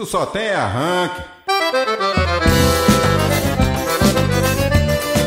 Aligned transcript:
Tu 0.00 0.06
só 0.06 0.24
tem 0.24 0.48
arranque. 0.50 1.20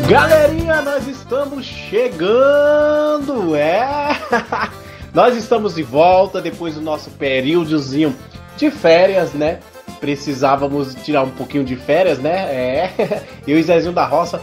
Galerinha, 0.10 0.82
nós 0.82 1.08
estamos 1.08 1.64
chegando, 1.64 3.56
é. 3.56 4.18
nós 5.14 5.38
estamos 5.38 5.76
de 5.76 5.84
volta 5.84 6.42
depois 6.42 6.74
do 6.74 6.82
nosso 6.82 7.12
períodozinho 7.12 8.16
de 8.58 8.72
férias, 8.72 9.32
né? 9.34 9.60
Precisávamos 10.00 10.96
tirar 10.96 11.22
um 11.22 11.30
pouquinho 11.30 11.64
de 11.64 11.76
férias, 11.76 12.18
né? 12.18 12.32
É. 12.32 13.24
Eu 13.46 13.60
e 13.60 13.62
Zezinho 13.62 13.94
da 13.94 14.08
Roça 14.08 14.42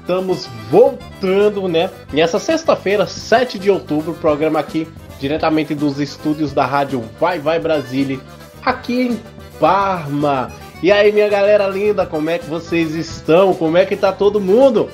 estamos 0.00 0.48
voltando, 0.68 1.68
né? 1.68 1.90
Nessa 2.12 2.40
sexta-feira, 2.40 3.06
7 3.06 3.56
de 3.56 3.70
outubro, 3.70 4.14
programa 4.14 4.58
aqui 4.58 4.88
diretamente 5.20 5.76
dos 5.76 6.00
estúdios 6.00 6.52
da 6.52 6.66
rádio 6.66 7.04
Vai 7.20 7.38
Vai 7.38 7.60
Brasília, 7.60 8.18
aqui 8.64 9.02
em 9.02 9.39
Parma. 9.60 10.50
E 10.82 10.90
aí, 10.90 11.12
minha 11.12 11.28
galera 11.28 11.68
linda, 11.68 12.06
como 12.06 12.30
é 12.30 12.38
que 12.38 12.46
vocês 12.46 12.94
estão? 12.94 13.52
Como 13.52 13.76
é 13.76 13.84
que 13.84 13.94
tá 13.94 14.10
todo 14.10 14.40
mundo? 14.40 14.88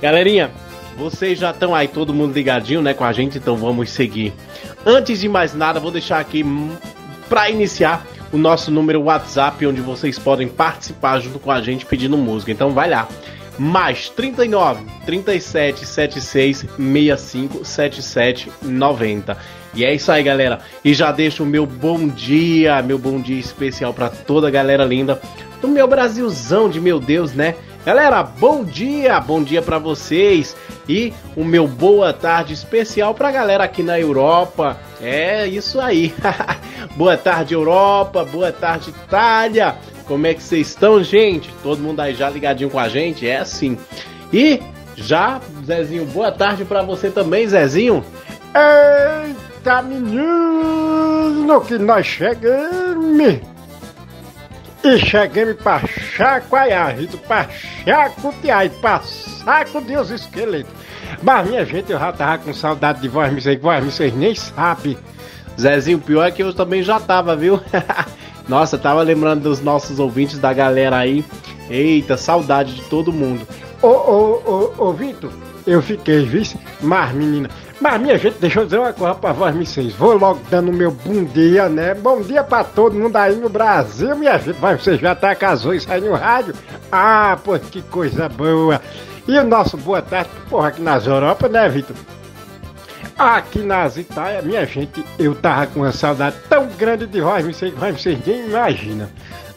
Galerinha, 0.00 0.50
vocês 0.96 1.38
já 1.38 1.50
estão 1.50 1.74
aí 1.74 1.86
todo 1.86 2.14
mundo 2.14 2.32
ligadinho, 2.32 2.80
né, 2.80 2.94
com 2.94 3.04
a 3.04 3.12
gente, 3.12 3.36
então 3.36 3.54
vamos 3.56 3.90
seguir. 3.90 4.32
Antes 4.84 5.20
de 5.20 5.28
mais 5.28 5.54
nada, 5.54 5.78
vou 5.78 5.90
deixar 5.90 6.18
aqui 6.18 6.42
para 7.28 7.50
iniciar 7.50 8.06
o 8.32 8.38
nosso 8.38 8.70
número 8.70 9.02
WhatsApp, 9.02 9.66
onde 9.66 9.82
vocês 9.82 10.18
podem 10.18 10.48
participar 10.48 11.20
junto 11.20 11.38
com 11.38 11.50
a 11.50 11.60
gente 11.60 11.84
pedindo 11.84 12.16
música. 12.16 12.50
Então 12.50 12.70
vai 12.70 12.88
lá 12.88 13.06
mais 13.58 14.08
39 14.10 14.84
37 15.04 15.86
76 15.86 16.58
65 16.58 17.64
77 17.64 18.50
90. 18.62 19.36
E 19.76 19.84
é 19.84 19.94
isso 19.94 20.10
aí, 20.10 20.22
galera. 20.22 20.60
E 20.82 20.94
já 20.94 21.12
deixo 21.12 21.42
o 21.42 21.46
meu 21.46 21.66
bom 21.66 22.08
dia, 22.08 22.80
meu 22.80 22.98
bom 22.98 23.20
dia 23.20 23.38
especial 23.38 23.92
para 23.92 24.08
toda 24.08 24.48
a 24.48 24.50
galera 24.50 24.82
linda 24.84 25.20
do 25.60 25.68
meu 25.68 25.86
Brasilzão 25.86 26.70
de 26.70 26.80
meu 26.80 26.98
Deus, 26.98 27.34
né? 27.34 27.54
Galera, 27.84 28.22
bom 28.22 28.64
dia, 28.64 29.20
bom 29.20 29.42
dia 29.42 29.60
para 29.60 29.78
vocês 29.78 30.56
e 30.88 31.12
o 31.36 31.44
meu 31.44 31.68
boa 31.68 32.12
tarde 32.12 32.54
especial 32.54 33.14
pra 33.14 33.30
galera 33.30 33.64
aqui 33.64 33.82
na 33.82 34.00
Europa. 34.00 34.78
É 35.00 35.46
isso 35.46 35.78
aí. 35.78 36.12
boa 36.96 37.16
tarde 37.18 37.52
Europa, 37.52 38.24
boa 38.24 38.50
tarde 38.50 38.90
Itália. 38.90 39.76
Como 40.06 40.26
é 40.26 40.32
que 40.32 40.42
vocês 40.42 40.68
estão, 40.68 41.04
gente? 41.04 41.50
Todo 41.62 41.82
mundo 41.82 42.00
aí 42.00 42.14
já 42.14 42.30
ligadinho 42.30 42.70
com 42.70 42.78
a 42.78 42.88
gente? 42.88 43.28
É 43.28 43.36
assim. 43.36 43.76
E 44.32 44.58
já, 44.96 45.40
Zezinho, 45.64 46.06
boa 46.06 46.32
tarde 46.32 46.64
para 46.64 46.82
você 46.82 47.10
também, 47.10 47.46
Zezinho. 47.46 48.02
Eita, 48.54 49.45
menino, 49.82 51.60
que 51.62 51.78
nós 51.78 52.06
chegamos! 52.06 53.40
E 54.84 54.98
chegamos 54.98 55.56
pra 55.56 55.80
chacoalhar, 55.86 56.94
pra 57.26 57.48
chacotear 57.84 58.66
e 58.66 58.70
pra 58.70 59.00
sacudir 59.02 59.98
os 59.98 60.10
esqueletos. 60.10 60.72
Mas, 61.22 61.48
minha 61.48 61.64
gente, 61.64 61.90
eu 61.90 61.98
já 61.98 62.12
tava 62.12 62.38
com 62.38 62.54
saudade 62.54 63.00
de 63.00 63.08
voz, 63.08 63.32
vocês, 63.32 63.60
voz, 63.60 63.84
vocês 63.84 64.14
nem 64.14 64.34
sabem. 64.34 64.96
Zezinho, 65.60 65.98
pior 65.98 66.24
é 66.24 66.30
que 66.30 66.42
eu 66.42 66.52
também 66.54 66.82
já 66.82 67.00
tava, 67.00 67.34
viu? 67.34 67.60
Nossa, 68.48 68.78
tava 68.78 69.02
lembrando 69.02 69.42
dos 69.42 69.60
nossos 69.60 69.98
ouvintes, 69.98 70.38
da 70.38 70.52
galera 70.52 70.98
aí. 70.98 71.24
Eita, 71.68 72.16
saudade 72.16 72.74
de 72.74 72.82
todo 72.82 73.12
mundo. 73.12 73.46
Ô, 73.82 73.88
ô, 73.88 74.72
ô, 74.78 74.84
ô, 74.86 74.92
Vitor, 74.92 75.32
eu 75.66 75.82
fiquei, 75.82 76.24
vice, 76.24 76.56
mas 76.80 77.12
menina. 77.12 77.50
Mas 77.80 78.00
minha 78.00 78.16
gente, 78.16 78.38
deixa 78.38 78.60
eu 78.60 78.64
dizer 78.64 78.78
uma 78.78 78.92
coisa 78.92 79.14
pra 79.14 79.32
vocês. 79.32 79.92
Vou 79.94 80.16
logo 80.16 80.40
dando 80.50 80.72
meu 80.72 80.90
bom 80.90 81.24
dia, 81.24 81.68
né? 81.68 81.92
Bom 81.94 82.22
dia 82.22 82.42
pra 82.42 82.64
todo 82.64 82.96
mundo 82.96 83.16
aí 83.16 83.36
no 83.36 83.50
Brasil, 83.50 84.16
minha 84.16 84.38
gente. 84.38 84.58
Vai, 84.58 84.78
você 84.78 84.96
já 84.96 85.14
tá 85.14 85.34
casou 85.34 85.74
isso 85.74 85.90
aí 85.92 86.00
no 86.00 86.14
rádio? 86.14 86.54
Ah, 86.90 87.36
pô, 87.44 87.58
que 87.58 87.82
coisa 87.82 88.28
boa. 88.28 88.80
E 89.28 89.38
o 89.38 89.44
nosso 89.44 89.76
boa 89.76 90.00
tarde, 90.00 90.30
porra, 90.48 90.68
aqui 90.68 90.80
nas 90.80 91.06
Europa, 91.06 91.48
né, 91.48 91.68
Vitor? 91.68 91.96
Aqui 93.18 93.58
nas 93.58 93.96
Itália, 93.96 94.40
minha 94.42 94.64
gente, 94.64 95.04
eu 95.18 95.34
tava 95.34 95.66
com 95.66 95.80
uma 95.80 95.92
saudade 95.92 96.36
tão 96.48 96.66
grande 96.78 97.06
de 97.06 97.20
voz, 97.20 97.44
vocês, 97.44 97.74
vocês 97.74 98.18
nem 98.26 98.46
imaginam. 98.46 99.08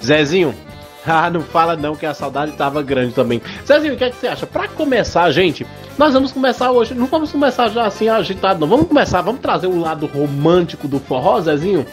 Zezinho, 0.04 0.56
ah, 1.08 1.30
não 1.30 1.42
fala 1.42 1.76
não 1.76 1.96
que 1.96 2.06
a 2.06 2.14
saudade 2.14 2.52
tava 2.54 2.82
grande 2.82 3.14
também. 3.14 3.42
Zezinho, 3.66 3.94
o 3.94 3.98
que, 3.98 4.04
é 4.04 4.10
que 4.10 4.16
você 4.16 4.28
acha? 4.28 4.46
Pra 4.46 4.68
começar, 4.68 5.30
gente, 5.32 5.66
nós 5.98 6.14
vamos 6.14 6.32
começar 6.32 6.72
hoje. 6.72 6.94
Não 6.94 7.06
vamos 7.08 7.32
começar 7.32 7.70
já 7.70 7.86
assim 7.86 8.10
agitado, 8.10 8.60
não. 8.60 8.68
Vamos 8.68 8.88
começar, 8.88 9.22
vamos 9.22 9.42
trazer 9.42 9.68
o 9.68 9.80
lado 9.80 10.06
romântico 10.06 10.88
do 10.88 11.00
forró, 11.00 11.40
Zezinho? 11.42 11.86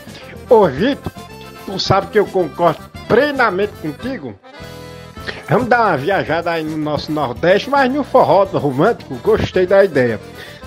Ô, 0.49 0.67
Vitor, 0.67 1.13
tu 1.65 1.79
sabe 1.79 2.09
que 2.09 2.19
eu 2.19 2.27
concordo 2.27 2.81
plenamente 3.09 3.73
contigo? 3.83 4.35
Vamos 5.49 5.69
dar 5.69 5.87
uma 5.87 5.97
viajada 5.97 6.51
aí 6.51 6.65
no 6.65 6.77
nosso 6.77 7.11
Nordeste, 7.13 7.71
mas 7.71 7.93
no 7.93 8.03
forró 8.03 8.45
romântico, 8.45 9.15
gostei 9.23 9.67
da 9.67 9.85
ideia. 9.85 10.21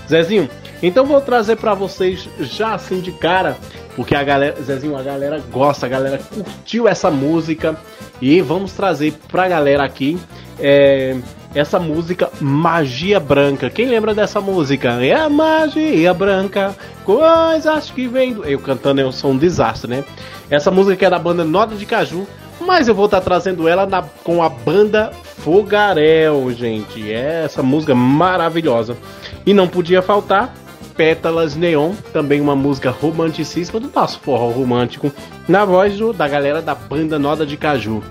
Zezinho, 0.07 0.49
então 0.81 1.05
vou 1.05 1.21
trazer 1.21 1.57
para 1.57 1.73
vocês 1.73 2.27
já 2.39 2.73
assim 2.73 2.99
de 2.99 3.11
cara, 3.11 3.57
porque 3.95 4.15
a 4.15 4.23
galera, 4.23 4.61
Zezinho, 4.61 4.97
a 4.97 5.03
galera 5.03 5.41
gosta, 5.51 5.85
a 5.85 5.89
galera 5.89 6.17
curtiu 6.17 6.87
essa 6.87 7.09
música 7.09 7.75
e 8.21 8.41
vamos 8.41 8.73
trazer 8.73 9.13
pra 9.29 9.47
galera 9.47 9.83
aqui 9.83 10.19
é, 10.59 11.17
essa 11.53 11.79
música 11.79 12.29
Magia 12.39 13.19
Branca. 13.19 13.69
Quem 13.69 13.87
lembra 13.87 14.13
dessa 14.13 14.39
música? 14.39 15.03
É 15.03 15.13
a 15.13 15.29
magia 15.29 16.13
branca, 16.13 16.75
coisas 17.03 17.89
que 17.91 18.07
vem 18.07 18.33
do... 18.33 18.45
Eu 18.45 18.59
cantando 18.59 19.01
eu 19.01 19.11
sou 19.11 19.31
um 19.31 19.37
desastre, 19.37 19.89
né? 19.89 20.03
Essa 20.49 20.71
música 20.71 20.95
que 20.95 21.05
é 21.05 21.09
da 21.09 21.19
banda 21.19 21.43
Nota 21.43 21.75
de 21.75 21.85
Caju, 21.85 22.27
mas 22.59 22.87
eu 22.87 22.95
vou 22.95 23.05
estar 23.05 23.19
tá 23.19 23.23
trazendo 23.23 23.67
ela 23.67 23.85
na, 23.85 24.03
com 24.23 24.43
a 24.43 24.49
banda 24.49 25.11
Fogarel, 25.37 26.51
gente. 26.51 27.11
É 27.11 27.43
essa 27.45 27.63
música 27.63 27.95
maravilhosa. 27.95 28.97
E 29.45 29.53
não 29.53 29.67
podia 29.67 30.01
faltar 30.01 30.53
Pétalas 30.99 31.55
Neon, 31.55 31.93
também 32.11 32.41
uma 32.41 32.57
música 32.57 32.91
romanticíssima 32.91 33.79
do 33.79 33.89
nosso 33.89 34.19
forró 34.19 34.49
romântico, 34.49 35.09
na 35.47 35.63
voz 35.63 35.97
do, 35.97 36.11
da 36.11 36.27
galera 36.27 36.61
da 36.61 36.75
banda 36.75 37.17
Noda 37.17 37.45
de 37.45 37.55
Caju. 37.55 38.03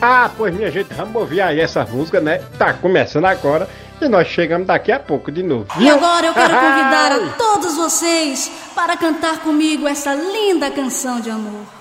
Ah, 0.00 0.30
pois 0.34 0.54
minha 0.54 0.70
gente, 0.70 0.94
vamos 0.94 1.14
ouvir 1.16 1.42
aí 1.42 1.60
essa 1.60 1.84
música, 1.84 2.18
né? 2.18 2.38
Tá 2.58 2.72
começando 2.72 3.26
agora 3.26 3.68
e 4.00 4.08
nós 4.08 4.26
chegamos 4.26 4.66
daqui 4.66 4.90
a 4.90 4.98
pouco 4.98 5.30
de 5.30 5.42
novo. 5.42 5.66
E 5.78 5.90
agora 5.90 6.28
eu 6.28 6.32
quero 6.32 6.54
convidar 6.54 7.12
a 7.12 7.28
todos 7.36 7.76
vocês 7.76 8.50
para 8.74 8.96
cantar 8.96 9.40
comigo 9.40 9.86
essa 9.86 10.14
linda 10.14 10.70
canção 10.70 11.20
de 11.20 11.28
amor. 11.28 11.79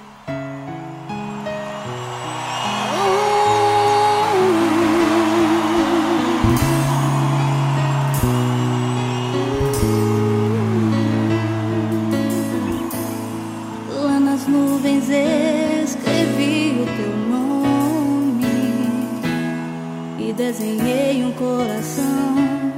Desenhei 20.40 21.22
um 21.26 21.34
coração 21.34 22.72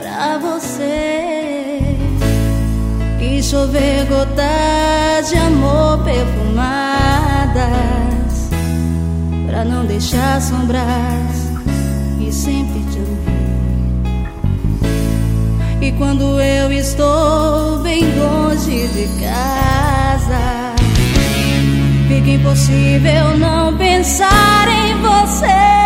pra 0.00 0.38
você. 0.38 1.80
E 3.20 3.40
chover 3.42 4.06
gotas 4.06 5.28
de 5.28 5.36
amor 5.36 6.02
perfumadas 6.02 7.54
pra 9.46 9.64
não 9.64 9.86
deixar 9.86 10.42
sombras 10.42 10.82
e 12.18 12.32
sempre 12.32 12.80
te 12.90 12.98
ouvir. 12.98 14.26
E 15.80 15.92
quando 15.92 16.40
eu 16.40 16.72
estou 16.72 17.78
bem 17.82 18.02
longe 18.18 18.88
de 18.88 19.06
casa, 19.22 20.74
fica 22.08 22.30
impossível 22.30 23.38
não 23.38 23.76
pensar 23.76 24.66
em 24.68 25.00
você. 25.00 25.85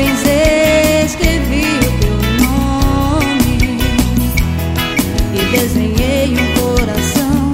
nuvens 0.00 0.22
escrevi 1.04 1.64
o 1.64 1.92
teu 2.00 2.16
nome 2.46 3.58
e 5.34 5.56
desenhei 5.56 6.34
um 6.34 6.46
coração. 6.60 7.52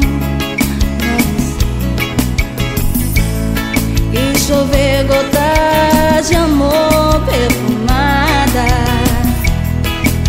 E 4.13 4.39
chover 4.39 5.05
gotas 5.07 6.29
de 6.29 6.37
amor 6.37 7.21
perfumada 7.27 8.67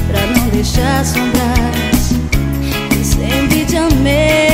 pra 0.08 0.26
não 0.36 0.50
deixar 0.50 1.06
sombras. 1.06 2.14
E 3.00 3.06
sempre 3.06 3.66
te 3.66 3.78
amei. 3.78 4.47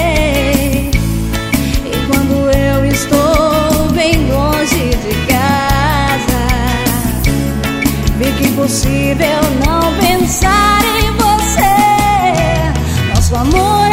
Impossível 8.64 9.42
não 9.66 9.82
pensar 10.00 10.80
em 10.98 11.12
você. 11.18 13.14
Nosso 13.14 13.36
amor 13.36 13.93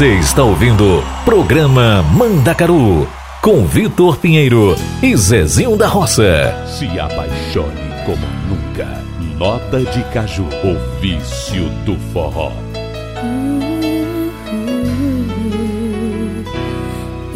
Você 0.00 0.14
está 0.14 0.42
ouvindo 0.42 1.04
Programa 1.26 2.02
Mandacaru 2.02 3.06
com 3.42 3.66
Vitor 3.66 4.16
Pinheiro 4.16 4.74
e 5.02 5.14
Zezinho 5.14 5.76
da 5.76 5.86
Roça. 5.86 6.56
Se 6.66 6.86
apaixone 6.98 7.92
como 8.06 8.26
nunca. 8.48 9.04
Nota 9.36 9.80
de 9.80 10.02
caju, 10.04 10.44
o 10.64 11.00
vício 11.02 11.68
do 11.84 11.98
forró. 12.14 12.50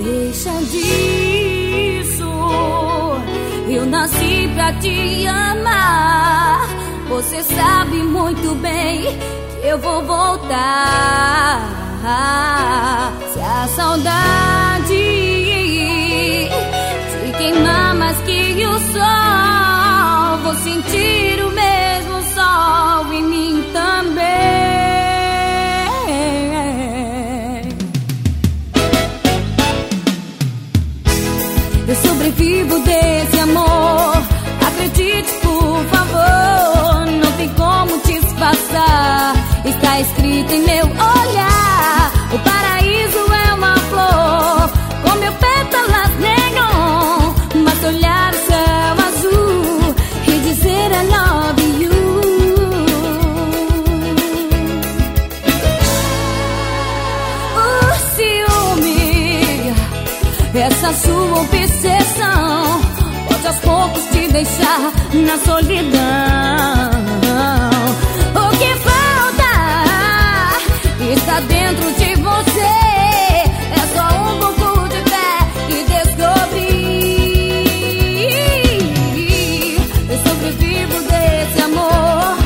Deixa 0.03 0.53
disso. 0.63 2.33
Eu 3.69 3.85
nasci 3.85 4.51
pra 4.55 4.73
te 4.73 5.27
amar. 5.27 6.67
Você 7.11 7.43
sabe 7.43 7.99
muito 7.99 8.55
bem 8.55 9.03
que 9.61 9.67
eu 9.67 9.79
vou 9.79 10.03
voltar. 10.03 11.84
Se 12.05 13.41
a 13.41 13.67
saudade 13.75 14.89
te 17.23 17.33
queimar 17.39 17.95
mais 17.95 18.19
que 18.19 18.67
o 18.67 18.79
sol, 18.93 20.37
vou 20.43 20.55
sentir 20.57 21.43
o 21.43 21.51
mesmo 21.51 22.23
sol 22.35 23.11
em 23.11 23.23
mim 23.23 23.65
também. 23.73 24.25
Eu 31.89 31.97
sobrevivo 31.97 32.81
desse 32.81 33.39
amor. 33.41 34.23
Acredite, 34.61 35.33
por 35.41 35.85
favor. 35.87 37.07
Não 37.07 37.33
tem 37.39 37.49
como 37.55 37.99
te 38.01 38.21
disfarçar. 38.21 39.33
Está 39.65 40.01
escrito 40.01 40.53
em 40.53 40.67
meu 40.67 40.85
olhar. 40.85 41.54
Sua 60.97 61.41
obsessão 61.41 62.81
pode 63.29 63.47
aos 63.47 63.57
poucos 63.59 64.05
te 64.13 64.29
deixar 64.29 64.93
na 65.13 65.37
solidão. 65.39 66.01
O 68.35 68.51
que 68.57 68.75
falta 68.79 69.55
está 71.13 71.41
dentro 71.41 71.93
de 71.95 72.15
você. 72.23 72.75
É 73.73 73.83
só 73.95 74.07
um 74.23 74.39
pouco 74.39 74.89
de 74.89 75.01
fé 75.11 75.35
e 75.69 75.85
descobrir. 75.85 76.85
Eu 80.11 80.19
sobrevivo 80.29 80.97
desse 81.11 81.61
amor. 81.63 82.37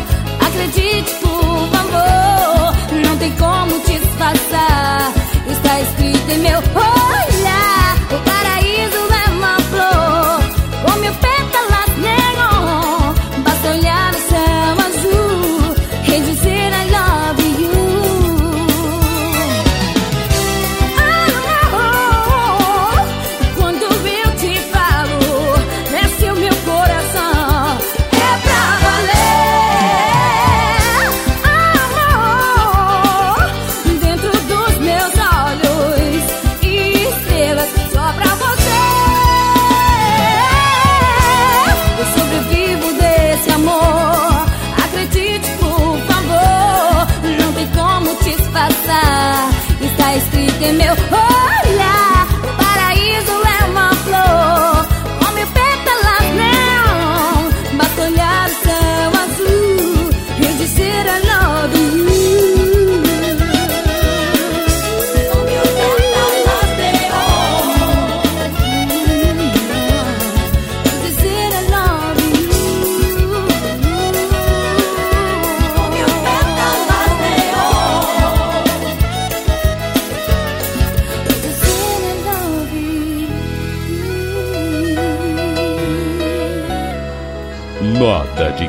Acredite, 0.47 1.13
por 1.21 1.69
favor. 1.71 2.75
Não 3.05 3.17
tem 3.19 3.33
como 3.33 3.79
disfarçar. 3.81 5.13
Está 5.51 5.81
escrito 5.81 6.31
em 6.31 6.39
meu 6.39 6.59
olhar. 6.59 7.28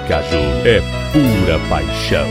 Caju 0.09 0.37
é 0.65 0.81
pura 1.13 1.59
paixão. 1.69 2.27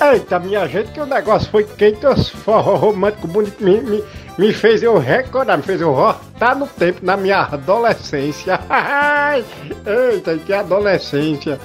Eita, 0.00 0.38
minha 0.38 0.66
gente, 0.66 0.90
que 0.92 1.00
o 1.00 1.04
negócio 1.04 1.50
foi 1.50 1.64
quente, 1.64 2.06
os 2.06 2.30
forró 2.30 2.76
romântico 2.76 3.28
bonito, 3.28 3.62
me, 3.62 3.78
me, 3.82 4.02
me 4.38 4.54
fez 4.54 4.82
eu 4.82 4.96
recordar, 4.96 5.58
me 5.58 5.62
fez 5.62 5.82
eu 5.82 5.94
voltar 5.94 6.56
no 6.56 6.66
tempo, 6.66 7.04
na 7.04 7.14
minha 7.14 7.40
adolescência. 7.40 8.58
Eita, 9.34 10.36
que 10.38 10.52
adolescência. 10.52 11.58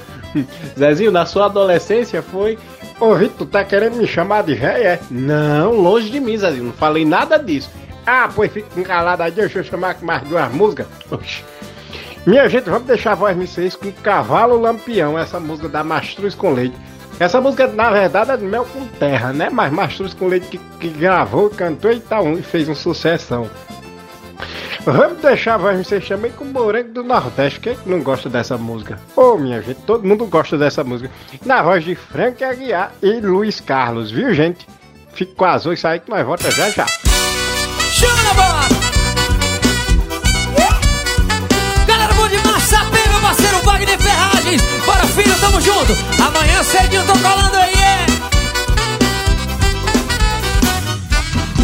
Zezinho, 0.77 1.11
na 1.11 1.25
sua 1.25 1.45
adolescência 1.45 2.21
foi. 2.21 2.57
Ô, 2.99 3.15
Vitor, 3.15 3.37
tu 3.37 3.45
tá 3.45 3.63
querendo 3.63 3.97
me 3.97 4.07
chamar 4.07 4.43
de 4.43 4.55
véia? 4.55 4.87
é? 4.87 4.99
Não, 5.09 5.73
longe 5.73 6.09
de 6.09 6.19
mim, 6.19 6.37
Zezinho, 6.37 6.65
não 6.65 6.73
falei 6.73 7.05
nada 7.05 7.37
disso. 7.37 7.69
Ah, 8.05 8.29
pois 8.33 8.51
fica 8.51 8.81
calado 8.83 9.21
aí, 9.21 9.31
deixa 9.31 9.59
eu 9.59 9.63
chamar 9.63 9.97
mais 10.01 10.23
duas 10.23 10.51
músicas. 10.53 10.87
Oxi. 11.11 11.43
Minha 12.25 12.47
gente, 12.49 12.69
vamos 12.69 12.87
deixar 12.87 13.13
a 13.13 13.15
voz 13.15 13.37
me 13.37 13.47
vocês 13.47 13.75
com 13.75 13.91
Cavalo 13.91 14.59
Lampião, 14.59 15.17
essa 15.17 15.39
música 15.39 15.69
da 15.69 15.83
Mastruz 15.83 16.35
com 16.35 16.51
Leite. 16.51 16.75
Essa 17.19 17.41
música, 17.41 17.67
na 17.67 17.89
verdade, 17.89 18.31
é 18.31 18.37
de 18.37 18.43
Mel 18.43 18.65
com 18.65 18.85
Terra, 18.99 19.33
né? 19.33 19.49
Mas 19.49 19.71
Mastruz 19.71 20.13
com 20.13 20.27
Leite 20.27 20.47
que, 20.47 20.57
que 20.79 20.89
gravou, 20.89 21.49
cantou 21.49 21.91
e 21.91 21.99
tal, 21.99 22.33
e 22.33 22.41
fez 22.41 22.67
uma 22.67 22.75
sucessão. 22.75 23.49
Vamos 24.87 25.21
deixar 25.21 25.59
me 25.59 25.83
vocês 25.83 26.07
também 26.07 26.31
com 26.31 26.45
o 26.45 26.47
Morango 26.47 26.93
do 26.93 27.03
Nordeste. 27.03 27.59
Quem 27.59 27.73
é 27.73 27.75
que 27.75 27.89
não 27.89 28.01
gosta 28.01 28.29
dessa 28.29 28.57
música? 28.57 28.97
Ô, 29.17 29.37
minha 29.37 29.61
gente, 29.61 29.81
todo 29.81 30.07
mundo 30.07 30.25
gosta 30.27 30.57
dessa 30.57 30.81
música. 30.81 31.11
Na 31.45 31.61
voz 31.61 31.83
de 31.83 31.93
Frank 31.93 32.41
Aguiar 32.41 32.93
e 33.03 33.19
Luiz 33.19 33.59
Carlos, 33.59 34.09
viu, 34.09 34.33
gente? 34.33 34.65
Fique 35.13 35.35
com 35.35 35.43
as 35.43 35.65
oito 35.65 35.85
aí 35.85 35.99
que 35.99 36.09
nós 36.09 36.25
volta 36.25 36.49
já 36.51 36.69
já. 36.69 36.85
Chama 37.91 38.23
na 38.23 38.33
bola! 38.33 38.61
Galera, 41.85 42.13
bom 42.13 42.27
demais, 42.29 42.63
sapê, 42.63 43.09
meu 43.09 43.19
parceiro 43.19 43.57
Wagner 43.65 43.99
Ferragens. 43.99 44.61
Bora, 44.85 45.05
filho, 45.07 45.37
tamo 45.41 45.59
junto. 45.59 45.91
Amanhã 46.25 46.63
cedinho 46.63 47.05
tô 47.05 47.11
colando 47.11 47.57
aí, 47.57 47.73
é. 47.73 48.05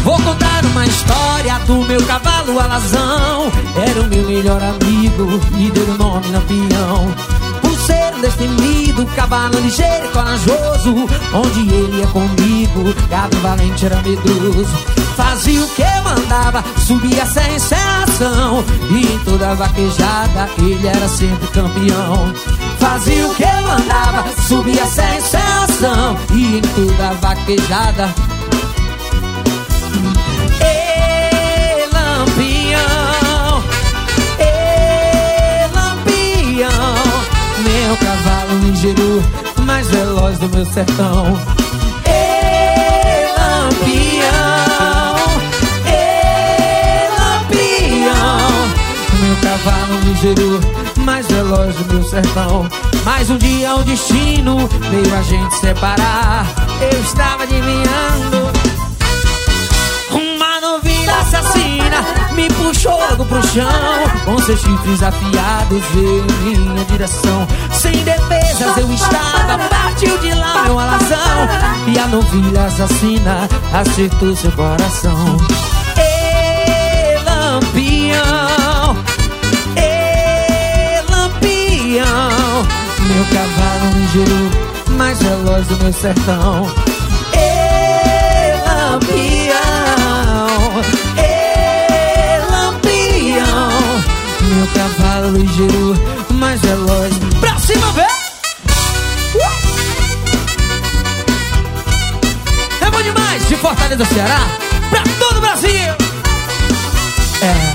Vou 0.02 0.20
contar 0.20 0.62
uma 0.66 0.84
história 0.84 1.23
do 1.66 1.84
meu 1.84 2.02
cavalo 2.06 2.58
alazão. 2.58 3.52
Era 3.76 4.00
o 4.00 4.06
meu 4.06 4.26
melhor 4.26 4.62
amigo 4.62 5.40
e 5.58 5.70
deu 5.70 5.84
o 5.84 5.98
nome 5.98 6.28
Lampião. 6.28 7.14
Um 7.62 8.20
destemido, 8.20 9.04
cavalo 9.14 9.58
ligeiro 9.60 10.06
e 10.06 10.08
corajoso. 10.08 11.06
Onde 11.34 11.60
ele 11.74 11.98
ia 11.98 12.06
comigo, 12.06 12.94
gado 13.10 13.36
valente 13.38 13.84
era 13.84 14.00
medroso. 14.02 14.74
Fazia 15.16 15.62
o 15.62 15.68
que 15.68 15.82
eu 15.82 16.02
mandava, 16.02 16.64
subia 16.78 17.26
sem 17.26 17.54
encerração. 17.54 18.64
E 18.90 19.06
em 19.06 19.18
toda 19.24 19.54
vaquejada 19.54 20.48
ele 20.58 20.86
era 20.86 21.08
sempre 21.08 21.46
campeão. 21.48 22.34
Fazia 22.78 23.26
o 23.26 23.34
que 23.34 23.42
eu 23.42 23.62
mandava, 23.62 24.24
subia 24.48 24.86
sem 24.86 25.18
encerração. 25.18 26.16
E 26.32 26.58
em 26.58 26.62
toda 26.62 27.12
vaquejada 27.20 28.14
mais 39.64 39.88
veloz 39.88 40.38
do 40.38 40.48
meu 40.50 40.66
sertão. 40.66 41.38
Ê, 42.06 43.26
Lampião, 43.38 45.16
Ê, 45.86 47.08
Lampião, 47.18 48.50
meu 49.22 49.36
cavalo 49.36 49.98
ligeiro, 50.04 50.60
mais 50.98 51.26
veloz 51.26 51.74
do 51.76 51.94
meu 51.94 52.04
sertão. 52.04 52.68
Mas 53.04 53.30
um 53.30 53.38
dia 53.38 53.74
o 53.74 53.82
destino 53.84 54.68
veio 54.90 55.14
a 55.14 55.22
gente 55.22 55.54
separar. 55.54 56.46
Eu 56.92 57.00
estava 57.00 57.44
adivinhando. 57.44 58.43
Assassina 61.34 62.32
me 62.34 62.48
puxou 62.48 62.96
logo 62.96 63.24
pro 63.24 63.42
chão. 63.48 63.66
Com 64.24 64.38
seus 64.38 64.60
chifres 64.60 65.02
afiados 65.02 65.82
veio 65.92 66.24
em 66.46 66.58
minha 66.58 66.84
direção. 66.84 67.46
Sem 67.72 67.92
defesas 68.04 68.76
eu 68.76 68.92
estava, 68.92 69.58
partiu 69.68 70.16
de 70.18 70.32
lá 70.32 70.62
meu 70.64 70.78
alazão. 70.78 71.48
E 71.88 71.98
a 71.98 72.06
novilha 72.06 72.66
assassina 72.66 73.48
acertou 73.72 74.36
seu 74.36 74.52
coração. 74.52 75.36
Ê, 75.96 77.18
Lampião 77.24 78.96
Ê, 79.76 81.02
Lampião. 81.10 82.66
Meu 83.08 83.24
cavalo 83.26 83.90
ligeiro, 83.96 84.50
mais 84.96 85.18
veloz 85.20 85.66
do 85.66 85.76
meu 85.82 85.92
sertão 85.92 86.83
ligeiro, 95.30 95.94
mais 96.32 96.60
veloz 96.60 97.14
Pra 97.40 97.58
cima, 97.58 97.92
vem! 97.92 98.04
É 102.80 102.90
bom 102.90 103.02
demais 103.02 103.48
de 103.48 103.56
Fortaleza, 103.56 104.04
Ceará 104.04 104.46
Pra 104.90 105.02
todo 105.18 105.38
o 105.38 105.40
Brasil 105.40 105.70
É 107.40 107.74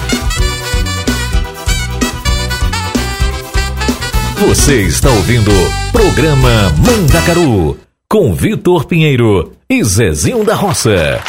Você 4.48 4.82
está 4.84 5.10
ouvindo 5.10 5.52
Programa 5.92 6.74
Mandacaru 6.86 7.78
com 8.08 8.34
Vitor 8.34 8.86
Pinheiro 8.86 9.52
e 9.70 9.84
Zezinho 9.84 10.44
da 10.44 10.56
Roça. 10.56 11.22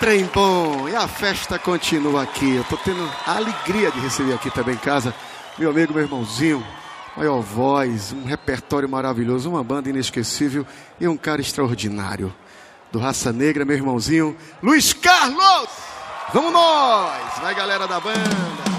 Trem 0.00 0.24
bom! 0.32 0.88
E 0.88 0.94
a 0.94 1.08
festa 1.08 1.58
continua 1.58 2.22
aqui. 2.22 2.56
Eu 2.56 2.64
tô 2.64 2.76
tendo 2.76 3.02
a 3.26 3.36
alegria 3.36 3.90
de 3.90 3.98
receber 4.00 4.34
aqui 4.34 4.50
também 4.50 4.74
em 4.74 4.78
casa 4.78 5.14
meu 5.58 5.70
amigo, 5.70 5.94
meu 5.94 6.02
irmãozinho, 6.02 6.66
maior 7.16 7.40
voz, 7.40 8.12
um 8.12 8.24
repertório 8.24 8.86
maravilhoso, 8.86 9.48
uma 9.48 9.64
banda 9.64 9.88
inesquecível 9.88 10.66
e 11.00 11.08
um 11.08 11.16
cara 11.16 11.40
extraordinário. 11.40 12.34
Do 12.92 12.98
Raça 12.98 13.32
Negra, 13.32 13.64
meu 13.64 13.74
irmãozinho, 13.74 14.36
Luiz 14.62 14.92
Carlos! 14.92 15.68
Vamos 16.32 16.52
nós! 16.52 17.38
Vai, 17.40 17.54
galera 17.54 17.88
da 17.88 17.98
banda! 17.98 18.75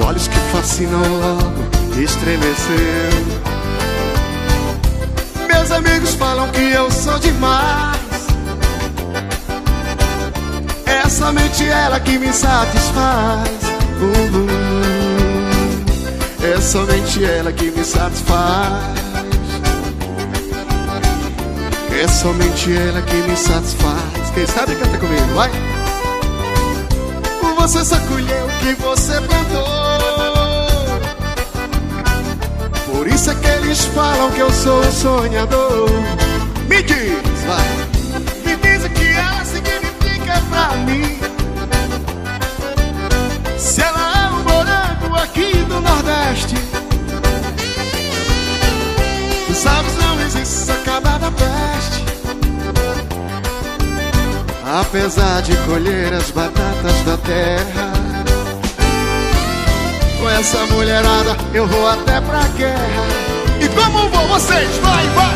Os 0.00 0.06
olhos 0.06 0.28
que 0.28 0.38
fascinam 0.50 1.02
logo 1.02 2.00
estremeceu. 2.00 3.10
Meus 5.46 5.70
amigos 5.70 6.14
falam 6.14 6.48
que 6.48 6.72
eu 6.72 6.90
sou 6.90 7.18
demais. 7.18 8.00
É 10.86 11.06
somente 11.08 11.68
ela 11.68 12.00
que 12.00 12.18
me 12.18 12.32
satisfaz. 12.32 13.50
Uh, 14.00 14.38
uh. 14.38 14.50
É 16.46 16.60
somente 16.60 17.22
ela 17.22 17.52
que 17.52 17.70
me 17.70 17.84
satisfaz. 17.84 18.82
É 22.02 22.08
somente 22.08 22.74
ela 22.74 23.02
que 23.02 23.16
me 23.16 23.36
satisfaz. 23.36 24.30
Quem 24.32 24.46
sabe 24.46 24.74
canta 24.76 24.96
comigo, 24.96 25.34
vai. 25.34 25.50
Você 27.58 27.84
só 27.84 28.00
colheu 28.00 28.46
o 28.46 28.50
que 28.60 28.74
você 28.82 29.20
plantou. 29.20 29.89
Por 33.00 33.08
isso 33.08 33.30
é 33.30 33.34
que 33.34 33.46
eles 33.46 33.82
falam 33.86 34.30
que 34.30 34.40
eu 34.40 34.52
sou 34.52 34.78
um 34.78 34.92
sonhador. 34.92 35.88
Me 36.68 36.82
diz, 36.82 37.22
vai. 37.46 37.66
Me 38.44 38.56
diz 38.56 38.84
o 38.84 38.90
que 38.90 39.06
ela 39.06 39.42
significa 39.42 40.42
pra 40.50 40.76
mim. 40.84 41.18
Se 43.56 43.80
ela 43.80 44.22
é 44.22 44.28
um 44.28 44.42
morango 44.42 45.16
aqui 45.16 45.50
do 45.64 45.80
Nordeste. 45.80 46.56
Tu 49.46 49.54
sabes, 49.54 49.96
não 49.96 50.20
existe 50.20 50.70
acabar 50.70 51.18
da 51.20 51.30
peste. 51.30 52.04
Apesar 54.78 55.40
de 55.40 55.56
colher 55.64 56.12
as 56.12 56.30
batatas 56.32 57.00
da 57.06 57.16
terra. 57.16 57.99
Essa 60.38 60.64
mulherada 60.66 61.36
eu 61.52 61.66
vou 61.66 61.86
até 61.86 62.20
pra 62.20 62.40
guerra. 62.56 63.06
E 63.60 63.68
como 63.68 64.08
vão 64.08 64.26
vocês? 64.28 64.70
Vai, 64.78 65.06
vai! 65.08 65.34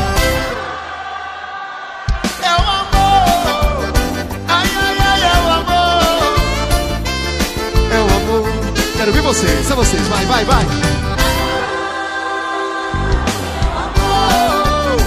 É 2.42 2.52
o 2.52 2.62
amor! 2.62 3.92
Ai, 4.48 4.66
ai, 4.80 4.96
ai, 4.98 5.22
é 5.22 5.36
o 5.42 5.50
amor! 5.52 6.32
É 7.92 7.98
o 8.00 8.04
amor! 8.16 8.48
Quero 8.96 9.12
ver 9.12 9.22
vocês, 9.22 9.66
são 9.66 9.76
vocês, 9.76 10.06
vai, 10.08 10.24
vai, 10.24 10.44
vai! 10.44 10.64
Amor! 13.76 15.00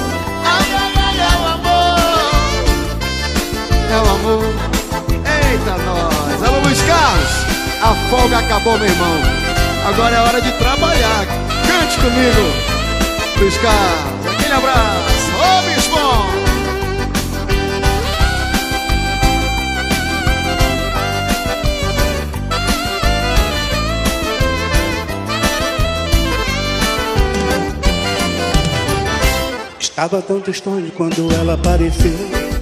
Ai, 0.46 0.74
ai, 0.74 0.94
ai, 1.06 1.20
é 1.20 1.32
o 1.42 1.46
amor! 1.54 2.28
É 3.90 3.98
o 3.98 4.08
amor! 4.16 4.54
Eita, 5.50 5.78
nós! 5.84 6.44
Alô, 6.44 6.60
Luiz 6.60 6.82
Carlos! 6.84 7.32
A 7.82 7.96
folga 8.10 8.38
acabou, 8.40 8.78
meu 8.78 8.88
irmão! 8.88 9.47
Agora 9.88 10.16
é 10.16 10.20
hora 10.20 10.42
de 10.42 10.52
trabalhar. 10.54 11.26
Cante 11.66 11.96
comigo, 11.98 12.42
Luiz. 13.40 13.56
Aquele 13.56 14.54
abraço. 14.54 15.32
Ô! 15.64 15.68
Estava 29.80 30.22
tão 30.22 30.40
tristonho 30.40 30.92
quando 30.92 31.34
ela 31.34 31.56
apareceu. 31.56 32.57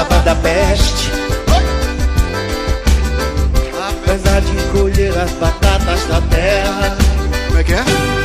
Acaba 0.00 0.18
da 0.20 0.34
peste. 0.36 1.10
Apesar 3.88 4.40
de 4.40 4.56
colher 4.72 5.16
as 5.18 5.30
batatas 5.32 6.04
da 6.06 6.20
terra. 6.22 6.96
Como 7.48 7.58
é 7.58 7.64
que 7.64 7.74
é? 7.74 8.19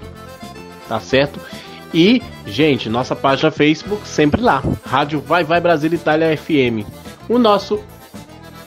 tá 0.87 0.99
certo? 0.99 1.39
E, 1.93 2.21
gente, 2.45 2.89
nossa 2.89 3.15
página 3.15 3.49
Facebook 3.49 4.05
sempre 4.07 4.41
lá, 4.41 4.61
Rádio 4.85 5.21
Vai 5.21 5.43
Vai 5.43 5.61
Brasil 5.61 5.93
Itália 5.93 6.37
FM. 6.37 6.85
O 7.29 7.39
nosso 7.39 7.79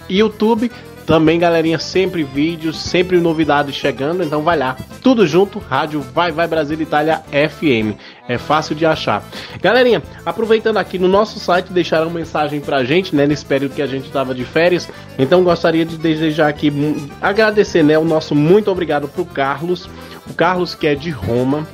YouTube 0.09 0.71
também, 1.07 1.39
galerinha, 1.39 1.79
sempre 1.79 2.23
vídeos, 2.23 2.79
sempre 2.79 3.19
novidades 3.19 3.75
chegando, 3.75 4.23
então 4.23 4.43
vai 4.43 4.57
lá. 4.57 4.77
Tudo 5.03 5.27
junto, 5.27 5.59
Rádio 5.59 6.01
Vai 6.01 6.31
Vai 6.31 6.47
Brasil 6.47 6.81
Itália 6.81 7.23
FM. 7.31 7.99
É 8.31 8.39
fácil 8.39 8.77
de 8.77 8.87
achar. 8.87 9.25
Galerinha, 9.61 10.01
aproveitando 10.25 10.77
aqui 10.77 11.01
no 11.01 11.09
nosso 11.09 11.41
site, 11.41 11.73
deixaram 11.73 12.09
mensagem 12.09 12.61
pra 12.61 12.85
gente, 12.85 13.13
né, 13.13 13.27
nesse 13.27 13.45
período 13.45 13.75
que 13.75 13.83
a 13.83 13.89
gente 13.89 14.09
tava 14.09 14.33
de 14.33 14.45
férias. 14.45 14.89
Então 15.19 15.43
gostaria 15.43 15.85
de 15.85 15.99
desejar 15.99 16.47
aqui 16.47 16.73
agradecer, 17.21 17.83
né, 17.83 17.99
o 17.99 18.05
nosso 18.05 18.33
muito 18.33 18.71
obrigado 18.71 19.09
pro 19.09 19.25
Carlos. 19.25 19.91
O 20.29 20.33
Carlos 20.33 20.77
que 20.77 20.87
é 20.87 20.95
de 20.95 21.11
Roma. 21.11 21.67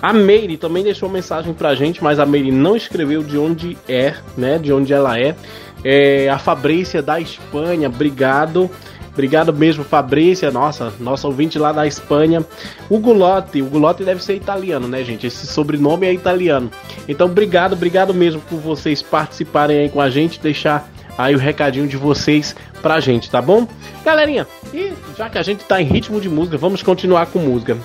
A 0.00 0.10
Meire 0.10 0.56
também 0.56 0.82
deixou 0.82 1.06
mensagem 1.10 1.52
pra 1.52 1.74
gente, 1.74 2.02
mas 2.02 2.18
a 2.18 2.24
Meire 2.24 2.50
não 2.50 2.74
escreveu 2.74 3.22
de 3.22 3.36
onde 3.36 3.76
é, 3.86 4.14
né? 4.34 4.58
De 4.58 4.72
onde 4.72 4.94
ela 4.94 5.20
é. 5.20 5.36
é 5.84 6.30
a 6.30 6.38
Fabrícia 6.38 7.02
da 7.02 7.20
Espanha, 7.20 7.90
obrigado. 7.90 8.70
Obrigado 9.12 9.52
mesmo, 9.52 9.84
Fabrícia, 9.84 10.50
nossa, 10.50 10.92
nossa 10.98 11.26
ouvinte 11.26 11.58
lá 11.58 11.70
da 11.70 11.86
Espanha. 11.86 12.44
O 12.88 12.98
Gulotti, 12.98 13.60
o 13.60 13.66
Gulotti 13.66 14.04
deve 14.04 14.24
ser 14.24 14.34
italiano, 14.34 14.88
né, 14.88 15.04
gente? 15.04 15.26
Esse 15.26 15.46
sobrenome 15.46 16.06
é 16.06 16.12
italiano. 16.14 16.70
Então, 17.06 17.26
obrigado, 17.26 17.74
obrigado 17.74 18.14
mesmo 18.14 18.40
por 18.40 18.58
vocês 18.58 19.02
participarem 19.02 19.80
aí 19.80 19.88
com 19.90 20.00
a 20.00 20.08
gente, 20.08 20.40
deixar 20.40 20.90
aí 21.18 21.34
o 21.34 21.38
recadinho 21.38 21.86
de 21.86 21.96
vocês 21.96 22.56
pra 22.80 23.00
gente, 23.00 23.30
tá 23.30 23.42
bom? 23.42 23.68
Galerinha, 24.02 24.46
e 24.72 24.92
já 25.16 25.28
que 25.28 25.38
a 25.38 25.42
gente 25.42 25.62
tá 25.64 25.80
em 25.80 25.84
ritmo 25.84 26.20
de 26.20 26.28
música, 26.28 26.56
vamos 26.56 26.82
continuar 26.82 27.26
com 27.26 27.38
música. 27.38 27.76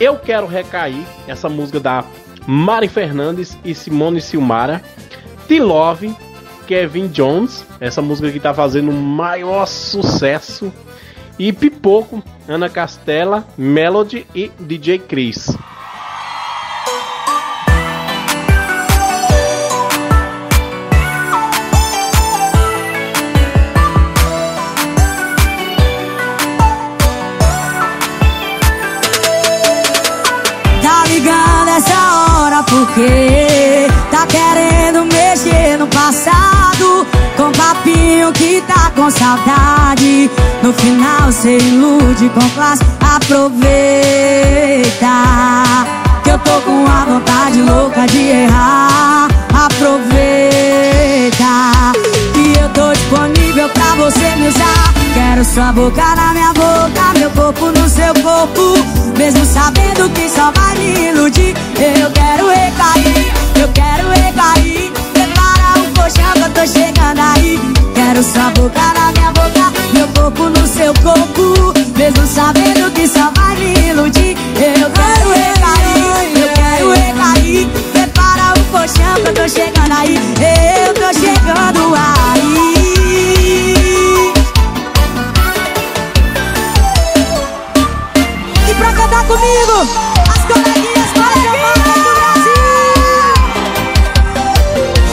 Eu 0.00 0.16
quero 0.16 0.46
recair 0.46 1.04
essa 1.28 1.48
música 1.48 1.78
da 1.78 2.04
Mari 2.46 2.88
Fernandes 2.88 3.56
e 3.64 3.74
Simone 3.74 4.20
Silmara. 4.20 4.82
T-Love, 5.46 6.14
Kevin 6.66 7.08
Jones, 7.08 7.64
essa 7.80 8.02
música 8.02 8.30
que 8.30 8.40
tá 8.40 8.52
fazendo 8.54 8.90
o 8.90 8.94
maior 8.94 9.66
sucesso. 9.66 10.72
E 11.38 11.52
Pipoco, 11.52 12.22
Ana 12.48 12.68
Castela, 12.68 13.46
Melody 13.58 14.26
e 14.34 14.50
DJ 14.60 15.00
Chris. 15.00 15.56
Saudade. 39.34 40.30
No 40.62 40.72
final 40.72 41.32
cê 41.32 41.58
ilude 41.58 42.30
com 42.30 42.48
classe. 42.50 42.82
Aproveita 43.00 43.54
Que 46.22 46.30
eu 46.30 46.38
tô 46.38 46.60
com 46.62 46.86
a 46.86 47.04
vontade 47.04 47.62
louca 47.62 48.06
de 48.06 48.30
errar. 48.30 49.28
Aproveita 49.52 50.12
Que 52.32 52.58
eu 52.58 52.68
tô 52.70 52.92
disponível 52.92 53.68
pra 53.70 53.94
você 53.96 54.36
me 54.36 54.48
usar. 54.48 54.94
Quero 55.14 55.44
sua 55.44 55.72
boca 55.72 56.02
na 56.16 56.32
minha 56.32 56.52
boca 56.52 57.18
Meu 57.18 57.30
corpo 57.30 57.66
no 57.66 57.88
seu 57.88 58.14
corpo. 58.14 58.78
Mesmo 59.16 59.44
sabendo 59.44 60.08
que 60.10 60.28
só 60.28 60.50
vai 60.52 60.76
me 60.76 61.08
iludir 61.08 61.54
Eu 61.76 62.10
quero 62.10 62.48
recair, 62.48 63.32
eu 63.60 63.68
quero 63.68 64.08
recair. 64.10 64.92
Prepara 65.12 65.78
o 65.78 65.94
colchão 65.94 66.32
que 66.32 66.40
eu 66.40 66.50
tô 66.50 66.66
chegando 66.66 67.20
aí 67.20 67.73
Quero 68.14 68.26
sua 68.26 68.48
boca 68.50 68.80
na 68.94 69.10
minha 69.10 69.32
boca 69.32 69.72
Meu 69.92 70.06
corpo 70.06 70.44
no 70.44 70.64
seu 70.68 70.94
corpo. 71.02 71.74
Mesmo 71.98 72.24
sabendo 72.28 72.88
que 72.92 73.08
só 73.08 73.32
vai 73.36 73.56
me 73.56 73.88
iludir 73.88 74.36
Eu 74.54 74.88
quero 74.88 75.30
recair, 75.30 76.38
eu 76.38 76.48
quero 76.54 76.92
recair. 76.92 77.66
Prepara 77.92 78.54
o 78.56 78.64
colchão 78.70 79.14
que 79.20 79.28
eu 79.30 79.34
tô 79.34 79.48
chegando 79.48 79.92
aí 79.92 80.16
Eu 80.86 80.94
tô 80.94 81.12
chegando 81.12 81.92
aí. 81.96 82.74
E 88.70 88.74
pra 88.74 88.92
cantar 88.92 89.26
comigo, 89.26 89.88
as 90.30 90.44
coleguinhas 90.44 91.10
coleguinhas 91.16 91.74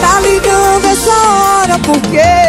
Tá 0.00 0.20
ligando 0.20 0.84
essa 0.86 1.10
hora 1.10 1.78
porque 1.80 2.41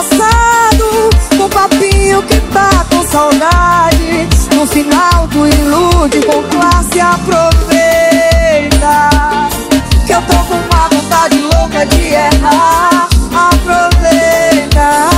passado 0.00 1.10
Com 1.36 1.48
papinho 1.48 2.22
que 2.22 2.40
tá 2.52 2.86
com 2.90 3.06
saudade 3.08 4.28
No 4.56 4.66
final 4.66 5.26
do 5.28 5.46
ilude 5.46 6.20
com 6.22 6.42
classe 6.44 7.00
aproveita. 7.00 7.50
Que 10.06 10.12
eu 10.12 10.22
tô 10.22 10.36
com 10.44 10.54
uma 10.54 10.88
vontade 10.88 11.38
louca 11.38 11.86
de 11.86 12.14
errar 12.14 13.08
Aproveita. 13.32 15.10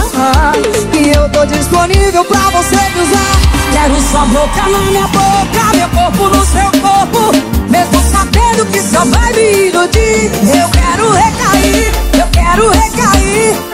Que 0.92 1.16
eu 1.16 1.28
tô 1.30 1.46
disponível 1.46 2.24
pra 2.24 2.50
você 2.50 2.76
me 2.76 3.02
usar. 3.02 3.32
Quero 3.72 4.00
sua 4.00 4.24
boca 4.26 4.62
na 4.68 4.78
minha 4.78 5.06
boca 5.08 5.76
Meu 5.76 5.88
corpo 5.88 6.28
no 6.28 6.44
seu 6.44 6.70
corpo. 6.80 7.32
Mesmo 7.70 8.02
sabendo 8.10 8.66
que 8.66 8.80
só 8.80 9.04
vai 9.06 9.32
me 9.32 9.68
iludir 9.68 10.30
Eu 10.42 10.68
quero 10.68 11.10
recair, 11.12 11.92
eu 12.20 12.26
quero 12.32 12.68
recair 12.68 13.71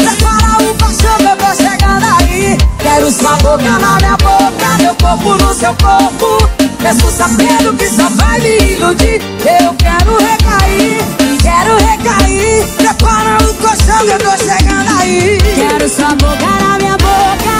Prepara 0.78 0.94
o 0.94 0.94
colchão 0.94 1.16
que 1.18 1.24
eu 1.24 1.36
tô 1.36 1.54
chegando 1.54 2.06
aí 2.20 2.56
Quero 2.78 3.10
sua 3.10 3.36
boca 3.36 3.78
na 3.78 3.96
minha 3.96 4.16
boca 4.16 4.68
Meu 4.78 4.94
corpo 4.94 5.34
no 5.44 5.54
seu 5.54 5.74
corpo. 5.74 6.38
Mesmo 6.80 7.10
sabendo 7.10 7.76
que 7.76 7.88
só 7.88 8.08
vai 8.10 8.40
me 8.40 8.72
iludir. 8.72 9.20
Eu 9.40 9.74
quero 9.74 10.16
recair, 10.16 11.02
quero 11.42 11.76
recair. 11.76 12.66
Prepara 12.76 13.38
o 13.42 13.54
colchão 13.54 14.06
que 14.06 14.12
eu 14.12 14.18
tô 14.18 14.36
chegando 14.38 15.00
aí. 15.00 15.38
Quero 15.56 15.88
sua 15.88 16.14
boca 16.14 16.46
na 16.60 16.78
minha 16.78 16.96
boca. 16.96 17.54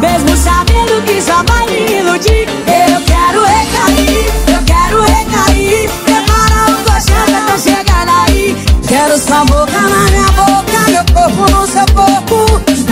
Mesmo 0.00 0.36
sabendo 0.36 1.02
que 1.04 1.20
só 1.20 1.42
vai 1.42 1.66
me 1.66 1.98
iludir. 1.98 2.48
Eu 2.68 2.85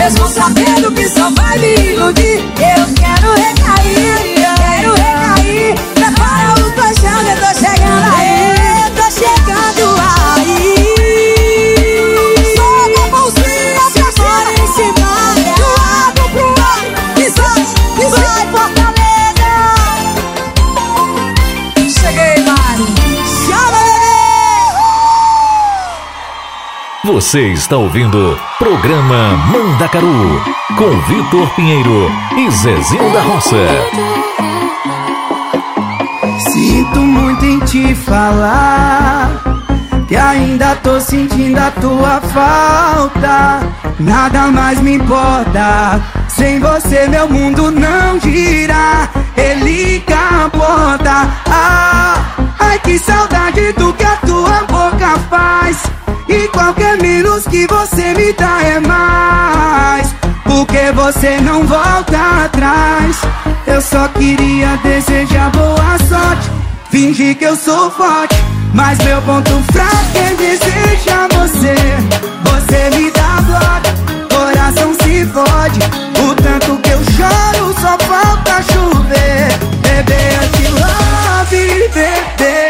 Mesmo 0.05 0.27
sabendo 0.27 0.91
que 0.91 1.09
só 1.09 1.31
vai 1.31 1.57
me 1.57 1.73
iludir, 1.73 2.37
eu 2.37 2.93
quero 2.93 3.33
recair, 3.33 3.64
Você 27.35 27.47
está 27.49 27.75
ouvindo 27.75 28.39
Programa 28.57 29.35
Mandacaru 29.51 30.41
com 30.77 31.01
Vitor 31.01 31.49
Pinheiro 31.53 32.09
e 32.37 32.49
Zezinho 32.49 33.11
da 33.11 33.21
Roça. 33.23 33.57
Sinto 36.49 36.99
muito 37.01 37.43
em 37.43 37.59
te 37.59 37.93
falar 37.93 39.43
Que 40.07 40.15
ainda 40.15 40.77
tô 40.77 40.97
sentindo 41.01 41.57
a 41.57 41.71
tua 41.71 42.21
falta. 42.21 43.67
Nada 43.99 44.47
mais 44.47 44.79
me 44.79 44.93
importa 44.93 46.01
Sem 46.29 46.61
você 46.61 47.05
meu 47.09 47.27
mundo 47.27 47.69
não 47.69 48.17
gira. 48.17 49.09
Ele 49.35 49.99
capota 50.07 51.27
ah, 51.49 52.15
Ai 52.61 52.79
que 52.79 52.97
saudade 52.97 53.73
do 53.73 53.91
que 53.91 54.05
a 54.05 54.15
tua 54.25 54.63
boca 54.69 55.19
faz 55.29 56.04
E 56.27 56.47
qualquer 56.49 56.97
menos 57.01 57.45
que 57.45 57.67
você 57.67 58.13
me 58.13 58.33
dá 58.33 58.61
é 58.63 58.79
mais. 58.79 60.13
Porque 60.43 60.91
você 60.93 61.37
não 61.41 61.63
volta 61.63 62.45
atrás. 62.45 63.21
Eu 63.67 63.81
só 63.81 64.07
queria 64.09 64.77
desejar 64.77 65.51
boa 65.51 65.97
sorte. 66.07 66.49
Fingir 66.89 67.37
que 67.37 67.45
eu 67.45 67.55
sou 67.55 67.91
forte. 67.91 68.35
Mas 68.73 68.97
meu 68.99 69.21
ponto 69.21 69.51
fraco 69.71 70.17
é 70.17 70.35
desejar 70.35 71.27
você. 71.33 71.75
Você 72.43 72.97
me 72.97 73.11
dá 73.11 73.41
bloco 73.41 74.35
Coração 74.35 74.93
se 75.01 75.25
fode. 75.27 75.79
O 76.23 76.35
tanto 76.35 76.77
que 76.81 76.89
eu 76.89 77.03
choro 77.05 77.73
Só 77.79 77.97
falta 78.05 78.61
chover. 78.63 79.47
Bebê, 79.81 80.15
eu 80.41 80.51
te 80.51 80.67
love, 80.71 81.89
bebê 81.93 82.64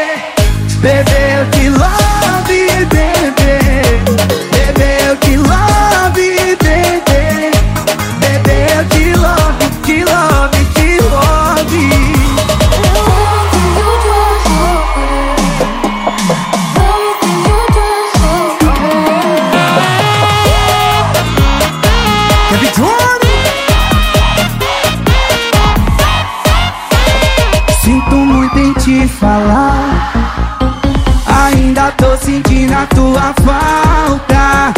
Sinto 28.66 28.80
muito 28.80 28.90
em 28.90 29.06
te 29.06 29.08
falar. 29.08 30.12
Ainda 31.28 31.92
tô 31.92 32.18
sentindo 32.18 32.74
a 32.74 32.86
tua 32.88 33.34
falta. 33.46 34.74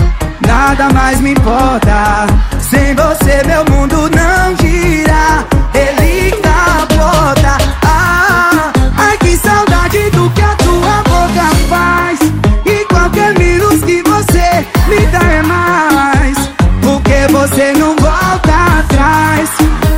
Nada 0.45 0.89
mais 0.93 1.21
me 1.21 1.31
importa. 1.31 2.27
Sem 2.59 2.93
você 2.95 3.43
meu 3.45 3.63
mundo 3.73 4.09
não 4.09 4.55
gira. 4.57 5.45
Ele 5.73 6.31
capota 6.41 7.57
ah, 7.83 8.73
Ai 8.97 9.17
que 9.19 9.37
saudade 9.37 10.09
do 10.09 10.29
que 10.31 10.41
a 10.41 10.55
tua 10.55 11.03
boca 11.03 11.55
faz. 11.69 12.19
E 12.65 12.83
qualquer 12.85 13.39
minuto 13.39 13.85
que 13.85 14.01
você 14.03 14.67
me 14.89 15.05
dá 15.07 15.23
é 15.23 15.41
mais. 15.43 16.37
Porque 16.81 17.27
você 17.31 17.71
não 17.73 17.95
volta 17.95 18.79
atrás. 18.79 19.49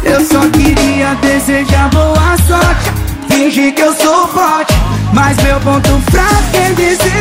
Eu 0.04 0.23
só 0.23 0.47
queria 0.49 1.15
desejar 1.15 1.89
sorte 1.91 2.09
Fingir 3.49 3.73
que 3.73 3.81
eu 3.81 3.91
sou 3.95 4.27
forte 4.27 4.75
Mas 5.12 5.35
meu 5.38 5.59
ponto 5.62 5.89
fraco 6.12 6.55
é 6.55 6.71
desejar 6.73 7.18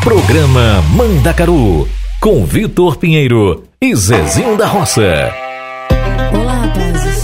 Programa 0.00 0.82
Manda 0.94 1.32
Caru 1.32 1.88
com 2.20 2.44
Vitor 2.44 2.96
Pinheiro 2.96 3.64
e 3.80 3.94
Zezinho 3.94 4.56
da 4.56 4.66
Roça. 4.66 5.32
Olá, 6.32 6.54
rapazes. 6.54 7.22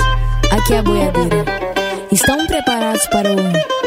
Aqui 0.50 0.74
é 0.74 0.78
a 0.78 0.82
boiadeira. 0.82 1.44
Estão 2.10 2.46
preparados 2.46 3.06
para 3.08 3.30
o 3.30 3.81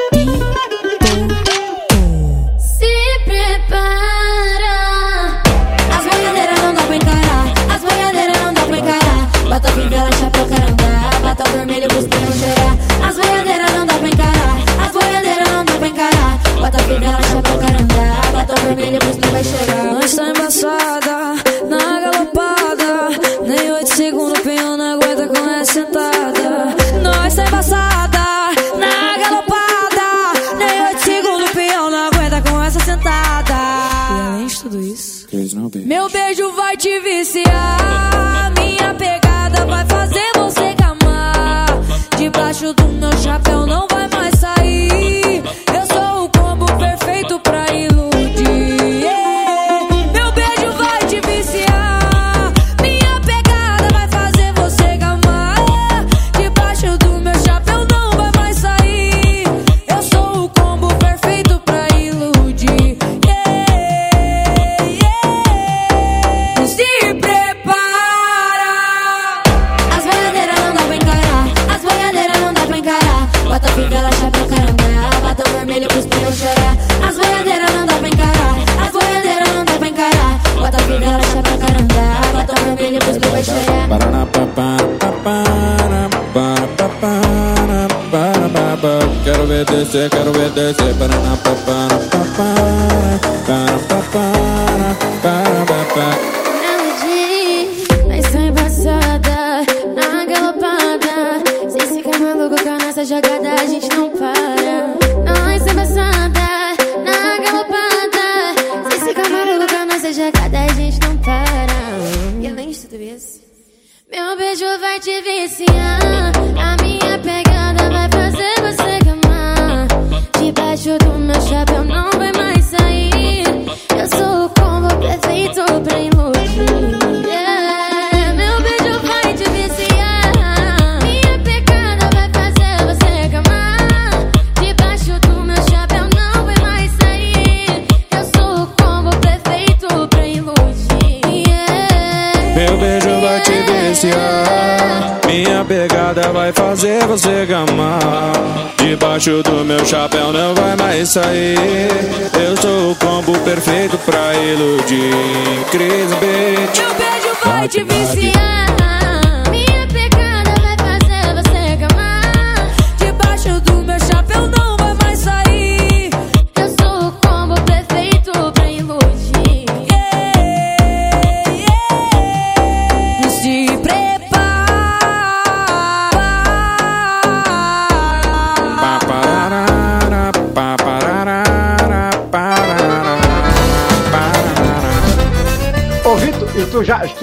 pasada 20.55 21.14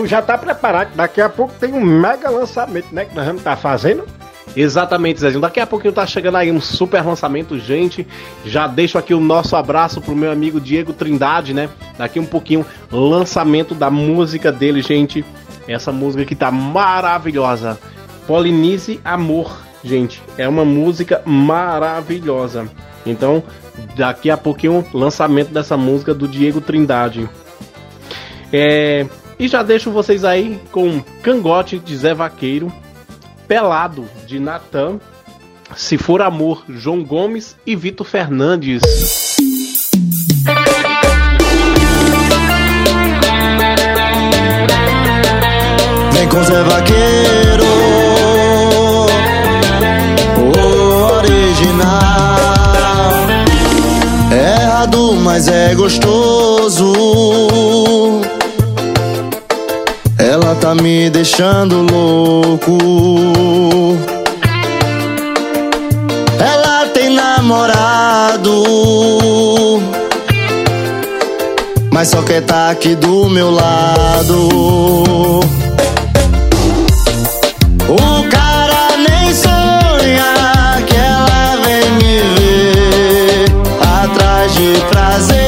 já 0.06 0.22
tá 0.22 0.36
preparado. 0.38 0.94
Daqui 0.94 1.20
a 1.20 1.28
pouco 1.28 1.54
tem 1.58 1.72
um 1.72 1.80
mega 1.80 2.30
lançamento, 2.30 2.92
né? 2.92 3.04
Que 3.04 3.14
nós 3.14 3.26
vamos 3.26 3.42
tá 3.42 3.56
fazendo. 3.56 4.04
Exatamente, 4.54 5.20
Zezinho. 5.20 5.40
Daqui 5.40 5.60
a 5.60 5.66
pouquinho 5.66 5.92
tá 5.92 6.06
chegando 6.06 6.36
aí 6.36 6.50
um 6.50 6.60
super 6.60 7.04
lançamento, 7.04 7.58
gente. 7.58 8.06
Já 8.44 8.66
deixo 8.66 8.98
aqui 8.98 9.14
o 9.14 9.20
nosso 9.20 9.56
abraço 9.56 10.00
pro 10.00 10.14
meu 10.14 10.30
amigo 10.30 10.60
Diego 10.60 10.92
Trindade, 10.92 11.54
né? 11.54 11.68
Daqui 11.96 12.20
um 12.20 12.26
pouquinho, 12.26 12.64
lançamento 12.90 13.74
da 13.74 13.90
música 13.90 14.52
dele, 14.52 14.82
gente. 14.82 15.24
Essa 15.66 15.92
música 15.92 16.24
que 16.24 16.34
tá 16.34 16.50
maravilhosa. 16.50 17.78
Polinize 18.26 19.00
Amor, 19.04 19.62
gente. 19.82 20.22
É 20.36 20.46
uma 20.46 20.64
música 20.64 21.22
maravilhosa. 21.24 22.68
Então, 23.06 23.42
daqui 23.96 24.30
a 24.30 24.36
pouquinho, 24.36 24.84
lançamento 24.92 25.52
dessa 25.52 25.76
música 25.76 26.12
do 26.12 26.28
Diego 26.28 26.60
Trindade. 26.60 27.28
É, 28.52 29.06
e 29.42 29.48
já 29.48 29.60
deixo 29.60 29.90
vocês 29.90 30.24
aí 30.24 30.60
com 30.70 31.02
Cangote 31.20 31.76
de 31.76 31.96
Zé 31.96 32.14
Vaqueiro, 32.14 32.72
Pelado 33.48 34.08
de 34.24 34.38
Natan, 34.38 35.00
Se 35.74 35.98
For 35.98 36.22
Amor, 36.22 36.62
João 36.68 37.02
Gomes 37.02 37.56
e 37.66 37.74
Vitor 37.74 38.06
Fernandes. 38.06 38.80
Vem 46.12 46.28
com 46.28 46.44
Zé 46.44 46.62
Vaqueiro, 46.62 47.64
original. 51.18 52.36
É 54.30 54.62
errado, 54.62 55.16
mas 55.16 55.48
é 55.48 55.74
gostoso 55.74 56.92
tá 60.62 60.76
me 60.76 61.10
deixando 61.10 61.82
louco. 61.82 62.78
Ela 66.38 66.86
tem 66.94 67.10
namorado, 67.10 68.52
mas 71.90 72.10
só 72.10 72.22
quer 72.22 72.42
tá 72.42 72.70
aqui 72.70 72.94
do 72.94 73.28
meu 73.28 73.50
lado. 73.50 75.40
O 77.88 78.28
cara 78.30 78.96
nem 78.98 79.34
sonha 79.34 80.80
que 80.86 80.94
ela 80.94 81.56
vem 81.64 81.90
me 81.94 82.20
ver 82.36 83.50
atrás 83.80 84.54
de 84.54 84.80
prazer. 84.92 85.41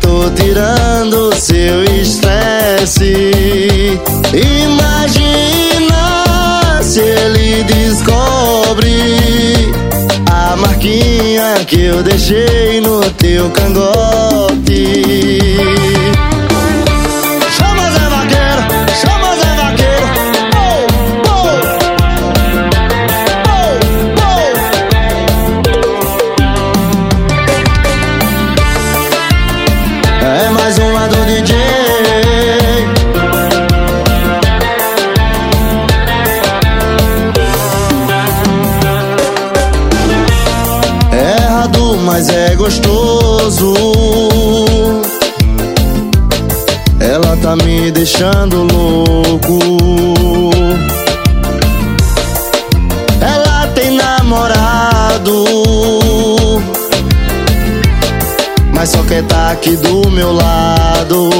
Tô 0.00 0.30
tirando 0.30 1.30
seu 1.36 1.84
estresse. 1.84 3.12
Imagina 4.32 6.00
se 6.82 7.00
ele 7.00 7.62
descobre 7.64 8.94
a 10.30 10.56
marquinha 10.56 11.62
que 11.66 11.82
eu 11.82 12.02
deixei 12.02 12.80
no 12.80 13.02
teu 13.12 13.50
cangote. 13.50 15.49
Deixando 48.20 48.64
louco. 48.64 49.58
Ela 53.18 53.66
tem 53.68 53.92
namorado, 53.92 55.44
mas 58.74 58.90
só 58.90 59.02
quer 59.04 59.22
tá 59.24 59.52
aqui 59.52 59.74
do 59.76 60.10
meu 60.10 60.32
lado. 60.34 61.30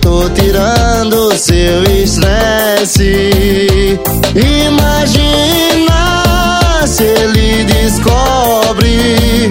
Tô 0.00 0.28
tirando 0.30 1.36
seu 1.36 1.82
estresse. 1.84 3.30
Imagina 4.34 5.96
se 6.86 7.04
ele 7.04 7.64
descobre 7.64 9.50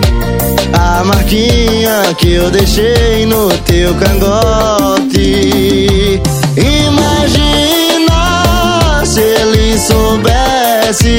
a 0.74 1.04
marquinha 1.04 2.14
que 2.18 2.34
eu 2.34 2.50
deixei 2.50 3.26
no 3.26 3.50
teu 3.60 3.94
cangote. 3.96 5.12
Imagina 6.58 8.16
se 9.06 9.22
ele 9.22 9.78
soubesse 9.80 11.16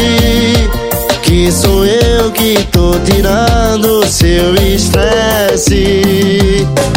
que 1.22 1.50
sou 1.52 1.84
eu 1.84 2.30
que 2.30 2.56
tô 2.70 2.98
tirando 3.00 4.06
seu 4.06 4.54
estresse. 4.54 6.02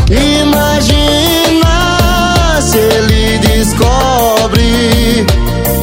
Imagina 0.10 1.59
se 2.70 2.78
ele 2.78 3.40
descobre 3.40 5.26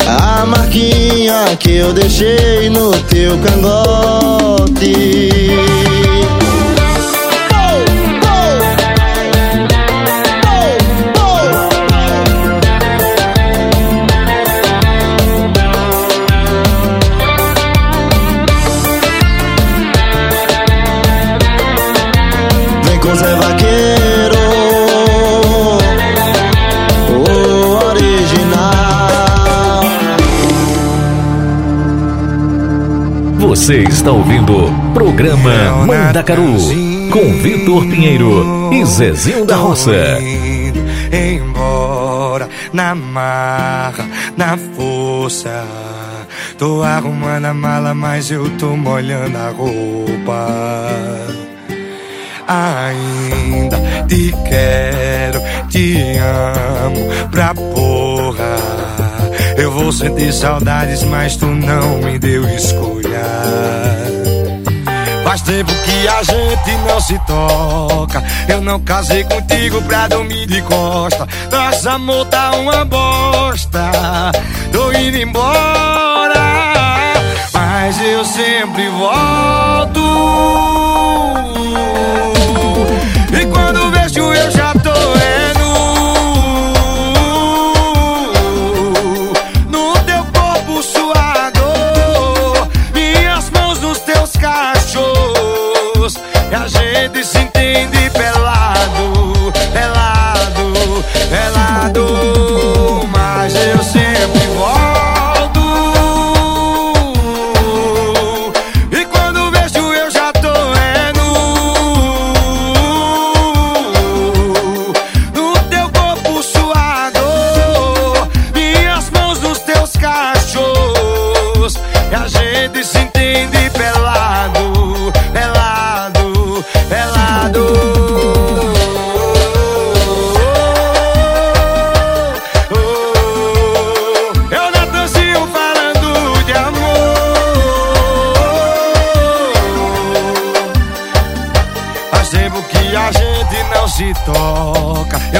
a 0.06 0.46
marquinha 0.46 1.56
que 1.58 1.78
eu 1.78 1.92
deixei 1.92 2.70
no 2.70 2.92
teu 3.08 3.36
cangote. 3.38 4.96
Você 33.66 33.78
está 33.78 34.12
ouvindo 34.12 34.72
programa 34.94 35.84
Mandacaru 35.84 36.54
com 37.10 37.32
Vitor 37.42 37.84
Pinheiro 37.88 38.72
e 38.72 38.84
Zezinho 38.84 39.44
da 39.44 39.56
Roça. 39.56 39.90
Embora 41.10 42.48
na 42.72 42.94
marra, 42.94 44.06
na 44.36 44.56
força. 44.56 45.64
Tô 46.56 46.84
arrumando 46.84 47.46
a 47.46 47.52
mala, 47.52 47.92
mas 47.92 48.30
eu 48.30 48.48
tô 48.50 48.76
molhando 48.76 49.36
a 49.36 49.48
roupa. 49.50 50.46
Ainda 52.46 53.78
te 54.06 54.32
quero, 54.48 55.40
te 55.68 56.16
amo 56.84 57.28
pra 57.32 57.52
porra. 57.52 58.58
Eu 59.56 59.72
vou 59.72 59.90
sentir 59.90 60.32
saudades, 60.32 61.02
mas 61.02 61.34
tu 61.34 61.46
não 61.46 61.98
me 61.98 62.16
deu 62.16 62.48
escolha. 62.48 63.05
Faz 65.24 65.42
tempo 65.42 65.72
que 65.84 66.08
a 66.08 66.22
gente 66.22 66.72
não 66.86 67.00
se 67.00 67.18
toca. 67.26 68.22
Eu 68.48 68.60
não 68.60 68.80
casei 68.80 69.24
contigo 69.24 69.82
pra 69.82 70.08
dormir 70.08 70.46
de 70.46 70.62
costa. 70.62 71.26
Nosso 71.50 71.88
amor 71.90 72.24
tá 72.26 72.52
uma 72.52 72.84
bosta. 72.84 73.90
Tô 74.72 74.92
indo 74.92 75.18
embora, 75.18 76.34
mas 77.52 78.00
eu 78.00 78.24
sempre 78.24 78.88
volto. 78.88 80.36
do 101.96 102.35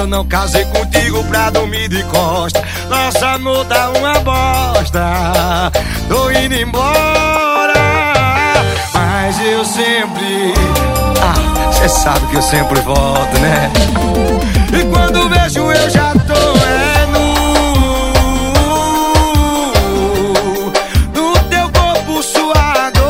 não 0.07 0.24
casei 0.24 0.64
contigo 0.66 1.22
pra 1.24 1.50
dormir 1.50 1.88
de 1.88 2.02
costa. 2.04 2.62
Nossa 2.88 3.30
amor 3.30 3.64
tá 3.66 3.90
uma 3.90 4.14
bosta. 4.20 5.72
Tô 6.09 6.30
indo 6.30 6.54
embora, 6.54 7.74
mas 8.94 9.40
eu 9.40 9.64
sempre. 9.64 10.54
Ah, 11.20 11.72
cê 11.72 11.88
sabe 11.88 12.26
que 12.28 12.36
eu 12.36 12.42
sempre 12.42 12.80
volto, 12.80 13.38
né? 13.40 13.70
E 14.72 14.84
quando 14.84 15.28
vejo 15.28 15.72
eu 15.72 15.90
já 15.90 16.12
tô 16.12 16.34
é 16.34 17.07
nu. 17.07 17.26
No 21.14 21.38
teu 21.50 21.70
corpo 21.70 22.22
suado, 22.22 23.02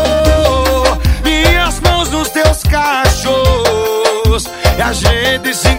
minhas 1.22 1.80
mãos 1.80 2.10
nos 2.10 2.30
teus 2.30 2.62
cachos. 2.62 4.48
E 4.78 4.82
a 4.82 4.92
gente 4.92 5.54
se 5.54 5.75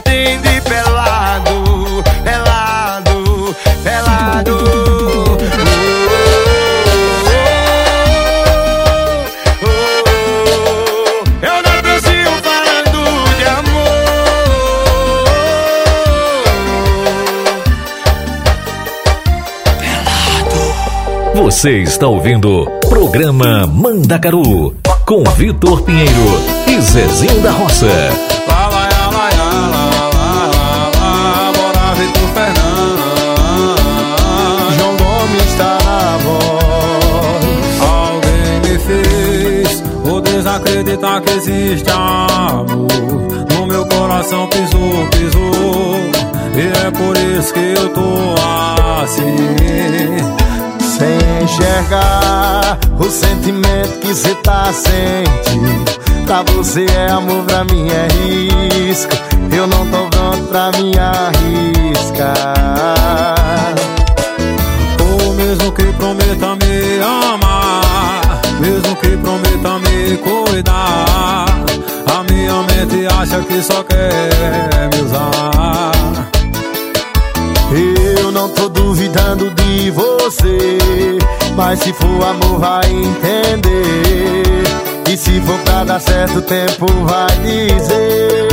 Você 21.58 21.80
está 21.80 22.06
ouvindo 22.06 22.68
Programa 22.88 23.66
Mandacaru 23.66 24.76
com 25.08 25.24
Vitor 25.24 25.82
Pinheiro 25.82 26.12
e 26.68 26.80
Zezinho 26.80 27.42
da 27.42 27.50
Roça. 27.50 27.88
Lá, 28.48 28.68
lá, 28.68 28.88
lá, 28.92 29.10
lá, 29.10 29.30
lá, 30.14 30.92
lá, 31.00 31.72
lá, 31.76 31.94
Vitor 31.96 32.30
Fernandes. 32.36 33.06
João 34.78 34.98
Gomes 34.98 35.46
está 35.48 35.80
na 35.84 36.18
voz. 36.20 37.82
Alguém 37.82 38.60
me 38.62 38.78
fez 38.78 39.84
o 40.06 40.22
desacreditar 40.22 41.24
que 41.24 41.32
existe 41.32 41.90
amor. 41.90 42.88
No 43.56 43.66
meu 43.66 43.84
coração 43.88 44.48
pisou, 44.50 45.08
pisou. 45.10 45.96
E 46.54 46.86
é 46.86 46.92
por 46.92 47.18
isso 47.18 47.52
que 47.52 47.74
eu 47.76 47.90
tô 47.90 48.36
assim. 49.02 50.37
Enxergar 51.48 52.78
o 53.00 53.10
sentimento 53.10 54.00
que 54.02 54.14
cê 54.14 54.36
tá 54.44 54.66
sentindo. 54.74 55.98
Pra 56.26 56.44
você 56.44 56.86
é 56.86 57.10
amor, 57.10 57.42
pra 57.46 57.64
mim 57.64 57.88
é 57.88 58.06
risco. 58.12 59.14
Eu 59.50 59.66
não 59.66 59.88
tô 59.88 60.10
pronto 60.10 60.44
pra 60.50 60.72
me 60.74 60.92
arriscar. 61.00 62.54
Ou 65.00 65.34
mesmo 65.36 65.72
que 65.72 65.86
prometa 65.94 66.58
me 66.58 67.02
amar, 67.02 68.42
mesmo 68.60 68.94
que 68.98 69.16
prometa 69.16 69.80
me 69.80 70.18
cuidar, 70.18 71.46
a 72.14 72.24
minha 72.30 72.62
mente 72.64 73.08
acha 73.22 73.40
que 73.40 73.64
só 73.64 73.82
quer 73.84 74.90
me 74.94 75.02
usar. 75.02 75.57
Duvidando 78.70 79.50
de 79.52 79.92
você, 79.92 80.78
mas 81.56 81.80
se 81.80 81.94
for 81.94 82.24
amor 82.24 82.60
vai 82.60 82.86
entender. 82.86 84.64
E 85.10 85.18
se 85.18 85.40
for 85.42 85.60
pra 85.60 85.84
dar 85.84 86.00
certo, 86.00 86.40
o 86.40 86.42
tempo 86.42 86.86
vai 87.06 87.28
dizer. 87.40 88.47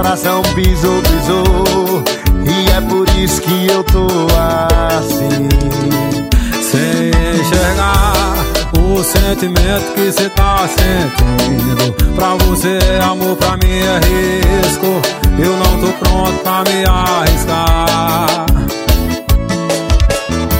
Coração 0.00 0.40
pisou, 0.54 1.02
pisou. 1.02 2.02
E 2.46 2.70
é 2.70 2.80
por 2.80 3.06
isso 3.18 3.42
que 3.42 3.66
eu 3.66 3.84
tô 3.84 4.06
assim. 4.96 5.46
Sem 6.62 7.10
enxergar 7.38 8.34
o 8.78 9.04
sentimento 9.04 9.92
que 9.94 10.10
cê 10.10 10.30
tá 10.30 10.66
sentindo. 10.68 11.92
Pra 12.14 12.34
você 12.36 12.78
é 12.78 13.02
amor, 13.02 13.36
pra 13.36 13.58
mim 13.58 13.68
é 13.68 14.00
risco. 14.62 14.86
Eu 15.38 15.54
não 15.58 15.80
tô 15.80 15.92
pronto 15.98 16.38
pra 16.42 16.64
me 16.64 16.82
arriscar. 16.88 18.46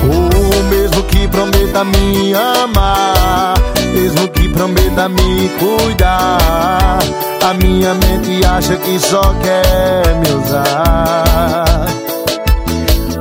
Ou 0.04 0.64
mesmo 0.64 1.02
que 1.04 1.26
prometa 1.28 1.82
me 1.82 2.34
amar, 2.34 3.54
mesmo 4.00 4.28
que 4.28 4.48
prometa 4.48 5.08
me 5.10 5.50
cuidar, 5.58 6.98
a 7.42 7.54
minha 7.54 7.92
mente 7.94 8.44
acha 8.46 8.76
que 8.76 8.98
só 8.98 9.20
quer 9.42 10.14
me 10.16 10.30
usar. 10.42 11.86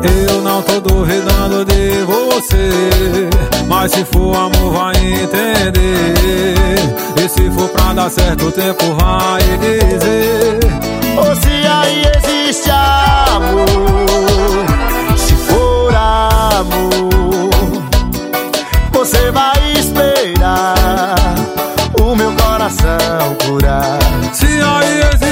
Eu 0.01 0.41
não 0.41 0.61
tô 0.61 0.80
duvidando 0.80 1.65
de 1.65 2.03
você, 2.03 3.30
mas 3.67 3.91
se 3.91 4.05
for 4.05 4.34
amor 4.36 4.71
vai 4.71 4.95
entender. 4.95 6.55
E 7.17 7.27
se 7.27 7.51
for 7.51 7.67
pra 7.69 7.93
dar 7.93 8.09
certo 8.09 8.45
o 8.45 8.51
tempo 8.51 8.86
vai 8.95 9.41
dizer. 9.59 10.59
Ou 11.17 11.36
se 11.36 11.67
aí 11.67 12.03
existe 12.15 12.71
amor, 12.71 13.67
se 15.17 15.34
for 15.36 15.93
amor, 15.93 17.28
coração 22.89 23.35
curar. 23.35 23.99
Se 24.33 24.45
aí 24.45 25.01
existe 25.13 25.28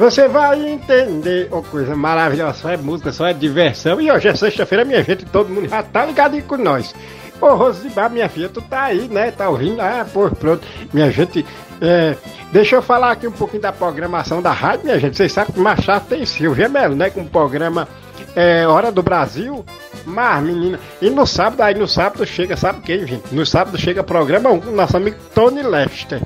você 0.00 0.26
vai 0.26 0.66
entender. 0.66 1.48
Ô, 1.52 1.62
coisa 1.62 1.94
maravilhosa, 1.94 2.54
só 2.54 2.70
é 2.70 2.76
música, 2.78 3.12
só 3.12 3.26
é 3.26 3.34
diversão. 3.34 4.00
E 4.00 4.10
hoje 4.10 4.28
é 4.28 4.34
sexta-feira, 4.34 4.82
minha 4.82 5.04
gente, 5.04 5.26
todo 5.26 5.50
mundo 5.50 5.68
já 5.68 5.82
tá 5.82 6.06
ligadinho 6.06 6.42
com 6.44 6.56
nós. 6.56 6.94
Ô, 7.38 7.54
Rosibar, 7.54 8.10
minha 8.10 8.26
filha, 8.26 8.48
tu 8.48 8.62
tá 8.62 8.84
aí, 8.84 9.08
né? 9.08 9.30
Tá 9.30 9.50
ouvindo? 9.50 9.78
Ah, 9.78 10.06
pô, 10.10 10.30
pronto. 10.30 10.66
Minha 10.90 11.10
gente, 11.10 11.44
é, 11.82 12.16
deixa 12.50 12.76
eu 12.76 12.82
falar 12.82 13.12
aqui 13.12 13.26
um 13.26 13.32
pouquinho 13.32 13.60
da 13.60 13.72
programação 13.72 14.40
da 14.40 14.52
rádio, 14.52 14.86
minha 14.86 14.98
gente. 14.98 15.18
Vocês 15.18 15.32
sabem 15.32 15.52
que 15.52 15.60
Machado 15.60 16.06
tem 16.08 16.24
Silvia 16.24 16.68
Melo, 16.68 16.96
né? 16.96 17.10
Com 17.10 17.20
o 17.20 17.28
programa 17.28 17.86
é, 18.34 18.66
Hora 18.66 18.90
do 18.90 19.02
Brasil. 19.02 19.62
Mas, 20.06 20.42
menina, 20.42 20.80
e 21.02 21.10
no 21.10 21.26
sábado, 21.26 21.60
aí 21.60 21.74
no 21.74 21.86
sábado 21.86 22.24
chega, 22.24 22.56
sabe 22.56 22.80
quem, 22.80 23.06
gente? 23.06 23.34
No 23.34 23.44
sábado 23.44 23.76
chega 23.76 24.02
programa 24.02 24.48
1 24.48 24.60
com 24.60 24.70
nosso 24.70 24.96
amigo 24.96 25.18
Tony 25.34 25.62
Lester. 25.62 26.22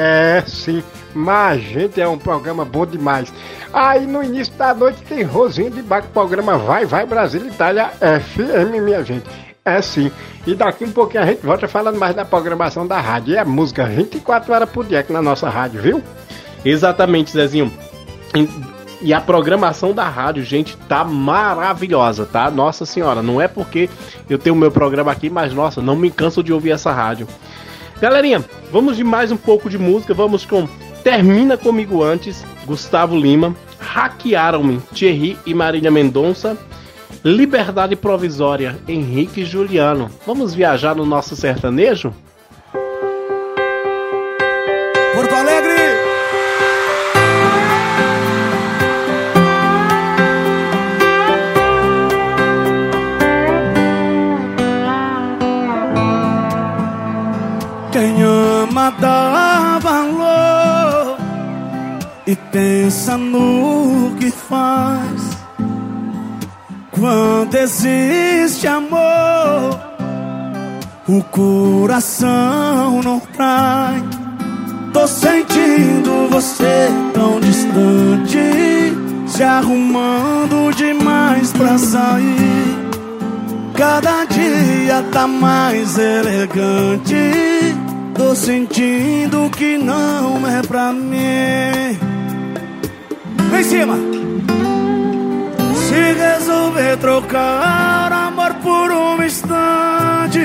É, 0.00 0.44
sim. 0.46 0.80
Mas, 1.12 1.60
gente, 1.60 2.00
é 2.00 2.06
um 2.06 2.16
programa 2.16 2.64
bom 2.64 2.86
demais. 2.86 3.32
Aí 3.72 4.06
no 4.06 4.22
início 4.22 4.54
da 4.54 4.72
noite 4.72 5.02
tem 5.02 5.24
Rosinha 5.24 5.68
de 5.68 5.82
Baco, 5.82 6.06
programa 6.10 6.56
Vai, 6.56 6.86
Vai 6.86 7.04
Brasil 7.04 7.44
Itália 7.44 7.90
FM, 7.98 8.80
minha 8.80 9.02
gente. 9.02 9.26
É 9.64 9.82
sim. 9.82 10.12
E 10.46 10.54
daqui 10.54 10.84
um 10.84 10.92
pouquinho 10.92 11.24
a 11.24 11.26
gente 11.26 11.44
volta 11.44 11.66
falando 11.66 11.98
mais 11.98 12.14
da 12.14 12.24
programação 12.24 12.86
da 12.86 13.00
rádio. 13.00 13.34
E 13.34 13.36
é 13.36 13.44
música 13.44 13.86
24 13.86 14.52
horas 14.52 14.70
por 14.70 14.84
dia 14.84 15.00
aqui 15.00 15.12
na 15.12 15.20
nossa 15.20 15.48
rádio, 15.48 15.82
viu? 15.82 16.02
Exatamente, 16.64 17.32
Zezinho. 17.32 17.72
E 19.02 19.12
a 19.12 19.20
programação 19.20 19.92
da 19.92 20.08
rádio, 20.08 20.44
gente, 20.44 20.76
tá 20.88 21.02
maravilhosa, 21.02 22.24
tá? 22.24 22.48
Nossa 22.52 22.86
senhora, 22.86 23.20
não 23.20 23.40
é 23.40 23.48
porque 23.48 23.90
eu 24.30 24.38
tenho 24.38 24.54
o 24.54 24.58
meu 24.58 24.70
programa 24.70 25.10
aqui, 25.10 25.28
mas 25.28 25.52
nossa, 25.52 25.82
não 25.82 25.96
me 25.96 26.08
canso 26.08 26.40
de 26.40 26.52
ouvir 26.52 26.70
essa 26.70 26.92
rádio. 26.92 27.26
Galerinha, 28.00 28.44
vamos 28.70 28.96
de 28.96 29.02
mais 29.02 29.32
um 29.32 29.36
pouco 29.36 29.68
de 29.68 29.76
música. 29.76 30.14
Vamos 30.14 30.46
com 30.46 30.68
Termina 31.02 31.56
Comigo 31.56 32.00
Antes, 32.04 32.44
Gustavo 32.64 33.16
Lima. 33.18 33.56
Hackearam-me, 33.80 34.80
Thierry 34.94 35.36
e 35.44 35.52
Marília 35.52 35.90
Mendonça. 35.90 36.56
Liberdade 37.24 37.96
Provisória, 37.96 38.78
Henrique 38.86 39.40
e 39.40 39.44
Juliano. 39.44 40.08
Vamos 40.24 40.54
viajar 40.54 40.94
no 40.94 41.04
nosso 41.04 41.34
sertanejo? 41.34 42.14
Pensa 62.58 63.16
no 63.16 64.16
que 64.18 64.32
faz. 64.32 65.38
Quando 66.90 67.54
existe 67.54 68.66
amor, 68.66 69.78
o 71.06 71.22
coração 71.22 73.00
não 73.00 73.20
trai. 73.20 74.02
Tô 74.92 75.06
sentindo 75.06 76.28
você 76.28 76.88
tão 77.14 77.38
distante, 77.38 78.92
se 79.28 79.44
arrumando 79.44 80.74
demais 80.74 81.52
pra 81.52 81.78
sair. 81.78 82.88
Cada 83.74 84.24
dia 84.24 85.04
tá 85.12 85.28
mais 85.28 85.96
elegante. 85.96 87.14
Tô 88.16 88.34
sentindo 88.34 89.48
que 89.50 89.78
não 89.78 90.44
é 90.48 90.60
pra 90.62 90.92
mim. 90.92 92.07
Vem 93.50 93.60
em 93.60 93.64
cima! 93.64 93.96
Se 95.74 96.12
resolver 96.12 96.96
trocar 96.98 98.12
amor 98.12 98.54
por 98.56 98.90
um 98.90 99.22
instante. 99.22 100.42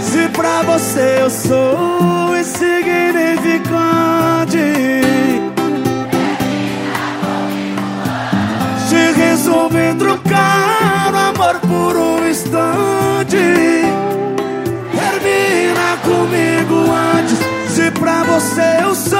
Se 0.00 0.28
pra 0.30 0.62
você 0.62 1.18
eu 1.22 1.28
sou 1.30 2.34
insignificante. 2.36 4.58
Se 8.88 9.12
resolver 9.12 9.94
trocar 9.96 11.14
amor 11.14 11.60
por 11.60 11.96
um 11.96 12.26
instante. 12.26 13.36
Termina 14.92 15.96
comigo 16.02 16.57
você 18.28 18.78
eu 18.82 18.94
sou 18.94 19.18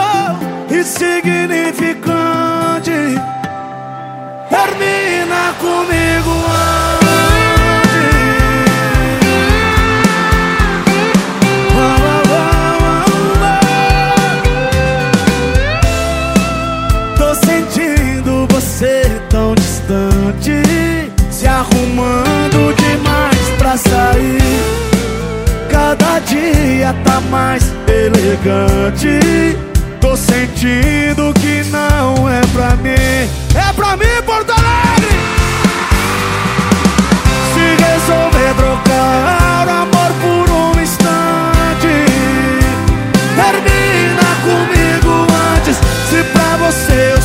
insignificante. 0.70 3.16
Termina 4.50 5.54
comigo 5.58 6.30
antes. 6.50 7.08
Tô 17.16 17.34
sentindo 17.34 18.46
você 18.50 19.22
tão 19.30 19.54
distante, 19.54 20.60
se 21.30 21.46
arrumando 21.46 22.74
demais 22.76 23.48
pra 23.58 23.74
sair. 23.76 24.87
Cada 25.78 26.18
dia 26.18 26.92
tá 27.04 27.20
mais 27.30 27.72
elegante. 27.86 29.56
Tô 30.00 30.16
sentindo 30.16 31.32
que 31.34 31.62
não 31.70 32.28
é 32.28 32.40
pra 32.52 32.74
mim. 32.82 33.30
É 33.54 33.72
pra 33.76 33.96
mim, 33.96 34.20
Porto 34.26 34.50
Alegre! 34.50 35.14
Se 37.54 37.64
resolver 37.84 38.54
trocar 38.56 39.68
amor 39.68 40.12
por 40.20 40.50
um 40.50 40.82
instante, 40.82 41.94
termina 43.36 44.28
comigo 44.42 45.26
antes. 45.54 45.76
Se 46.10 46.24
pra 46.32 46.56
você 46.56 47.17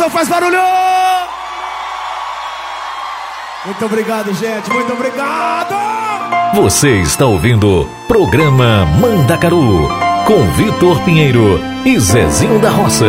Gostou 0.00 0.18
faz 0.18 0.28
barulho! 0.30 0.58
Muito 3.66 3.84
obrigado, 3.84 4.32
gente. 4.32 4.70
Muito 4.70 4.90
obrigado! 4.94 5.74
Você 6.54 7.02
está 7.02 7.26
ouvindo 7.26 7.86
Programa 8.08 8.86
Mandacaru 8.98 9.90
com 10.26 10.50
Vitor 10.52 11.02
Pinheiro 11.02 11.60
e 11.84 12.00
Zezinho 12.00 12.58
da 12.60 12.70
Roça. 12.70 13.04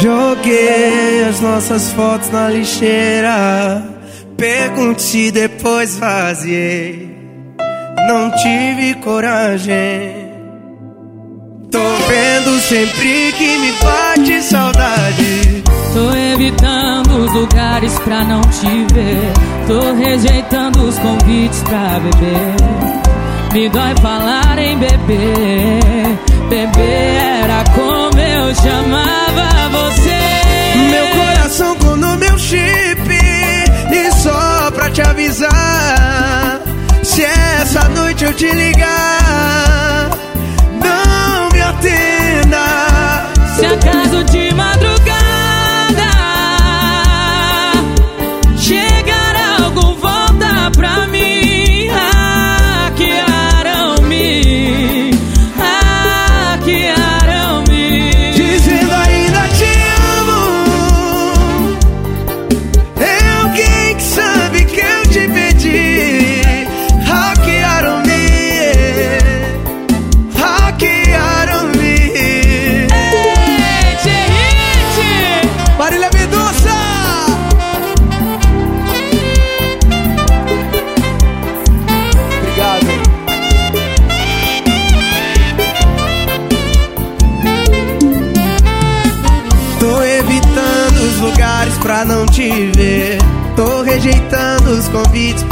Joguei 0.00 1.24
as 1.28 1.40
nossas 1.40 1.92
fotos 1.92 2.30
na 2.30 2.50
lixeira. 2.50 3.82
Pergunte 4.36 5.32
depois 5.32 5.98
vaziei. 5.98 7.10
Não 8.06 8.30
tive 8.30 8.94
coragem. 9.02 10.21
Sempre 12.72 13.32
que 13.32 13.58
me 13.58 13.72
bate 13.82 14.42
saudade. 14.44 15.62
Tô 15.92 16.10
evitando 16.32 17.18
os 17.22 17.32
lugares 17.34 17.98
pra 17.98 18.24
não 18.24 18.40
te 18.40 18.94
ver. 18.94 19.30
Tô 19.66 19.92
rejeitando 19.92 20.82
os 20.82 20.98
convites 20.98 21.62
pra 21.64 22.00
beber. 22.00 23.52
Me 23.52 23.68
dói 23.68 23.94
falar 24.00 24.58
em 24.58 24.78
beber. 24.78 26.18
Beber 26.48 27.42
era 27.42 27.62
como 27.74 28.18
eu 28.18 28.54
chamava 28.54 29.68
você. 29.68 30.18
Meu 30.90 31.06
coração 31.08 31.76
com 31.76 31.94
no 31.96 32.16
meu 32.16 32.38
chip. 32.38 33.06
E 33.92 34.12
só 34.22 34.70
pra 34.70 34.88
te 34.88 35.02
avisar. 35.02 36.62
Se 37.02 37.22
essa 37.22 37.86
noite 37.90 38.24
eu 38.24 38.32
te 38.32 38.50
ligar, 38.50 40.08
Se 43.56 43.66
acaso 43.66 44.24
de 44.24 44.51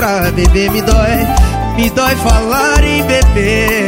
pra 0.00 0.30
beber, 0.30 0.70
me 0.70 0.80
dói. 0.80 1.26
Me 1.76 1.90
dói 1.90 2.16
falar 2.16 2.82
em 2.82 3.02
beber. 3.02 3.79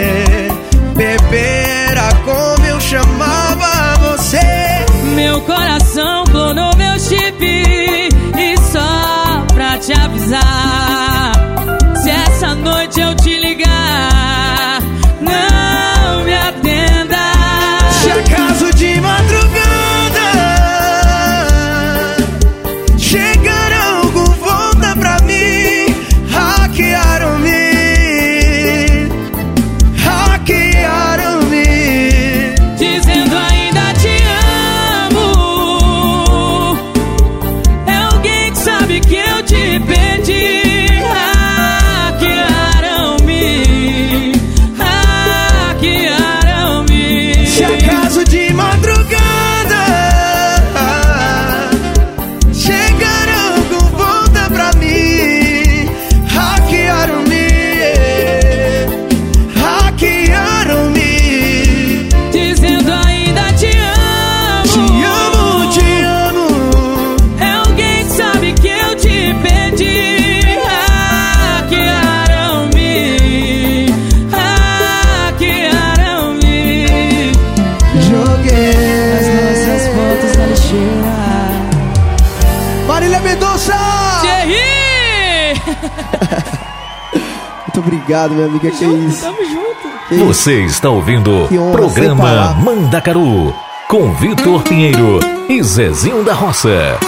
Obrigado, 88.12 88.34
minha 88.34 88.46
amiga. 88.46 88.70
Que 88.70 88.84
isso? 88.84 89.22
Tamo 89.22 89.44
junto 89.44 90.08
Que 90.08 90.14
isso? 90.14 90.24
Você 90.24 90.64
está 90.64 90.90
ouvindo 90.90 91.48
sem 91.48 91.72
programa 91.72 92.22
palavras. 92.22 92.64
Mandacaru 92.64 93.54
com 93.88 94.12
Vitor 94.14 94.62
Pinheiro 94.62 95.18
e 95.48 95.62
Zezinho 95.62 96.22
da 96.22 96.34
Roça. 96.34 96.98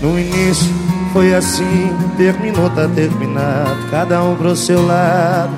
No 0.00 0.18
início 0.18 0.72
foi 1.12 1.34
assim, 1.34 1.92
terminou, 2.16 2.68
tá 2.70 2.88
terminado. 2.88 3.88
Cada 3.90 4.22
um 4.22 4.36
pro 4.36 4.54
seu 4.56 4.84
lado, 4.84 5.52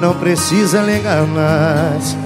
não 0.00 0.14
precisa 0.14 0.82
ligar 0.82 1.26
mais. 1.26 2.25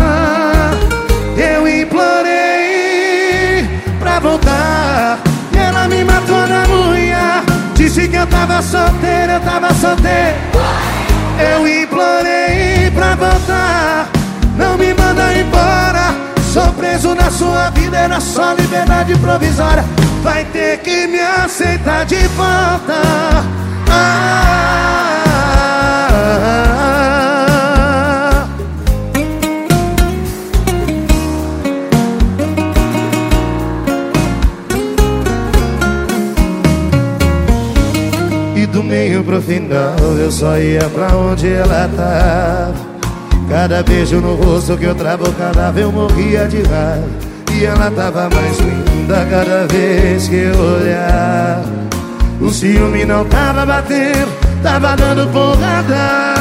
Eu 1.61 1.67
implorei 1.67 3.69
pra 3.99 4.19
voltar. 4.19 5.19
E 5.53 5.57
ela 5.57 5.87
me 5.87 6.03
matou 6.03 6.47
na 6.47 6.63
unha. 6.67 7.43
Disse 7.75 8.07
que 8.07 8.15
eu 8.15 8.25
tava 8.25 8.63
solteiro, 8.63 9.33
eu 9.33 9.39
tava 9.41 9.71
solteiro. 9.75 10.37
Eu 11.37 11.83
implorei 11.83 12.89
pra 12.95 13.13
voltar. 13.13 14.09
Não 14.57 14.75
me 14.75 14.91
manda 14.95 15.37
embora. 15.37 16.15
Sou 16.51 16.73
preso 16.73 17.13
na 17.13 17.29
sua 17.29 17.69
vida, 17.69 17.95
era 17.95 18.19
só 18.19 18.53
liberdade 18.53 19.15
provisória. 19.19 19.85
Vai 20.23 20.43
ter 20.45 20.79
que 20.79 21.05
me 21.05 21.19
aceitar 21.19 22.05
de 22.05 22.27
volta. 22.29 23.03
Ah, 23.87 24.80
final 39.41 39.95
eu 40.17 40.31
só 40.31 40.57
ia 40.57 40.89
pra 40.89 41.15
onde 41.15 41.51
ela 41.51 41.89
tava. 41.95 42.91
Cada 43.49 43.83
beijo 43.83 44.21
no 44.21 44.35
rosto 44.35 44.77
que 44.77 44.85
eu 44.85 44.95
travo 44.95 45.31
cadáver 45.33 45.83
eu 45.83 45.91
morria 45.91 46.47
de 46.47 46.61
raiva. 46.63 47.07
E 47.53 47.65
ela 47.65 47.91
tava 47.91 48.29
mais 48.29 48.57
linda 48.59 49.27
cada 49.29 49.67
vez 49.67 50.27
que 50.27 50.35
eu 50.35 50.57
olhava. 50.57 51.81
O 52.39 52.49
ciúme 52.49 53.05
não 53.05 53.25
tava 53.25 53.65
batendo, 53.65 54.31
tava 54.63 54.95
dando 54.95 55.27
porrada. 55.31 56.33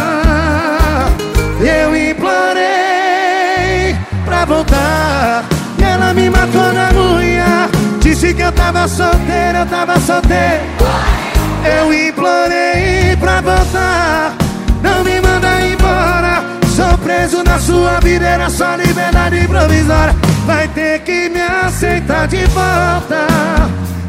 Eu 1.61 2.11
implorei 2.11 3.97
pra 4.25 4.45
voltar. 4.45 5.45
E 5.79 5.83
ela 5.83 6.15
me 6.15 6.31
matou 6.31 6.73
na 6.73 6.91
unha. 6.93 7.69
Disse 8.01 8.33
que 8.33 8.43
eu 8.43 8.53
tava 8.53 8.87
solteiro, 8.89 9.59
eu 9.59 9.67
tava 9.67 9.99
solteiro. 10.01 11.20
Eu 11.65 11.93
implorei 11.93 13.17
pra 13.19 13.41
voltar. 13.41 14.35
Não 14.83 15.05
me 15.05 15.21
manda 15.21 15.61
embora. 15.63 16.43
Sou 16.75 16.97
preso 16.99 17.43
na 17.45 17.59
sua 17.59 18.01
vida, 18.01 18.27
era 18.27 18.49
só 18.49 18.77
liberdade 18.77 19.47
provisória. 19.47 20.15
Vai 20.47 20.67
ter 20.69 21.01
que 21.01 21.29
me 21.29 21.41
aceitar 21.41 22.27
de 22.27 22.45
volta. 22.47 23.27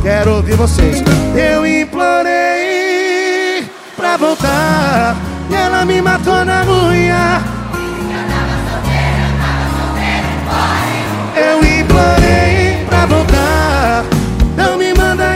quero 0.03 0.37
ouvir 0.37 0.57
vocês. 0.57 1.03
Eu 1.35 1.65
implorei 1.67 3.65
pra 3.97 4.17
voltar. 4.17 5.17
E 5.51 5.55
ela 5.55 5.85
me 5.85 6.01
matou 6.03 6.45
na 6.45 6.65
unha. 6.65 7.43
Eu 11.37 11.59
implorei 11.65 12.85
pra 12.89 13.07
voltar. 13.07 13.43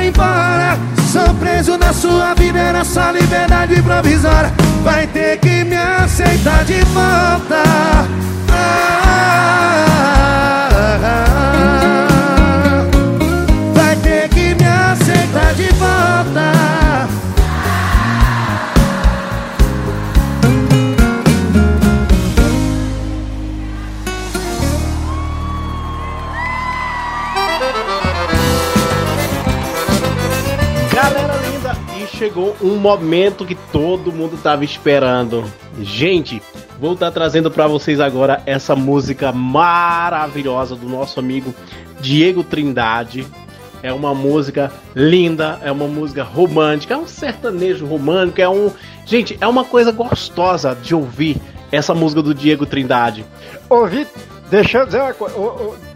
Embora. 0.08 0.78
Sou 1.12 1.34
preso 1.34 1.76
na 1.76 1.92
sua 1.92 2.34
vida, 2.34 2.58
era 2.58 2.84
só 2.84 3.10
liberdade 3.10 3.80
provisória. 3.82 4.52
Vai 4.82 5.06
ter 5.06 5.38
que 5.38 5.64
me 5.64 5.76
aceitar 5.76 6.64
de 6.64 6.80
volta. 6.84 7.62
Ah, 8.50 9.28
chegou 32.18 32.56
um 32.60 32.74
momento 32.76 33.46
que 33.46 33.54
todo 33.54 34.12
mundo 34.12 34.36
tava 34.42 34.64
esperando. 34.64 35.44
Gente, 35.80 36.42
vou 36.80 36.94
estar 36.94 37.12
trazendo 37.12 37.48
para 37.48 37.68
vocês 37.68 38.00
agora 38.00 38.42
essa 38.44 38.74
música 38.74 39.30
maravilhosa 39.30 40.74
do 40.74 40.88
nosso 40.88 41.20
amigo 41.20 41.54
Diego 42.00 42.42
Trindade. 42.42 43.24
É 43.84 43.92
uma 43.92 44.12
música 44.12 44.72
linda, 44.96 45.60
é 45.62 45.70
uma 45.70 45.86
música 45.86 46.24
romântica, 46.24 46.94
é 46.94 46.96
um 46.96 47.06
sertanejo 47.06 47.86
romântico, 47.86 48.40
é 48.40 48.48
um. 48.48 48.72
Gente, 49.06 49.38
é 49.40 49.46
uma 49.46 49.64
coisa 49.64 49.92
gostosa 49.92 50.74
de 50.74 50.96
ouvir 50.96 51.36
essa 51.70 51.94
música 51.94 52.20
do 52.20 52.34
Diego 52.34 52.66
Trindade. 52.66 53.24
Vitor, 53.88 54.22
deixa 54.50 54.78
eu 54.78 54.86
dizer 54.86 55.00
uma 55.00 55.14
coisa. 55.14 55.36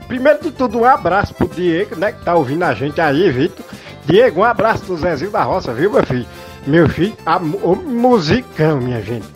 Primeiro 0.07 0.41
de 0.41 0.53
tudo, 0.53 0.79
um 0.79 0.85
abraço 0.85 1.35
pro 1.35 1.49
Diego, 1.49 1.97
né, 1.97 2.12
que 2.12 2.25
tá 2.25 2.35
ouvindo 2.35 2.62
a 2.62 2.75
gente 2.75 3.01
aí, 3.01 3.29
Vitor. 3.29 3.64
Diego, 4.05 4.40
um 4.40 4.44
abraço 4.44 4.84
do 4.84 4.96
Zezinho 4.96 5.30
da 5.30 5.42
Roça, 5.42 5.72
viu, 5.72 5.92
meu 5.92 6.05
filho? 6.05 6.26
Meu 6.66 6.88
filho, 6.88 7.14
a, 7.24 7.36
o 7.36 7.76
musicão, 7.76 8.80
minha 8.80 9.00
gente. 9.03 9.26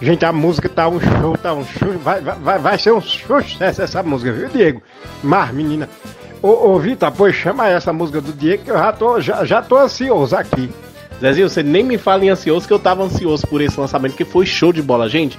Gente, 0.00 0.24
a 0.24 0.32
música 0.32 0.68
tá 0.68 0.88
um 0.88 1.00
show, 1.00 1.36
tá 1.36 1.54
um 1.54 1.64
show. 1.64 1.92
Vai, 2.02 2.20
vai, 2.20 2.58
vai 2.58 2.78
ser 2.78 2.92
um 2.92 3.00
sucesso 3.00 3.82
essa 3.82 4.02
música, 4.02 4.32
viu, 4.32 4.48
Diego? 4.48 4.82
Mas, 5.22 5.52
menina. 5.52 5.88
Ô, 6.42 6.72
ô 6.72 6.78
Vitor, 6.78 7.10
pois 7.12 7.34
chama 7.34 7.68
essa 7.68 7.92
música 7.92 8.20
do 8.20 8.32
Diego 8.32 8.64
que 8.64 8.70
eu 8.70 8.76
já 8.76 8.92
tô, 8.92 9.20
já, 9.20 9.44
já 9.44 9.62
tô 9.62 9.78
ansioso 9.78 10.36
aqui. 10.36 10.70
Zezinho, 11.20 11.48
você 11.48 11.62
nem 11.62 11.82
me 11.82 11.96
fala 11.96 12.24
em 12.24 12.28
ansioso, 12.28 12.66
que 12.66 12.72
eu 12.72 12.78
tava 12.78 13.04
ansioso 13.04 13.46
por 13.46 13.60
esse 13.60 13.78
lançamento, 13.78 14.16
que 14.16 14.24
foi 14.24 14.44
show 14.44 14.72
de 14.72 14.82
bola, 14.82 15.08
gente. 15.08 15.38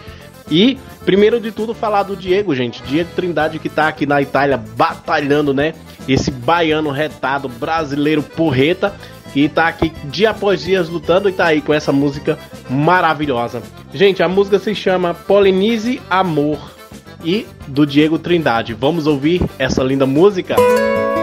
E, 0.49 0.77
primeiro 1.03 1.39
de 1.39 1.51
tudo, 1.51 1.73
falar 1.73 2.03
do 2.03 2.15
Diego, 2.15 2.53
gente. 2.55 2.83
Diego 2.83 3.09
Trindade 3.15 3.59
que 3.59 3.69
tá 3.69 3.87
aqui 3.87 4.05
na 4.05 4.21
Itália 4.21 4.57
batalhando, 4.57 5.53
né? 5.53 5.73
Esse 6.07 6.29
baiano 6.29 6.91
retado, 6.91 7.49
brasileiro 7.49 8.21
porreta, 8.21 8.93
que 9.33 9.49
tá 9.49 9.67
aqui 9.67 9.91
dia 10.05 10.29
após 10.29 10.61
dia 10.63 10.81
lutando 10.83 11.27
e 11.27 11.33
tá 11.33 11.45
aí 11.45 11.61
com 11.61 11.73
essa 11.73 11.91
música 11.91 12.37
maravilhosa. 12.69 13.61
Gente, 13.93 14.21
a 14.21 14.27
música 14.27 14.59
se 14.59 14.75
chama 14.75 15.13
Polinize 15.13 16.01
Amor 16.09 16.75
e 17.23 17.45
do 17.67 17.85
Diego 17.85 18.19
Trindade. 18.19 18.73
Vamos 18.73 19.07
ouvir 19.07 19.41
essa 19.57 19.83
linda 19.83 20.05
música? 20.05 20.55
Cada 20.55 21.14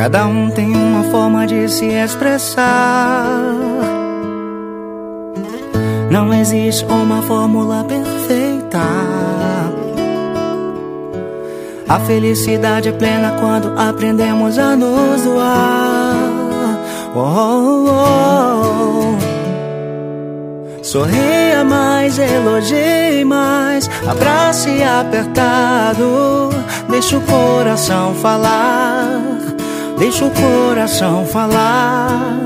Cada 0.00 0.26
um 0.26 0.48
tem 0.48 0.74
uma 0.74 1.04
forma 1.10 1.46
de 1.46 1.68
se 1.68 1.84
expressar. 1.84 3.26
Não 6.10 6.32
existe 6.32 6.86
uma 6.86 7.20
fórmula 7.20 7.84
perfeita. 7.84 8.80
A 11.86 12.00
felicidade 12.00 12.88
é 12.88 12.92
plena 12.92 13.36
quando 13.38 13.78
aprendemos 13.78 14.58
a 14.58 14.74
nos 14.74 15.20
doar. 15.20 16.14
Oh, 17.14 17.20
oh, 17.20 19.18
oh. 19.18 19.18
Sorria 20.82 21.62
mais, 21.62 22.18
elogie 22.18 23.22
mais, 23.26 23.90
abrace 24.08 24.82
apertado. 24.82 26.48
Deixa 26.88 27.18
o 27.18 27.20
coração 27.20 28.14
falar, 28.14 29.20
deixa 30.00 30.24
o 30.24 30.30
coração 30.30 31.26
falar. 31.26 32.40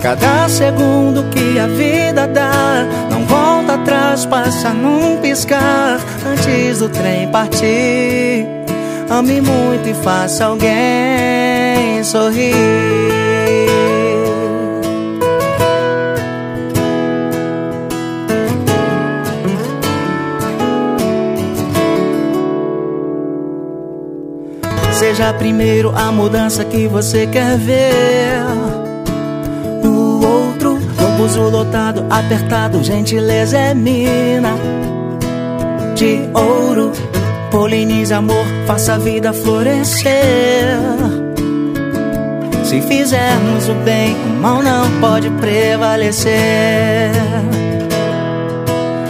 Cada 0.00 0.48
segundo 0.48 1.24
que 1.24 1.58
a 1.58 1.66
vida 1.66 2.26
dá, 2.28 2.86
não 3.10 3.24
volta 3.26 3.74
atrás, 3.74 4.24
passa 4.24 4.70
num 4.70 5.16
piscar. 5.16 5.98
Antes 6.24 6.78
do 6.78 6.88
trem 6.88 7.28
partir, 7.28 8.46
ame 9.10 9.40
muito 9.40 9.88
e 9.88 9.94
faça 9.94 10.46
alguém 10.46 12.02
sorrir. 12.04 13.07
Seja 25.18 25.32
primeiro 25.32 25.92
a 25.96 26.12
mudança 26.12 26.64
que 26.64 26.86
você 26.86 27.26
quer 27.26 27.58
ver. 27.58 28.38
No 29.82 30.24
outro, 30.24 30.78
no 30.78 31.48
lotado, 31.50 32.06
apertado, 32.08 32.84
gentileza 32.84 33.58
é 33.58 33.74
mina. 33.74 34.54
De 35.96 36.20
ouro, 36.32 36.92
polinize 37.50 38.14
amor, 38.14 38.46
faça 38.64 38.94
a 38.94 38.98
vida 38.98 39.32
florescer. 39.32 40.78
Se 42.62 42.80
fizermos 42.82 43.68
o 43.68 43.74
bem, 43.84 44.14
o 44.14 44.40
mal 44.40 44.62
não 44.62 44.88
pode 45.00 45.28
prevalecer. 45.30 47.10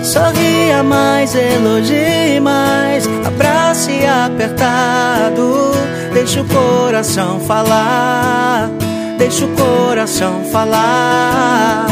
Sorria 0.03 0.83
mais, 0.83 1.35
elogie 1.35 2.41
mais, 2.41 3.07
abrace 3.27 4.07
apertado. 4.07 5.78
Deixa 6.29 6.43
o 6.43 6.45
coração 6.45 7.41
falar, 7.41 8.69
deixa 9.17 9.47
o 9.47 9.49
coração 9.57 10.45
falar. 10.53 11.87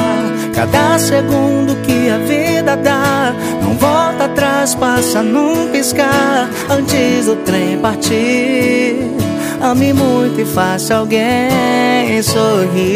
Cada 0.54 0.98
segundo 0.98 1.74
que 1.86 2.10
a 2.10 2.18
vida 2.18 2.76
dá, 2.76 3.34
não 3.62 3.78
volta 3.78 4.26
atrás, 4.26 4.74
passa 4.74 5.22
num 5.22 5.68
piscar. 5.68 6.50
Antes 6.68 7.24
do 7.24 7.36
trem 7.46 7.78
partir, 7.78 9.10
ame 9.58 9.94
muito 9.94 10.38
e 10.38 10.44
faça 10.44 10.96
alguém 10.96 12.22
sorrir. 12.22 12.92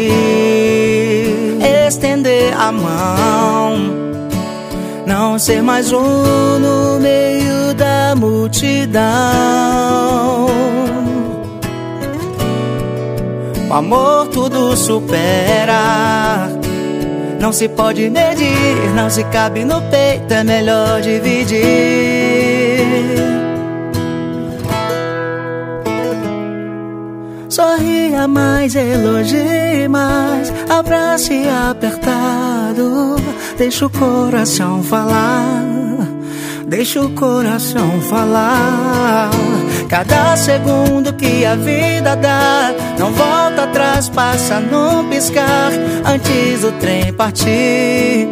Estender 1.87 2.55
a 2.55 2.71
mão 2.71 4.11
não 5.07 5.39
ser 5.39 5.63
mais 5.63 5.91
um 5.91 6.59
no 6.59 6.99
meio 6.99 7.73
da 7.73 8.13
multidão. 8.15 9.01
O 13.71 13.73
amor 13.73 14.27
tudo 14.27 14.75
supera. 14.75 16.49
Não 17.39 17.53
se 17.53 17.69
pode 17.69 18.09
medir, 18.09 18.93
não 18.93 19.09
se 19.09 19.23
cabe 19.23 19.63
no 19.63 19.81
peito, 19.83 20.33
é 20.33 20.43
melhor 20.43 20.99
dividir. 20.99 21.61
Sorria 27.47 28.27
mais, 28.27 28.75
elogie 28.75 29.87
mais, 29.87 30.53
abrace 30.69 31.41
apertado. 31.69 33.15
Deixa 33.57 33.85
o 33.85 33.89
coração 33.89 34.83
falar, 34.83 35.63
deixa 36.67 36.99
o 36.99 37.09
coração 37.11 38.01
falar. 38.01 39.31
Cada 39.91 40.37
segundo 40.37 41.11
que 41.11 41.45
a 41.45 41.53
vida 41.55 42.15
dá, 42.15 42.73
não 42.97 43.11
volta 43.11 43.63
atrás, 43.63 44.07
passa 44.07 44.57
num 44.57 45.09
piscar. 45.09 45.69
Antes 46.05 46.61
do 46.61 46.71
trem 46.79 47.11
partir, 47.11 48.29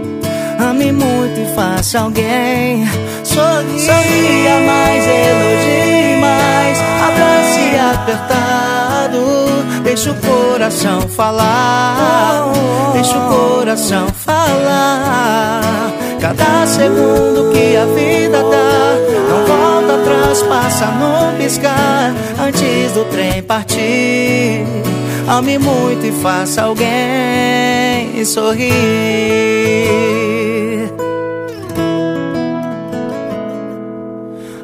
ame 0.57 0.93
muito 0.93 1.37
e 1.37 1.53
faça 1.53 1.99
alguém 1.99 2.87
sorrir. 3.25 3.77
Sorria 3.77 4.59
mais, 4.65 5.05
elogie 5.05 6.21
mais, 6.21 6.79
abrace 7.09 7.77
apertado. 7.91 9.81
Deixa 9.83 10.11
o 10.11 10.15
coração 10.15 11.01
falar, 11.09 12.53
deixa 12.93 13.17
o 13.17 13.27
coração 13.27 14.07
falar. 14.13 15.61
Cada 16.21 16.65
segundo 16.65 17.51
que 17.51 17.75
a 17.75 17.85
vida 17.85 18.43
dá, 18.43 18.95
não 19.29 19.45
volta 19.45 19.68
atrás, 20.09 20.41
passa 20.43 20.87
num 20.87 21.37
piscar. 21.37 22.13
Antes 22.39 22.93
do 22.93 23.05
trem 23.05 23.43
partir, 23.43 24.65
ame 25.27 25.57
muito 25.59 26.05
e 26.05 26.11
faça 26.11 26.63
alguém 26.63 28.25
sorrir. 28.25 28.69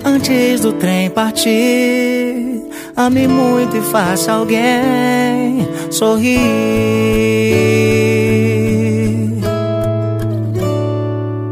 Antes 0.03 0.61
do 0.61 0.73
trem 0.73 1.09
partir, 1.09 2.63
ame 2.95 3.27
muito 3.27 3.77
e 3.77 3.81
faça 3.81 4.33
alguém 4.33 5.67
sorrir. 5.91 6.45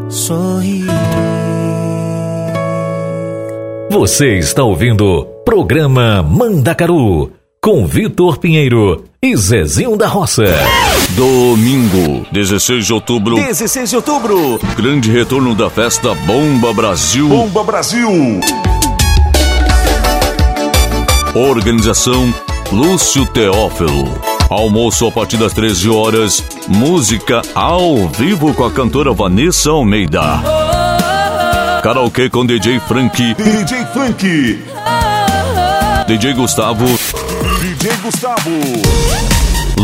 Sorrir. 0.09 1.32
Você 3.93 4.39
está 4.39 4.63
ouvindo 4.63 5.23
Programa 5.45 6.23
Mandacaru 6.23 7.31
com 7.61 7.85
Vitor 7.85 8.39
Pinheiro 8.39 9.03
e 9.21 9.37
Zezinho 9.37 9.95
da 9.95 10.07
Roça. 10.07 10.45
Domingo, 11.11 12.25
16 12.31 12.87
de 12.87 12.91
outubro. 12.91 13.35
16 13.35 13.91
de 13.91 13.95
outubro. 13.95 14.59
Grande 14.75 15.11
retorno 15.11 15.53
da 15.53 15.69
festa 15.69 16.15
Bomba 16.25 16.73
Brasil. 16.73 17.29
Bomba 17.29 17.63
Brasil. 17.63 18.09
Organização 21.35 22.33
Lúcio 22.71 23.27
Teófilo. 23.27 24.05
Almoço 24.49 25.05
a 25.05 25.11
partir 25.11 25.37
das 25.37 25.53
13 25.53 25.89
horas. 25.91 26.43
Música 26.67 27.43
ao 27.53 28.07
vivo 28.07 28.55
com 28.55 28.65
a 28.65 28.71
cantora 28.71 29.13
Vanessa 29.13 29.69
Almeida. 29.69 30.62
Karaokê 31.83 32.29
com 32.29 32.45
DJ 32.45 32.79
Frank. 32.87 33.35
DJ 33.35 33.85
Frank. 33.87 34.63
DJ 36.07 36.33
Gustavo. 36.33 36.85
DJ 37.59 37.91
Gustavo. 38.01 38.51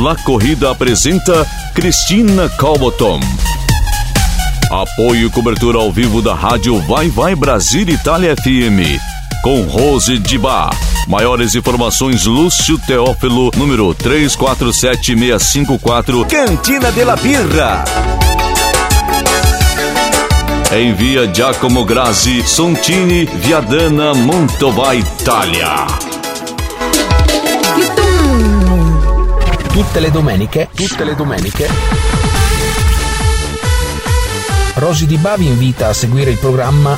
La 0.01 0.15
Corrida 0.23 0.71
apresenta 0.71 1.45
Cristina 1.75 2.47
Calboton. 2.57 3.19
Apoio 4.71 5.27
e 5.27 5.29
cobertura 5.29 5.79
ao 5.79 5.91
vivo 5.91 6.21
da 6.21 6.33
rádio 6.33 6.79
Vai 6.83 7.09
Vai 7.09 7.35
Brasil 7.35 7.89
Itália 7.89 8.33
FM. 8.33 8.97
Com 9.43 9.63
Rose 9.63 10.17
Dibá. 10.19 10.69
Maiores 11.05 11.53
informações 11.53 12.25
Lúcio 12.25 12.79
Teófilo, 12.79 13.51
número 13.57 13.93
347654, 13.93 16.25
Cantina 16.27 16.93
de 16.93 17.03
la 17.03 17.17
Birra. 17.17 17.83
Envia 20.71 21.31
Giacomo 21.31 21.83
Grazi, 21.83 22.43
Sontini, 22.45 23.27
Viadana, 23.37 24.13
Montova, 24.13 24.93
Italia. 24.93 25.85
Tutte 29.71 29.99
le 29.99 30.11
domeniche, 30.11 30.69
tutte 30.75 31.03
le 31.03 31.15
domeniche. 31.15 31.67
Rosy 34.75 35.07
Di 35.07 35.17
Bavi 35.17 35.47
invita 35.47 35.87
a 35.87 35.93
seguire 35.93 36.29
il 36.29 36.37
programma 36.37 36.97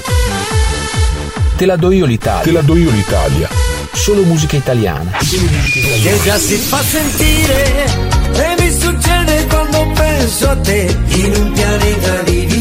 Te 1.56 1.66
la 1.66 1.78
do 1.78 1.92
io 1.92 2.06
l'Italia. 2.06 2.44
Te 2.44 2.52
la 2.52 2.62
do 2.62 2.76
io 2.76 2.90
l'Italia. 2.90 3.48
Solo 3.94 4.24
musica 4.24 4.58
italiana. 4.58 5.12
Che 5.12 6.20
già 6.24 6.38
si 6.38 6.56
fa 6.56 6.82
sentire 6.82 7.86
e 8.34 8.56
mi 8.62 8.72
succede 8.78 9.46
quando 9.48 9.92
penso 9.94 10.50
a 10.50 10.58
te 10.58 10.98
in 11.06 11.36
un 11.36 11.52
pianeta 11.54 12.22
diviso 12.24 12.61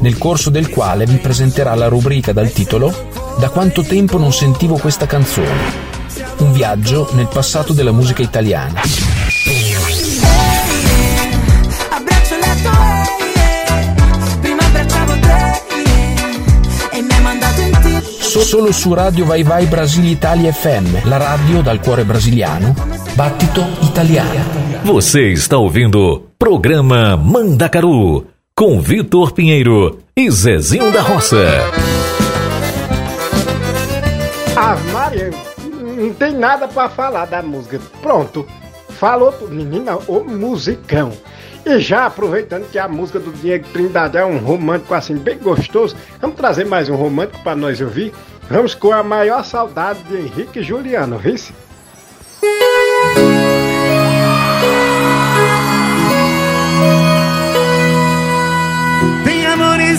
Nel 0.00 0.18
corso 0.18 0.50
del 0.50 0.68
quale 0.68 1.06
vi 1.06 1.16
presenterà 1.16 1.74
la 1.74 1.88
rubrica 1.88 2.32
dal 2.32 2.52
titolo 2.52 2.92
Da 3.38 3.48
quanto 3.48 3.82
tempo 3.82 4.18
non 4.18 4.32
sentivo 4.32 4.76
questa 4.76 5.06
canzone. 5.06 5.90
Un 6.38 6.52
viaggio 6.52 7.08
nel 7.12 7.28
passato 7.28 7.72
della 7.72 7.92
musica 7.92 8.22
italiana. 8.22 8.80
e 18.34 18.44
solo 18.44 18.72
su 18.72 18.92
Radio 18.94 19.24
Vai 19.24 19.42
Vai 19.42 19.66
Brasile 19.66 20.08
Italia 20.08 20.52
FM, 20.52 21.04
la 21.04 21.16
radio 21.16 21.60
dal 21.60 21.80
cuore 21.80 22.04
brasiliano, 22.04 22.74
battito 23.14 23.64
italiano. 23.80 24.60
Você 24.84 25.32
está 25.32 25.58
ouvindo 25.58 26.32
Programa 26.36 27.16
Mandacaru 27.16 28.31
com 28.54 28.80
Vitor 28.80 29.32
Pinheiro 29.32 29.98
e 30.16 30.30
Zezinho 30.30 30.92
da 30.92 31.00
Roça. 31.00 31.46
Ah, 34.56 34.76
Maria, 34.92 35.30
não 35.96 36.12
tem 36.12 36.32
nada 36.32 36.68
pra 36.68 36.88
falar 36.88 37.24
da 37.24 37.42
música. 37.42 37.80
Pronto, 38.00 38.46
falou. 38.90 39.34
Menina, 39.48 39.96
o 40.06 40.22
musicão. 40.24 41.12
E 41.64 41.78
já 41.78 42.06
aproveitando 42.06 42.70
que 42.70 42.78
a 42.78 42.88
música 42.88 43.18
do 43.18 43.32
Diego 43.32 43.66
Trindade 43.72 44.18
é 44.18 44.24
um 44.24 44.38
romântico 44.38 44.94
assim 44.94 45.16
bem 45.16 45.38
gostoso, 45.38 45.96
vamos 46.20 46.36
trazer 46.36 46.66
mais 46.66 46.88
um 46.88 46.96
romântico 46.96 47.42
pra 47.42 47.54
nós 47.54 47.80
ouvir. 47.80 48.12
Vamos 48.50 48.74
com 48.74 48.92
a 48.92 49.02
maior 49.02 49.44
saudade 49.44 50.02
de 50.02 50.16
Henrique 50.16 50.62
Juliano, 50.62 51.18
vice? 51.18 51.54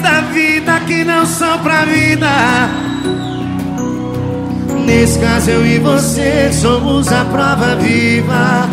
Da 0.04 0.20
vida 0.34 0.80
que 0.82 1.04
não 1.04 1.26
são 1.26 1.58
pra 1.60 1.86
vida. 1.86 2.30
Nesse 4.86 5.18
caso 5.18 5.50
eu 5.50 5.66
e 5.66 5.80
você 5.80 6.52
somos 6.52 7.12
a 7.12 7.24
prova 7.26 7.76
viva. 7.78 8.68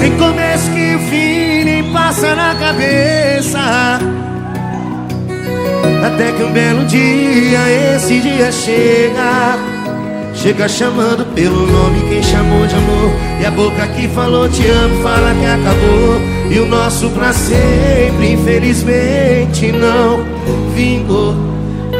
Nem 0.00 0.16
começo 0.16 0.70
que 0.72 0.94
o 0.94 0.98
fim 1.10 1.64
nem 1.64 1.92
passa 1.92 2.34
na 2.34 2.54
cabeça. 2.54 4.00
Até 6.06 6.32
que 6.32 6.42
um 6.42 6.52
belo 6.52 6.86
dia, 6.86 7.96
esse 7.96 8.20
dia 8.20 8.50
chega. 8.50 9.67
Chega 10.40 10.68
chamando 10.68 11.26
pelo 11.34 11.66
nome 11.66 12.00
quem 12.08 12.22
chamou 12.22 12.64
de 12.64 12.76
amor. 12.76 13.10
E 13.40 13.44
a 13.44 13.50
boca 13.50 13.84
que 13.88 14.06
falou 14.06 14.48
te 14.48 14.64
amo 14.68 15.02
fala 15.02 15.34
que 15.34 15.44
acabou. 15.44 16.20
E 16.48 16.60
o 16.60 16.66
nosso 16.66 17.10
pra 17.10 17.32
sempre, 17.32 18.34
infelizmente, 18.34 19.72
não 19.72 20.24
vingou. 20.76 21.34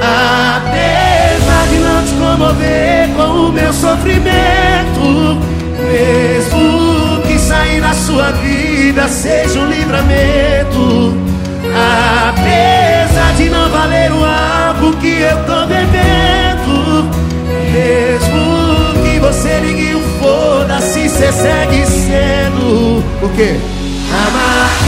Apesar 0.01 1.67
de 1.69 1.79
não 1.79 2.05
te 2.05 2.15
comover 2.15 3.09
com 3.17 3.49
o 3.49 3.53
meu 3.53 3.73
sofrimento, 3.73 5.37
mesmo 5.91 7.21
que 7.27 7.39
sair 7.41 7.81
da 7.81 7.93
sua 7.93 8.31
vida 8.31 9.09
seja 9.09 9.59
um 9.59 9.67
livramento. 9.69 11.13
Apesar 12.31 13.35
de 13.37 13.51
não 13.51 13.69
valer 13.69 14.13
o 14.13 14.25
álcool 14.25 14.97
que 15.01 15.23
eu 15.23 15.37
tô 15.45 15.67
bebendo, 15.67 17.09
mesmo 17.73 18.28
você 19.19 19.59
ligue 19.61 19.95
o 19.95 20.01
foda-se, 20.21 21.09
cê 21.09 21.33
segue 21.33 21.87
sendo 21.87 22.99
o 23.23 23.29
quê? 23.35 23.57
Amar. 24.11 24.88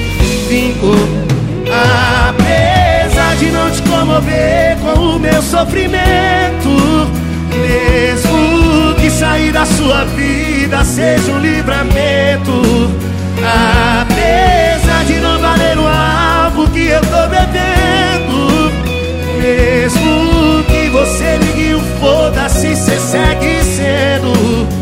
vingou. 0.51 1.07
Apesar 2.27 3.35
de 3.37 3.45
não 3.51 3.71
te 3.71 3.81
comover 3.83 4.75
com 4.81 4.99
o 4.99 5.19
meu 5.19 5.41
sofrimento, 5.41 6.69
mesmo 7.55 8.93
que 8.99 9.09
sair 9.09 9.53
da 9.53 9.65
sua 9.65 10.03
vida 10.03 10.83
seja 10.83 11.31
um 11.31 11.39
livramento. 11.39 12.91
Apesar 14.01 15.05
de 15.05 15.13
não 15.21 15.39
valer 15.39 15.77
o 15.77 15.87
alvo 15.87 16.69
que 16.71 16.87
eu 16.87 16.99
tô 16.99 17.27
bebendo, 17.29 18.73
mesmo 19.41 20.63
que 20.65 20.89
você 20.89 21.37
ligue 21.37 21.75
o 21.75 21.79
foda-se, 22.01 22.75
cê 22.75 22.99
segue 22.99 23.63
sendo 23.63 24.80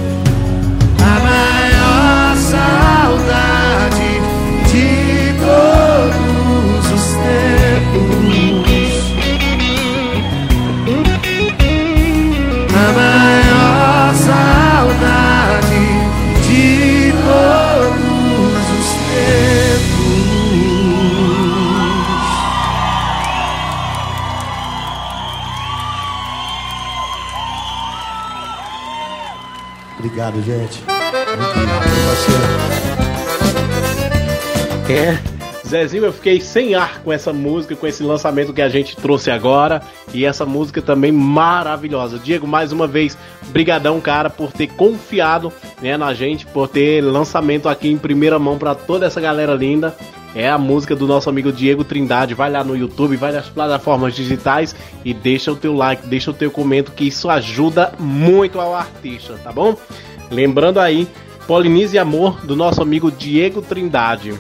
maior 13.10 14.14
saudade 14.16 15.86
de 16.48 17.14
todos 17.26 18.64
os 18.80 18.90
tempos. 19.10 20.00
Obrigado, 29.98 30.42
gente. 30.44 30.84
Muito 30.86 31.52
obrigado, 31.52 31.86
parceiro. 32.06 32.70
É? 34.90 35.39
Zezinho, 35.70 36.06
eu 36.06 36.14
fiquei 36.14 36.42
sem 36.42 36.74
ar 36.74 37.00
com 37.04 37.14
essa 37.14 37.32
música, 37.32 37.76
com 37.76 37.86
esse 37.86 38.02
lançamento 38.02 38.52
que 38.52 38.62
a 38.62 38.68
gente 38.68 38.96
trouxe 38.96 39.30
agora. 39.30 39.84
E 40.12 40.26
essa 40.26 40.44
música 40.44 40.82
também 40.82 41.12
maravilhosa. 41.12 42.18
Diego, 42.18 42.48
mais 42.48 42.72
uma 42.72 42.88
vez, 42.88 43.16
brigadão, 43.50 44.02
cara, 44.02 44.32
por 44.32 44.52
ter 44.52 44.68
confiado 44.68 45.54
né, 45.80 45.96
na 45.96 46.12
gente, 46.12 46.48
por 46.48 46.68
ter 46.68 47.02
lançamento 47.02 47.70
aqui 47.70 47.88
em 47.88 47.98
primeira 47.98 48.40
mão 48.40 48.58
para 48.58 48.74
toda 48.74 49.06
essa 49.06 49.22
galera 49.22 49.54
linda. 49.54 49.96
É 50.34 50.50
a 50.50 50.58
música 50.58 50.96
do 50.96 51.06
nosso 51.06 51.30
amigo 51.30 51.52
Diego 51.52 51.84
Trindade. 51.84 52.34
Vai 52.34 52.50
lá 52.50 52.64
no 52.64 52.76
YouTube, 52.76 53.16
vai 53.16 53.32
nas 53.32 53.48
plataformas 53.48 54.16
digitais 54.16 54.76
e 55.06 55.14
deixa 55.14 55.52
o 55.52 55.56
teu 55.56 55.76
like, 55.76 56.08
deixa 56.08 56.32
o 56.32 56.34
teu 56.34 56.50
comento, 56.50 56.92
que 56.92 57.08
isso 57.08 57.30
ajuda 57.30 57.94
muito 58.00 58.60
ao 58.60 58.76
artista, 58.76 59.40
tá 59.44 59.52
bom? 59.52 59.76
Lembrando 60.32 60.80
aí, 60.80 61.08
Polinize 61.48 61.98
Amor, 61.98 62.44
do 62.46 62.56
nosso 62.56 62.82
amigo 62.82 63.12
Diego 63.12 63.62
Trindade. 63.62 64.34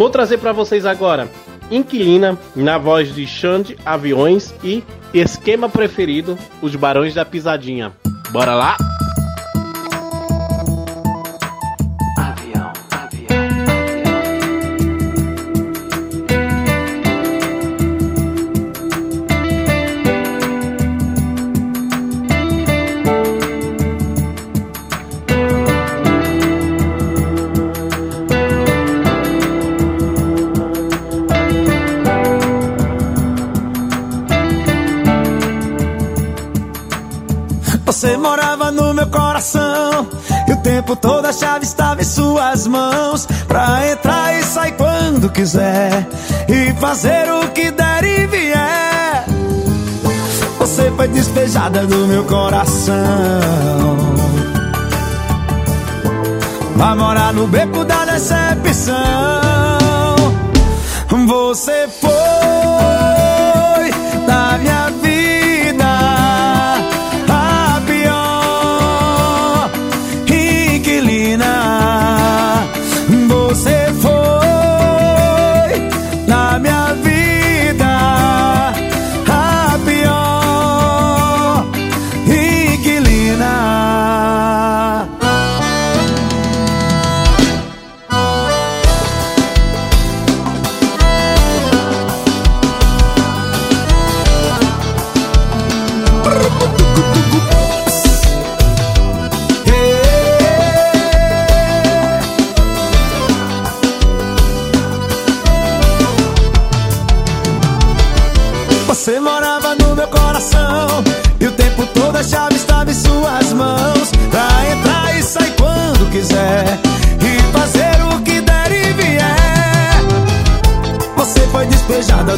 Vou 0.00 0.08
trazer 0.08 0.38
para 0.38 0.50
vocês 0.50 0.86
agora 0.86 1.28
Inquilina, 1.70 2.38
na 2.56 2.78
voz 2.78 3.14
de 3.14 3.26
Xande 3.26 3.76
Aviões 3.84 4.54
e 4.64 4.82
Esquema 5.12 5.68
Preferido, 5.68 6.38
Os 6.62 6.74
Barões 6.74 7.12
da 7.12 7.22
Pisadinha. 7.22 7.92
Bora 8.32 8.54
lá? 8.54 8.78
Tempo 40.80 40.96
todo 40.96 41.26
a 41.26 41.32
chave 41.32 41.64
estava 41.64 42.00
em 42.00 42.04
suas 42.04 42.66
mãos. 42.66 43.26
Pra 43.46 43.90
entrar 43.90 44.38
e 44.38 44.42
sair 44.44 44.72
quando 44.72 45.28
quiser 45.30 46.06
E 46.48 46.72
fazer 46.80 47.30
o 47.30 47.48
que 47.48 47.70
der 47.70 48.04
e 48.04 48.26
vier. 48.26 49.24
Você 50.58 50.90
foi 50.96 51.08
despejada 51.08 51.86
do 51.86 52.06
meu 52.06 52.24
coração. 52.24 52.96
Vai 56.76 56.94
morar 56.94 57.32
no 57.32 57.46
beco 57.46 57.84
da 57.84 58.04
decepção. 58.06 58.94
Você 61.26 61.88
foi 62.00 62.19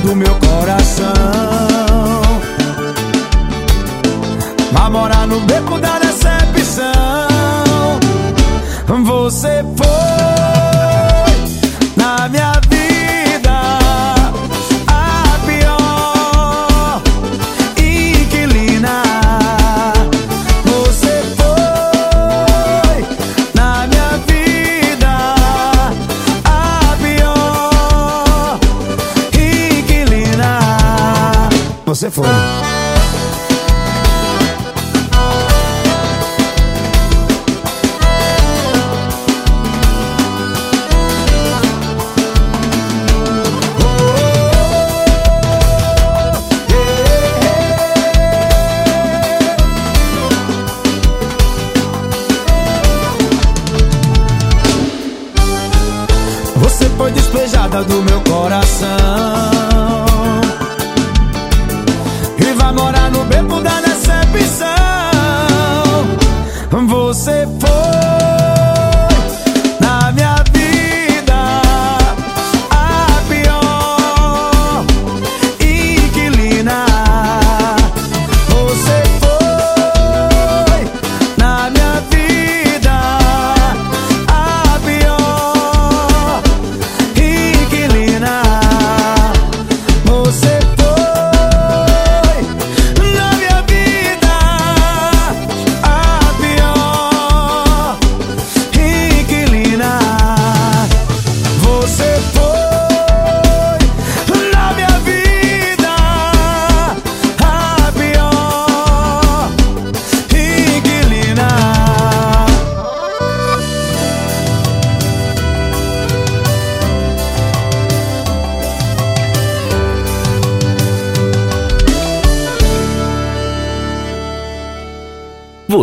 do 0.00 0.16
meu 0.16 0.34
coração 0.36 1.71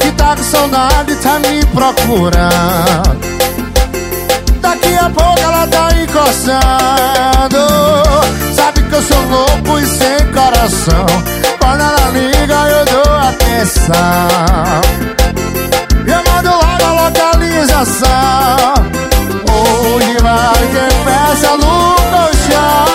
Que 0.00 0.10
tá 0.12 0.34
com 0.36 0.42
saudade, 0.42 1.14
tá 1.16 1.38
me 1.38 1.64
procurando. 1.66 3.18
Daqui 4.60 4.94
a 4.96 5.10
pouco 5.10 5.38
ela 5.38 5.66
tá 5.66 5.88
encostando. 6.02 7.58
Sabe 8.54 8.82
que 8.82 8.94
eu 8.94 9.02
sou 9.02 9.20
louco 9.28 9.78
e 9.78 9.86
sem 9.86 10.26
coração. 10.32 11.06
Quando 11.58 11.80
ela 11.80 12.10
liga, 12.10 12.54
eu 12.68 12.84
dou 12.86 13.14
atenção. 13.16 13.94
Eu 16.06 16.22
mando 16.32 16.48
logo 16.50 16.84
a 16.84 16.92
localização. 17.04 18.74
Hoje 19.52 20.16
vai 20.22 20.66
ter 20.72 20.92
festa 21.04 21.56
no 21.58 21.96
colchão. 22.12 22.86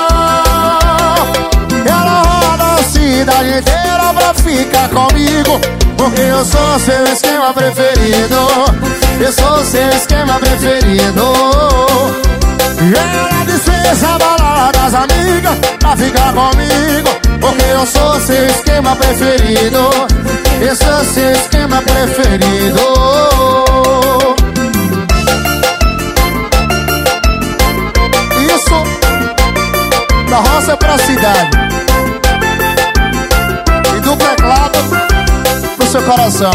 Ela 1.85 2.23
roda 2.23 2.65
a 2.73 2.83
cidade 2.83 3.49
inteira 3.59 4.13
pra 4.15 4.33
ficar 4.33 4.89
comigo. 4.89 5.82
Porque 6.03 6.19
eu 6.19 6.43
sou 6.43 6.79
seu 6.79 7.01
esquema 7.05 7.53
preferido. 7.53 8.35
Eu 9.21 9.31
sou 9.31 9.63
seu 9.63 9.87
esquema 9.87 10.37
preferido. 10.37 11.33
Ela 12.93 13.45
dispensa 13.45 14.09
a 14.09 14.17
balada 14.17 14.79
das 14.79 14.93
amigas 14.95 15.57
pra 15.79 15.95
ficar 15.95 16.33
comigo. 16.33 17.09
Porque 17.39 17.63
eu 17.63 17.85
sou 17.85 18.19
seu 18.19 18.45
esquema 18.47 18.93
preferido. 18.97 19.79
Eu 20.59 20.75
sou 20.75 21.05
seu 21.05 21.31
esquema 21.31 21.81
preferido. 21.81 22.81
Isso 28.53 28.83
da 30.29 30.37
roça 30.37 30.75
pra 30.75 30.97
cidade. 30.97 31.57
E 33.95 33.99
do 34.01 34.17
teclado 34.17 35.22
seu 35.93 36.01
coração. 36.01 36.49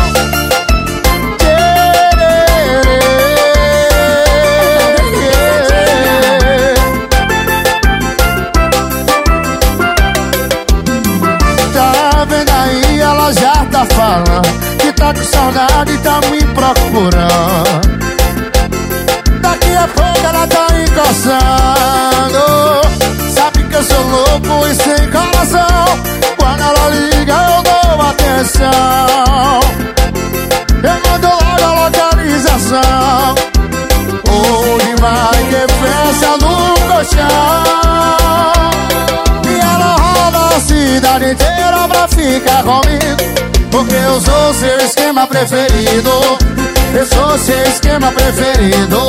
Tá 11.72 12.26
vendo 12.28 12.50
aí, 12.50 12.98
ela 12.98 13.32
já 13.32 13.64
tá 13.66 13.86
falando 13.86 14.42
Que 14.78 14.92
tá 14.92 15.14
com 15.14 15.22
saudade 15.22 15.92
e 15.92 15.98
tá 15.98 16.20
me 16.32 16.44
procurando. 16.46 17.80
Daqui 19.40 19.76
a 19.76 19.86
pouco 19.86 20.26
ela 20.26 20.48
tá 20.48 20.66
encostando 20.82 22.42
Sabe 23.32 23.62
que 23.62 23.76
eu 23.76 23.84
sou 23.84 24.02
louco 24.02 24.66
e 24.66 24.74
sem 24.74 25.08
coração 25.12 26.27
Quando 26.48 26.62
ela 26.62 26.88
liga 26.88 27.34
eu 27.34 27.62
dou 27.62 28.00
atenção. 28.06 29.60
Eu 30.82 31.10
mando 31.10 31.26
logo 31.26 31.62
a 31.62 31.84
localização? 31.84 33.34
Hoje 34.30 34.94
vai 34.98 35.44
ter 35.50 35.68
festa 35.68 36.30
no 36.38 36.56
colchão? 36.88 37.52
E 39.46 39.60
ela 39.60 39.96
roda 39.96 40.56
a 40.56 40.60
cidade 40.60 41.32
inteira 41.32 41.86
pra 41.86 42.08
ficar 42.08 42.62
comigo. 42.62 43.68
Porque 43.70 43.94
eu 43.94 44.18
sou 44.18 44.54
seu 44.54 44.78
esquema 44.78 45.26
preferido. 45.26 46.10
Eu 46.94 47.06
sou 47.06 47.36
seu 47.36 47.62
esquema 47.64 48.10
preferido 48.10 49.06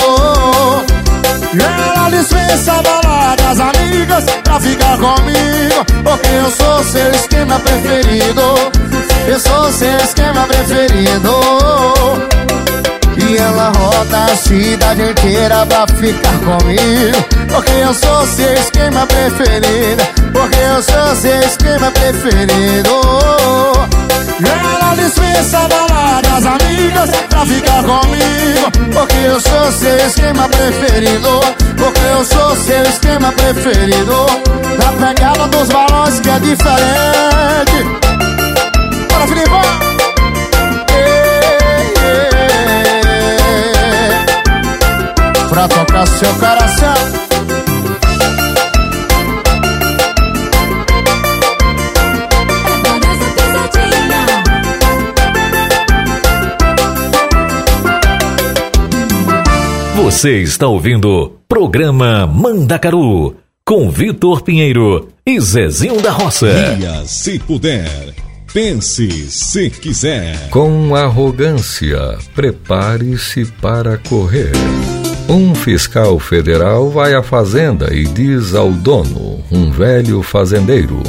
ela 1.57 2.09
dispensa 2.09 2.73
a 2.73 2.81
balada 2.81 3.43
das 3.43 3.59
amigas 3.59 4.25
Pra 4.43 4.59
ficar 4.59 4.97
comigo. 4.97 5.85
Porque 6.03 6.29
eu 6.29 6.51
sou 6.51 6.83
seu 6.83 7.11
esquema 7.11 7.59
preferido. 7.59 8.41
Eu 9.27 9.39
sou 9.39 9.71
seu 9.71 9.97
esquema 9.97 10.45
preferido. 10.45 11.31
E 13.17 13.37
ela 13.37 13.71
roda 13.77 14.25
a 14.25 14.35
cidade 14.35 15.01
inteira 15.01 15.65
pra 15.65 15.87
ficar 15.87 16.39
comigo. 16.39 17.17
Porque 17.47 17.71
eu 17.71 17.93
sou 17.93 18.27
seu 18.27 18.53
esquema 18.53 19.05
preferido. 19.07 20.03
Porque 20.33 20.57
eu 20.57 20.83
sou 20.83 21.15
seu 21.15 21.39
esquema 21.41 21.91
preferido 21.91 22.89
Ela 24.45 24.95
dispensa 24.95 25.67
das 25.67 26.45
amigas 26.45 27.09
pra 27.29 27.45
ficar 27.45 27.83
comigo. 27.83 28.71
Porque 28.93 29.17
eu 29.17 29.39
sou 29.39 29.71
seu 29.71 29.97
esquema 29.97 30.47
preferido. 30.49 31.39
Porque 31.77 32.01
eu 32.01 32.25
sou 32.25 32.55
seu 32.55 32.83
esquema 32.83 33.31
preferido. 33.31 34.25
Da 34.77 34.91
pegada 35.05 35.47
dos 35.47 35.69
balões 35.69 36.19
que 36.19 36.29
é 36.29 36.39
diferente. 36.39 37.83
Bora, 39.09 39.27
Filipão! 39.27 39.89
pra 45.49 45.67
tocar 45.67 46.07
seu 46.07 46.33
coração. 46.35 47.28
Você 60.01 60.37
está 60.37 60.65
ouvindo 60.65 61.33
programa 61.45 62.25
Mandacaru 62.25 63.35
com 63.65 63.91
Vitor 63.91 64.41
Pinheiro 64.41 65.09
e 65.25 65.37
Zezinho 65.41 66.01
da 66.01 66.09
Roça. 66.09 66.47
Ria 66.47 67.05
se 67.05 67.37
puder. 67.37 68.13
Pense 68.53 69.29
se 69.29 69.69
quiser. 69.69 70.49
Com 70.51 70.95
arrogância, 70.95 72.17
prepare-se 72.33 73.45
para 73.61 73.97
correr. 73.97 74.53
Um 75.27 75.53
fiscal 75.53 76.17
federal 76.17 76.89
vai 76.89 77.13
à 77.13 77.21
fazenda 77.21 77.93
e 77.93 78.05
diz 78.05 78.55
ao 78.55 78.71
dono, 78.71 79.43
um 79.51 79.69
velho 79.69 80.23
fazendeiro: 80.23 81.03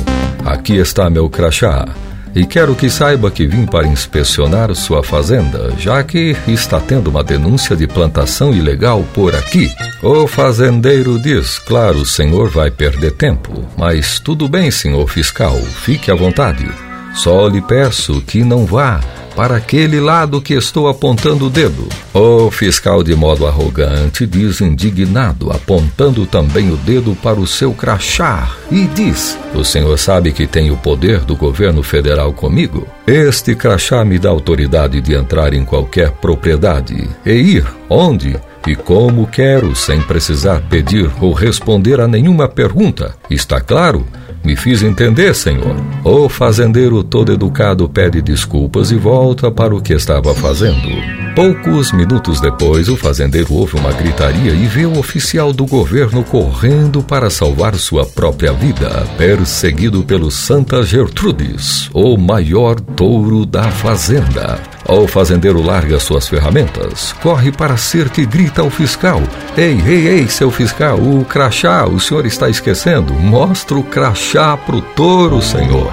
Aqui 0.44 0.74
está 0.74 1.08
meu 1.08 1.30
crachá. 1.30 1.86
E 2.34 2.46
quero 2.46 2.74
que 2.74 2.88
saiba 2.88 3.30
que 3.30 3.46
vim 3.46 3.66
para 3.66 3.86
inspecionar 3.86 4.72
sua 4.74 5.02
fazenda, 5.02 5.72
já 5.78 6.02
que 6.02 6.36
está 6.46 6.78
tendo 6.78 7.10
uma 7.10 7.24
denúncia 7.24 7.74
de 7.74 7.86
plantação 7.86 8.54
ilegal 8.54 9.04
por 9.12 9.34
aqui. 9.34 9.68
O 10.02 10.26
fazendeiro 10.26 11.18
diz: 11.18 11.58
Claro, 11.58 11.98
o 11.98 12.06
senhor 12.06 12.48
vai 12.48 12.70
perder 12.70 13.12
tempo, 13.12 13.64
mas 13.76 14.20
tudo 14.20 14.48
bem, 14.48 14.70
senhor 14.70 15.08
fiscal, 15.08 15.56
fique 15.56 16.10
à 16.10 16.14
vontade. 16.14 16.68
Só 17.14 17.48
lhe 17.48 17.60
peço 17.60 18.20
que 18.22 18.44
não 18.44 18.64
vá 18.64 19.00
para 19.34 19.56
aquele 19.56 20.00
lado 20.00 20.40
que 20.40 20.54
estou 20.54 20.88
apontando 20.88 21.46
o 21.46 21.50
dedo. 21.50 21.88
O 22.12 22.50
fiscal, 22.50 23.02
de 23.02 23.14
modo 23.14 23.46
arrogante, 23.46 24.26
diz 24.26 24.60
indignado, 24.60 25.50
apontando 25.50 26.26
também 26.26 26.70
o 26.70 26.76
dedo 26.76 27.16
para 27.22 27.40
o 27.40 27.46
seu 27.46 27.72
crachá, 27.72 28.50
e 28.70 28.86
diz: 28.86 29.38
O 29.54 29.64
senhor 29.64 29.98
sabe 29.98 30.32
que 30.32 30.46
tem 30.46 30.70
o 30.70 30.76
poder 30.76 31.20
do 31.20 31.36
governo 31.36 31.82
federal 31.82 32.32
comigo? 32.32 32.86
Este 33.06 33.54
crachá 33.54 34.04
me 34.04 34.18
dá 34.18 34.28
autoridade 34.28 35.00
de 35.00 35.14
entrar 35.14 35.54
em 35.54 35.64
qualquer 35.64 36.10
propriedade 36.12 37.08
e 37.24 37.32
ir 37.32 37.66
onde 37.88 38.36
e 38.66 38.76
como 38.76 39.26
quero, 39.26 39.74
sem 39.74 40.00
precisar 40.02 40.60
pedir 40.68 41.10
ou 41.20 41.32
responder 41.32 42.00
a 42.00 42.06
nenhuma 42.06 42.46
pergunta. 42.48 43.16
Está 43.30 43.60
claro? 43.60 44.06
Me 44.44 44.56
fiz 44.56 44.82
entender, 44.82 45.34
senhor. 45.34 45.76
O 46.02 46.28
fazendeiro 46.28 47.04
todo 47.04 47.32
educado 47.32 47.88
pede 47.88 48.22
desculpas 48.22 48.90
e 48.90 48.96
volta 48.96 49.50
para 49.50 49.74
o 49.74 49.82
que 49.82 49.92
estava 49.92 50.34
fazendo. 50.34 50.88
Poucos 51.34 51.92
minutos 51.92 52.40
depois, 52.40 52.88
o 52.88 52.96
fazendeiro 52.96 53.52
ouve 53.54 53.76
uma 53.76 53.92
gritaria 53.92 54.52
e 54.52 54.66
vê 54.66 54.84
o 54.84 54.98
oficial 54.98 55.52
do 55.52 55.64
governo 55.64 56.24
correndo 56.24 57.02
para 57.02 57.30
salvar 57.30 57.74
sua 57.76 58.04
própria 58.04 58.52
vida, 58.52 59.06
perseguido 59.16 60.02
pelo 60.02 60.30
Santa 60.30 60.82
Gertrudes, 60.82 61.88
o 61.92 62.16
maior 62.16 62.80
touro 62.80 63.46
da 63.46 63.70
fazenda. 63.70 64.58
O 64.88 65.06
fazendeiro 65.06 65.62
larga 65.62 66.00
suas 66.00 66.28
ferramentas, 66.28 67.12
corre 67.22 67.52
para 67.52 67.74
a 67.74 67.76
cerca 67.76 68.20
e 68.20 68.26
grita 68.26 68.62
ao 68.62 68.70
fiscal: 68.70 69.22
Ei, 69.56 69.80
ei, 69.86 70.08
ei, 70.08 70.28
seu 70.28 70.50
fiscal, 70.50 70.98
o 70.98 71.24
crachá, 71.24 71.86
o 71.86 72.00
senhor 72.00 72.26
está 72.26 72.48
esquecendo? 72.48 73.12
Mostra 73.12 73.76
o 73.76 73.84
crachá 73.84 74.56
pro 74.56 74.80
touro, 74.80 75.40
senhor. 75.40 75.90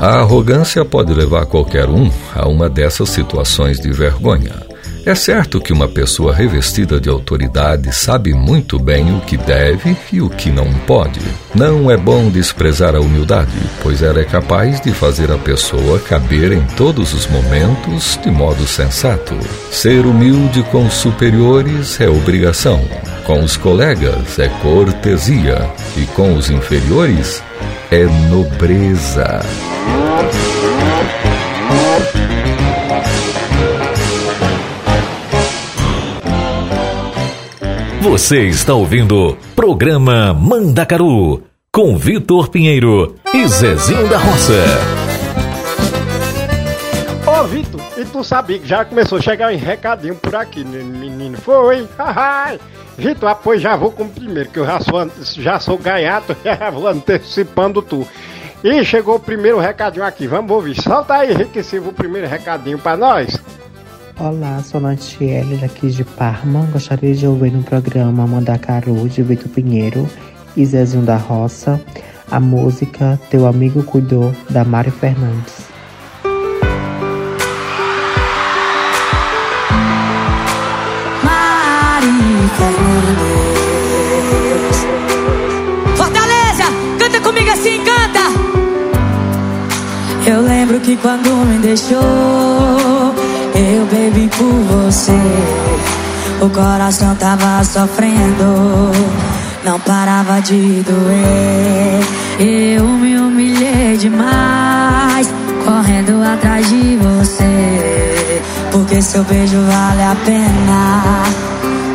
A 0.00 0.20
arrogância 0.20 0.84
pode 0.84 1.12
levar 1.12 1.46
qualquer 1.46 1.88
um 1.88 2.10
a 2.34 2.48
uma 2.48 2.68
dessas 2.68 3.10
situações 3.10 3.78
de 3.78 3.92
vergonha. 3.92 4.69
É 5.04 5.14
certo 5.14 5.60
que 5.60 5.72
uma 5.72 5.88
pessoa 5.88 6.34
revestida 6.34 7.00
de 7.00 7.08
autoridade 7.08 7.94
sabe 7.94 8.34
muito 8.34 8.78
bem 8.78 9.16
o 9.16 9.20
que 9.20 9.36
deve 9.36 9.96
e 10.12 10.20
o 10.20 10.28
que 10.28 10.50
não 10.50 10.70
pode. 10.86 11.20
Não 11.54 11.90
é 11.90 11.96
bom 11.96 12.28
desprezar 12.28 12.94
a 12.94 13.00
humildade, 13.00 13.50
pois 13.82 14.02
ela 14.02 14.20
é 14.20 14.24
capaz 14.24 14.80
de 14.80 14.92
fazer 14.92 15.32
a 15.32 15.38
pessoa 15.38 15.98
caber 16.00 16.52
em 16.52 16.62
todos 16.76 17.14
os 17.14 17.26
momentos 17.26 18.18
de 18.22 18.30
modo 18.30 18.66
sensato. 18.66 19.34
Ser 19.70 20.04
humilde 20.04 20.62
com 20.64 20.86
os 20.86 20.94
superiores 20.94 21.98
é 22.00 22.08
obrigação, 22.08 22.80
com 23.24 23.42
os 23.42 23.56
colegas 23.56 24.38
é 24.38 24.48
cortesia 24.60 25.70
e 25.96 26.04
com 26.14 26.34
os 26.34 26.50
inferiores 26.50 27.42
é 27.90 28.04
nobreza. 28.28 29.40
Você 38.00 38.46
está 38.46 38.72
ouvindo 38.72 39.36
Programa 39.54 40.32
Mandacaru 40.32 41.42
com 41.70 41.98
Vitor 41.98 42.48
Pinheiro 42.48 43.14
e 43.34 43.46
Zezinho 43.46 44.08
da 44.08 44.16
Roça. 44.16 44.54
Ô 47.26 47.44
Vitor, 47.44 47.78
e 47.98 48.04
tu 48.06 48.24
sabia 48.24 48.58
que 48.58 48.66
já 48.66 48.86
começou 48.86 49.18
a 49.18 49.20
chegar 49.20 49.52
um 49.52 49.56
recadinho 49.56 50.14
por 50.14 50.34
aqui, 50.34 50.64
menino? 50.64 51.36
Foi? 51.36 51.86
Vitor, 52.96 53.28
apoio 53.28 53.60
já 53.60 53.76
vou 53.76 53.92
com 53.92 54.04
o 54.04 54.08
primeiro, 54.08 54.48
que 54.48 54.58
eu 54.58 54.64
já 54.64 54.80
sou, 54.80 55.10
já 55.36 55.60
sou 55.60 55.76
gaiato, 55.76 56.34
já 56.42 56.70
vou 56.70 56.88
antecipando 56.88 57.82
tu. 57.82 58.08
E 58.64 58.82
chegou 58.82 59.16
o 59.16 59.20
primeiro 59.20 59.58
recadinho 59.58 60.06
aqui, 60.06 60.26
vamos 60.26 60.50
ouvir. 60.50 60.80
Solta 60.80 61.16
aí, 61.16 61.32
Enriquecido, 61.32 61.90
o 61.90 61.92
primeiro 61.92 62.26
recadinho 62.26 62.78
pra 62.78 62.96
nós. 62.96 63.38
Olá, 64.22 64.62
sou 64.62 64.78
Nantiele 64.78 65.56
daqui 65.56 65.88
de 65.88 66.04
Parma. 66.04 66.68
Gostaria 66.70 67.14
de 67.14 67.26
ouvir 67.26 67.50
no 67.50 67.62
programa 67.62 68.26
Mandacaru 68.26 69.08
de 69.08 69.22
Vitor 69.22 69.48
Pinheiro 69.48 70.06
e 70.54 70.66
Zezinho 70.66 71.02
da 71.02 71.16
Roça 71.16 71.80
a 72.30 72.38
música 72.38 73.18
Teu 73.30 73.46
Amigo 73.46 73.82
Cuidou 73.82 74.30
da 74.50 74.62
Mário 74.62 74.92
Fernandes. 74.92 75.70
Mari 81.24 82.06
Fernandes. 82.58 83.66
Fortaleza, 85.96 86.64
canta 86.98 87.20
comigo 87.22 87.50
assim, 87.50 87.82
canta. 87.84 88.20
Eu 90.30 90.42
lembro 90.42 90.78
que 90.80 90.94
quando 90.98 91.30
me 91.46 91.58
deixou, 91.60 92.00
eu 93.60 93.86
bebi 93.86 94.28
por 94.28 94.52
você. 94.74 95.20
O 96.40 96.48
coração 96.48 97.14
tava 97.16 97.62
sofrendo, 97.62 98.90
não 99.64 99.78
parava 99.80 100.40
de 100.40 100.82
doer. 100.82 102.00
Eu 102.38 102.84
me 102.84 103.18
humilhei 103.18 103.96
demais, 103.98 105.28
correndo 105.64 106.22
atrás 106.24 106.68
de 106.68 106.96
você. 106.96 108.42
Porque 108.72 109.02
seu 109.02 109.22
beijo 109.24 109.58
vale 109.66 110.02
a 110.02 110.16
pena, 110.24 111.22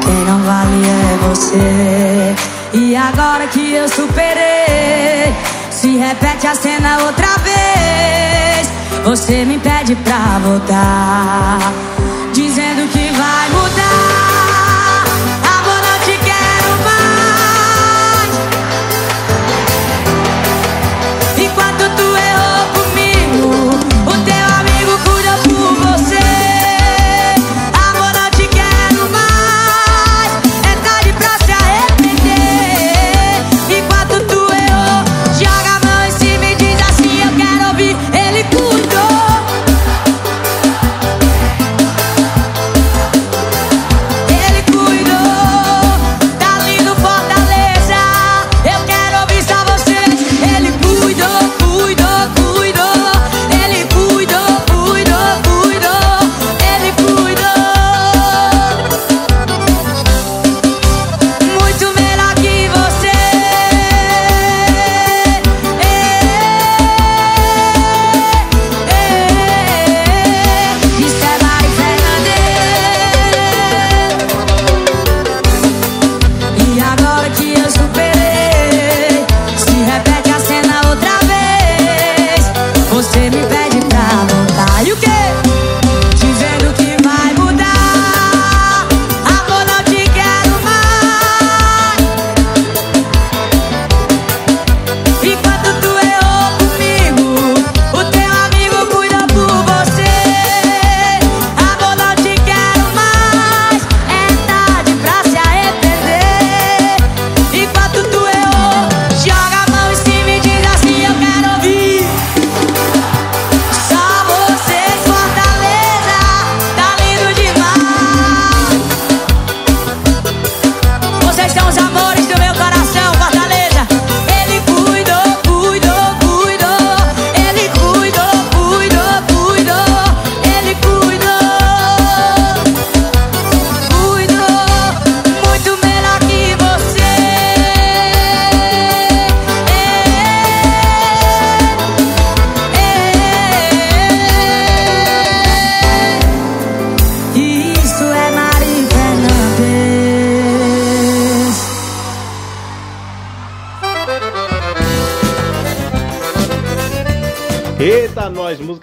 quem 0.02 0.26
não 0.26 0.40
vale 0.44 0.86
é 0.86 1.18
você. 1.28 2.36
E 2.74 2.96
agora 2.96 3.48
que 3.48 3.74
eu 3.74 3.88
superei, 3.90 5.34
se 5.72 5.98
repete 5.98 6.46
a 6.46 6.54
cena 6.54 7.00
outra 7.06 7.28
vez. 7.40 8.75
Você 9.06 9.46
me 9.46 9.60
pede 9.60 9.96
pra 9.98 10.40
voltar, 10.40 11.60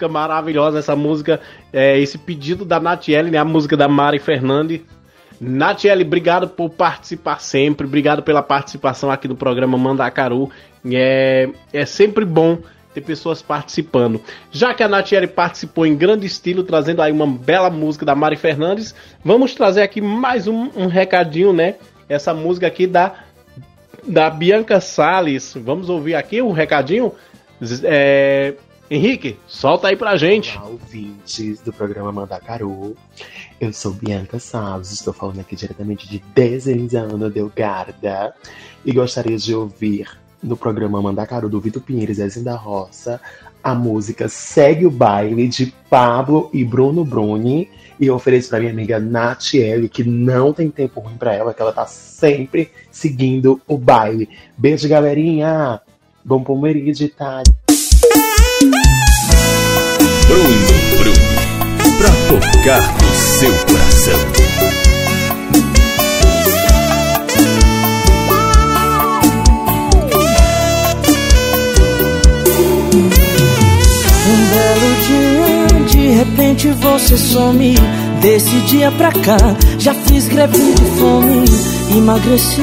música 0.03 0.07
maravilhosa. 0.07 0.79
Essa 0.79 0.95
música, 0.95 1.39
é, 1.71 1.97
esse 1.99 2.17
pedido 2.17 2.65
da 2.65 2.79
Natiele, 2.79 3.31
né? 3.31 3.37
A 3.37 3.45
música 3.45 3.77
da 3.77 3.87
Mari 3.87 4.19
Fernandes. 4.19 4.81
Natiele, 5.39 6.03
obrigado 6.03 6.47
por 6.47 6.69
participar 6.69 7.39
sempre. 7.39 7.85
Obrigado 7.85 8.23
pela 8.23 8.41
participação 8.41 9.09
aqui 9.11 9.27
no 9.27 9.35
programa 9.35 9.77
Mandacaru. 9.77 10.49
É, 10.91 11.49
é 11.71 11.85
sempre 11.85 12.25
bom 12.25 12.59
ter 12.93 13.01
pessoas 13.01 13.41
participando. 13.41 14.21
Já 14.51 14.73
que 14.73 14.83
a 14.83 14.87
Natiele 14.87 15.27
participou 15.27 15.85
em 15.85 15.95
grande 15.95 16.27
estilo, 16.27 16.63
trazendo 16.63 17.01
aí 17.01 17.11
uma 17.11 17.27
bela 17.27 17.69
música 17.69 18.05
da 18.05 18.15
Mari 18.15 18.35
Fernandes, 18.35 18.93
vamos 19.23 19.55
trazer 19.55 19.81
aqui 19.81 19.99
mais 19.99 20.47
um, 20.47 20.69
um 20.75 20.87
recadinho, 20.87 21.51
né? 21.51 21.75
Essa 22.07 22.33
música 22.33 22.67
aqui 22.67 22.85
da, 22.85 23.13
da 24.07 24.29
Bianca 24.29 24.79
Salles. 24.79 25.53
Vamos 25.55 25.89
ouvir 25.89 26.15
aqui 26.15 26.41
um 26.41 26.51
recadinho? 26.51 27.11
É, 27.83 28.53
Henrique, 28.93 29.39
solta 29.47 29.87
aí 29.87 29.95
pra 29.95 30.15
gente. 30.15 30.55
Olá, 30.55 30.67
ouvintes 30.67 31.59
do 31.61 31.73
programa 31.73 32.11
Mandacaru. 32.11 32.95
Eu 33.59 33.73
sou 33.73 33.91
Bianca 33.91 34.37
Salles, 34.37 34.91
estou 34.91 35.11
falando 35.11 35.39
aqui 35.39 35.55
diretamente 35.55 36.07
de 36.07 36.19
Desenhando 36.35 37.27
Delgarda 37.27 38.35
e 38.85 38.93
gostaria 38.93 39.35
de 39.35 39.55
ouvir 39.55 40.07
no 40.43 40.55
programa 40.55 41.01
Mandacaru 41.01 41.49
do 41.49 41.59
Vitor 41.59 41.81
Pinheiro 41.81 42.11
e 42.11 42.39
da 42.41 42.55
Roça 42.55 43.19
a 43.63 43.73
música 43.73 44.29
Segue 44.29 44.85
o 44.85 44.91
Baile 44.91 45.47
de 45.47 45.73
Pablo 45.89 46.51
e 46.53 46.63
Bruno 46.63 47.03
Bruni 47.03 47.71
e 47.99 48.11
ofereço 48.11 48.49
para 48.49 48.59
minha 48.59 48.71
amiga 48.71 48.99
Natiele 48.99 49.89
que 49.89 50.03
não 50.03 50.53
tem 50.53 50.69
tempo 50.69 50.99
ruim 50.99 51.17
para 51.17 51.33
ela, 51.33 51.51
que 51.51 51.61
ela 51.63 51.73
tá 51.73 51.87
sempre 51.87 52.69
seguindo 52.91 53.59
o 53.67 53.75
baile. 53.75 54.29
Beijo, 54.55 54.87
galerinha! 54.87 55.81
Bom 56.23 56.43
pomeriggio 56.43 56.93
de 56.93 57.05
Itália. 57.05 57.62
Bruno 60.27 60.55
Bruni, 60.97 61.17
pra 61.97 62.09
tocar 62.29 62.81
no 63.01 63.13
seu 63.15 63.53
coração. 63.65 64.19
Um 74.25 74.37
belo 74.49 74.89
dia, 75.07 75.85
de 75.87 76.07
repente 76.11 76.69
você 76.69 77.17
some. 77.17 77.75
Desse 78.21 78.55
dia 78.67 78.89
pra 78.91 79.11
cá, 79.11 79.37
já 79.77 79.93
fiz 79.93 80.29
greve 80.29 80.57
de 80.57 80.85
fome, 80.97 81.43
emagreci, 81.91 82.61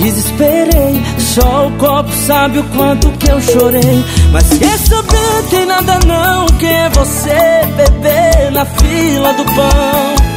desesperei. 0.00 1.02
Só 1.18 1.66
o 1.66 1.72
copo 1.72 2.10
sabe 2.26 2.58
o 2.58 2.64
quanto 2.64 3.10
que 3.12 3.30
eu 3.30 3.40
chorei. 3.40 4.04
Mas 4.32 4.48
quer 4.58 4.78
saber, 4.78 5.42
tem 5.50 5.66
nada 5.66 5.98
não. 6.06 6.46
Quem 6.58 6.72
é 6.72 6.88
você, 6.90 7.66
bebê, 7.76 8.50
na 8.50 8.64
fila 8.64 9.32
do 9.34 9.44
pão? 9.44 10.28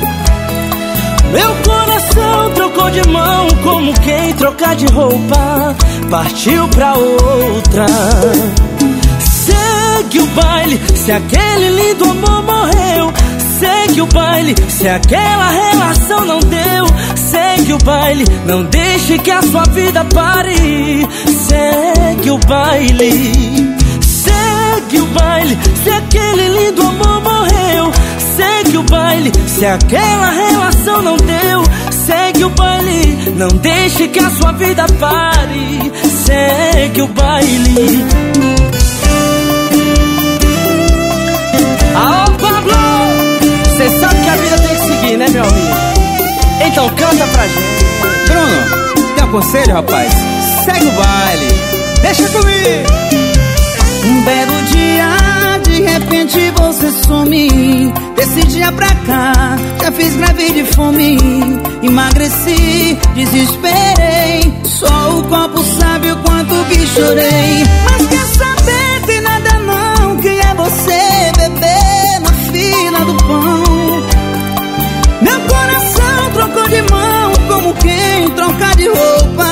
Meu 1.31 1.55
coração 1.63 2.51
trocou 2.55 2.91
de 2.91 3.07
mão, 3.07 3.47
como 3.63 3.93
quem 4.01 4.33
trocar 4.33 4.75
de 4.75 4.85
roupa, 4.87 5.75
partiu 6.09 6.67
pra 6.69 6.93
outra. 6.93 7.85
Segue 9.19 10.19
o 10.19 10.27
baile, 10.27 10.81
se 10.93 11.11
aquele 11.11 11.69
lindo 11.69 12.03
amor 12.03 12.43
morreu. 12.43 13.13
Segue 13.61 14.01
o 14.01 14.07
baile, 14.07 14.55
se 14.69 14.87
aquela 14.87 15.51
relação 15.51 16.25
não 16.25 16.39
deu. 16.39 16.87
Segue 17.15 17.73
o 17.73 17.77
baile, 17.77 18.25
não 18.43 18.63
deixe 18.63 19.19
que 19.19 19.29
a 19.29 19.39
sua 19.43 19.61
vida 19.65 20.03
pare. 20.03 21.07
Segue 21.47 22.31
o 22.31 22.39
baile, 22.39 23.77
segue 24.01 24.99
o 24.99 25.05
baile, 25.05 25.59
se 25.83 25.91
aquele 25.91 26.47
lindo 26.57 26.81
amor 26.81 27.21
morreu. 27.21 27.91
Segue 28.35 28.77
o 28.79 28.83
baile, 28.83 29.31
se 29.45 29.63
aquela 29.63 30.31
relação 30.31 31.03
não 31.03 31.17
deu. 31.17 31.63
Segue 31.91 32.43
o 32.43 32.49
baile, 32.49 33.35
não 33.37 33.49
deixe 33.49 34.07
que 34.07 34.17
a 34.17 34.31
sua 34.31 34.53
vida 34.53 34.87
pare. 34.99 35.91
Segue 36.25 37.03
o 37.03 37.07
baile. 37.09 38.05
Alô, 41.95 42.40
a 44.31 44.35
vida 44.35 44.57
tem 44.57 44.75
que 44.75 44.81
seguir, 44.81 45.17
né, 45.17 45.27
meu 45.29 45.43
amigo? 45.43 45.75
Então 46.65 46.89
canta 46.89 47.27
pra 47.27 47.47
gente. 47.47 47.85
Bruno, 48.27 49.15
tem 49.15 49.23
um 49.23 49.31
conselho, 49.31 49.73
rapaz? 49.73 50.13
Segue 50.65 50.85
o 50.87 50.91
baile. 50.91 51.47
Deixa 52.01 52.27
comigo. 52.29 53.01
Um 54.03 54.21
belo 54.23 54.61
dia, 54.71 55.59
de 55.63 55.81
repente 55.81 56.51
você 56.51 56.91
some. 57.05 57.93
Desse 58.15 58.47
dia 58.47 58.71
pra 58.71 58.87
cá, 58.87 59.57
já 59.81 59.91
fiz 59.91 60.15
greve 60.15 60.51
de 60.51 60.63
fome. 60.73 61.17
Emagreci, 61.83 62.97
desesperei. 63.15 64.53
Só 64.65 65.17
o 65.17 65.23
copo 65.23 65.63
sabe 65.79 66.11
o 66.11 66.15
quanto 66.17 66.55
que 66.65 66.87
chorei. 66.87 67.63
Mas 67.89 68.07
quer 68.07 68.25
saber, 68.37 68.50
quem 78.31 78.35
troca 78.35 78.75
de 78.75 78.87
roupa. 78.87 79.51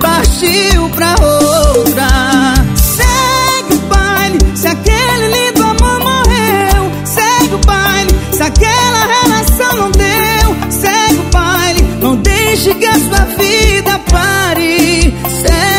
Partiu 0.00 0.88
pra 0.90 1.14
outra. 1.20 2.08
Segue 2.76 3.74
o 3.74 3.78
baile, 3.88 4.38
se 4.54 4.66
aquele 4.66 5.28
lindo 5.28 5.62
amor 5.62 6.00
morreu. 6.00 6.92
Segue 7.04 7.54
o 7.54 7.58
baile, 7.66 8.14
se 8.32 8.42
aquela 8.42 9.06
relação 9.06 9.76
não 9.76 9.90
deu. 9.90 10.70
Segue 10.70 11.20
o 11.20 11.30
baile, 11.32 11.82
não 12.00 12.16
deixe 12.16 12.74
que 12.74 12.86
a 12.86 12.98
sua 12.98 13.24
vida 13.36 14.00
pare. 14.10 15.14
Segue 15.42 15.77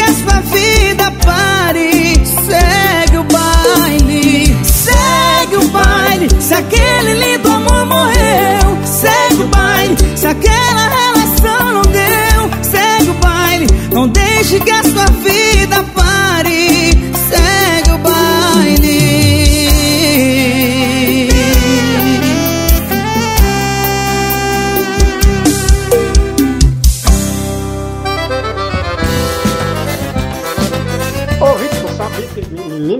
a 0.00 0.12
sua 0.12 0.40
vida 0.40 1.10
pare. 1.24 2.14
Segue 2.24 3.18
o 3.18 3.24
baile, 3.24 4.56
segue 4.64 5.56
o 5.56 5.68
baile, 5.68 6.28
se 6.40 6.54
aquele 6.54 7.14
lindo 7.14 7.48
amor 7.48 7.86
morreu. 7.86 8.78
Segue 8.84 9.42
o 9.42 9.46
baile, 9.48 9.96
se 10.16 10.26
aquela 10.26 10.88
relação 10.88 11.72
não 11.72 11.82
deu. 11.82 12.62
Segue 12.62 13.10
o 13.10 13.14
baile, 13.14 13.66
não 13.92 14.08
deixe 14.08 14.60
que 14.60 14.70
a 14.70 14.82
sua 14.82 15.06
vida 15.06 15.84
pare. 15.94 16.13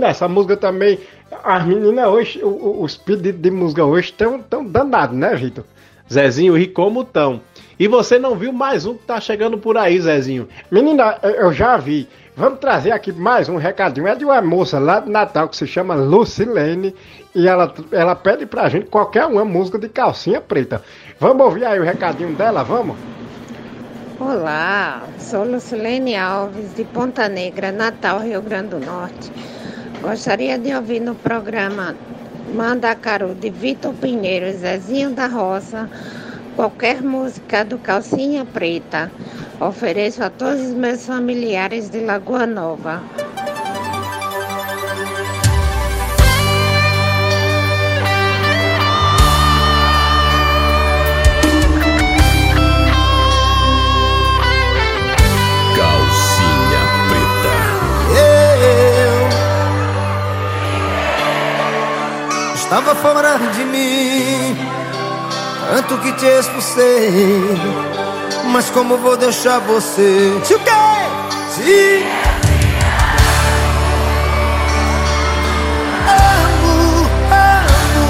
Menina, 0.04 0.08
essa 0.08 0.28
música 0.28 0.56
também. 0.56 0.98
As 1.42 1.64
meninas 1.66 2.06
hoje, 2.06 2.40
os 2.44 2.96
pedidos 2.96 3.40
de 3.40 3.50
música 3.50 3.84
hoje 3.84 4.10
estão 4.10 4.40
tão 4.40 4.64
danados, 4.64 5.16
né, 5.16 5.34
Vitor? 5.34 5.64
Zezinho, 6.12 6.56
e 6.58 6.66
como 6.66 7.02
tão? 7.04 7.40
E 7.78 7.88
você 7.88 8.18
não 8.18 8.36
viu 8.36 8.52
mais 8.52 8.84
um 8.86 8.94
que 8.94 9.04
tá 9.04 9.20
chegando 9.20 9.58
por 9.58 9.76
aí, 9.76 9.98
Zezinho? 10.00 10.48
Menina, 10.70 11.16
eu- 11.22 11.30
eu 11.30 11.52
já 11.52 11.76
vi. 11.76 12.06
Vamos 12.36 12.58
trazer 12.58 12.90
aqui 12.90 13.12
mais 13.12 13.48
um 13.48 13.56
recadinho. 13.56 14.06
É 14.06 14.14
de 14.14 14.24
uma 14.24 14.40
moça 14.42 14.78
lá 14.78 15.00
de 15.00 15.10
Natal 15.10 15.48
que 15.48 15.56
se 15.56 15.66
chama 15.66 15.94
Lucilene. 15.94 16.94
E 17.34 17.48
ela, 17.48 17.72
ela 17.90 18.14
pede 18.14 18.44
pra 18.46 18.68
gente 18.68 18.86
qualquer 18.86 19.24
uma 19.26 19.44
música 19.44 19.78
de 19.78 19.88
calcinha 19.88 20.40
preta. 20.40 20.82
Vamos 21.18 21.44
ouvir 21.44 21.64
aí 21.64 21.80
o 21.80 21.84
recadinho 21.84 22.34
dela, 22.34 22.62
vamos? 22.62 22.96
Olá, 24.20 25.02
sou 25.18 25.44
Lucilene 25.44 26.14
Alves, 26.16 26.74
de 26.74 26.84
Ponta 26.84 27.28
Negra, 27.28 27.72
Natal, 27.72 28.20
Rio 28.20 28.40
Grande 28.40 28.68
do 28.68 28.80
Norte. 28.80 29.32
Gostaria 30.00 30.58
de 30.58 30.74
ouvir 30.74 31.00
no 31.00 31.14
programa 31.14 31.96
Mandacaru 32.54 33.34
de 33.34 33.50
Vitor 33.50 33.94
Pinheiro 33.94 34.46
e 34.46 34.52
Zezinho 34.52 35.10
da 35.10 35.26
Roça 35.26 35.88
qualquer 36.54 37.02
música 37.02 37.64
do 37.64 37.78
Calcinha 37.78 38.44
Preta. 38.44 39.10
Ofereço 39.60 40.22
a 40.22 40.30
todos 40.30 40.60
os 40.60 40.74
meus 40.74 41.06
familiares 41.06 41.90
de 41.90 42.00
Lagoa 42.00 42.46
Nova. 42.46 43.02
Eu 62.74 62.80
estava 62.80 62.96
fora 62.96 63.38
de 63.38 63.64
mim, 63.66 64.58
tanto 65.70 65.96
que 65.98 66.10
te 66.14 66.26
expulsei. 66.26 67.56
Mas 68.50 68.68
como 68.68 68.98
vou 68.98 69.16
deixar 69.16 69.60
você? 69.60 70.36
Se 70.42 70.54
o 70.54 70.58
quê? 70.58 70.70
Se 71.50 72.04
amo, 76.08 77.06
amo, 77.30 78.06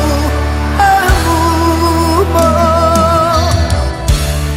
amo, 0.80 2.22
amor. 2.22 3.50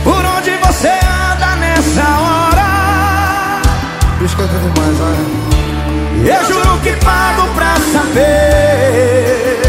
Por 0.05 0.25
onde 0.37 0.51
você 0.51 0.87
anda 0.87 1.55
nessa 1.57 2.07
hora? 2.21 2.69
Esquenta 4.23 4.57
demais, 4.57 4.97
vai. 4.99 5.19
Eu 6.33 6.45
juro 6.45 6.79
que 6.79 6.95
pago 7.03 7.45
pra 7.55 7.75
saber. 7.91 9.66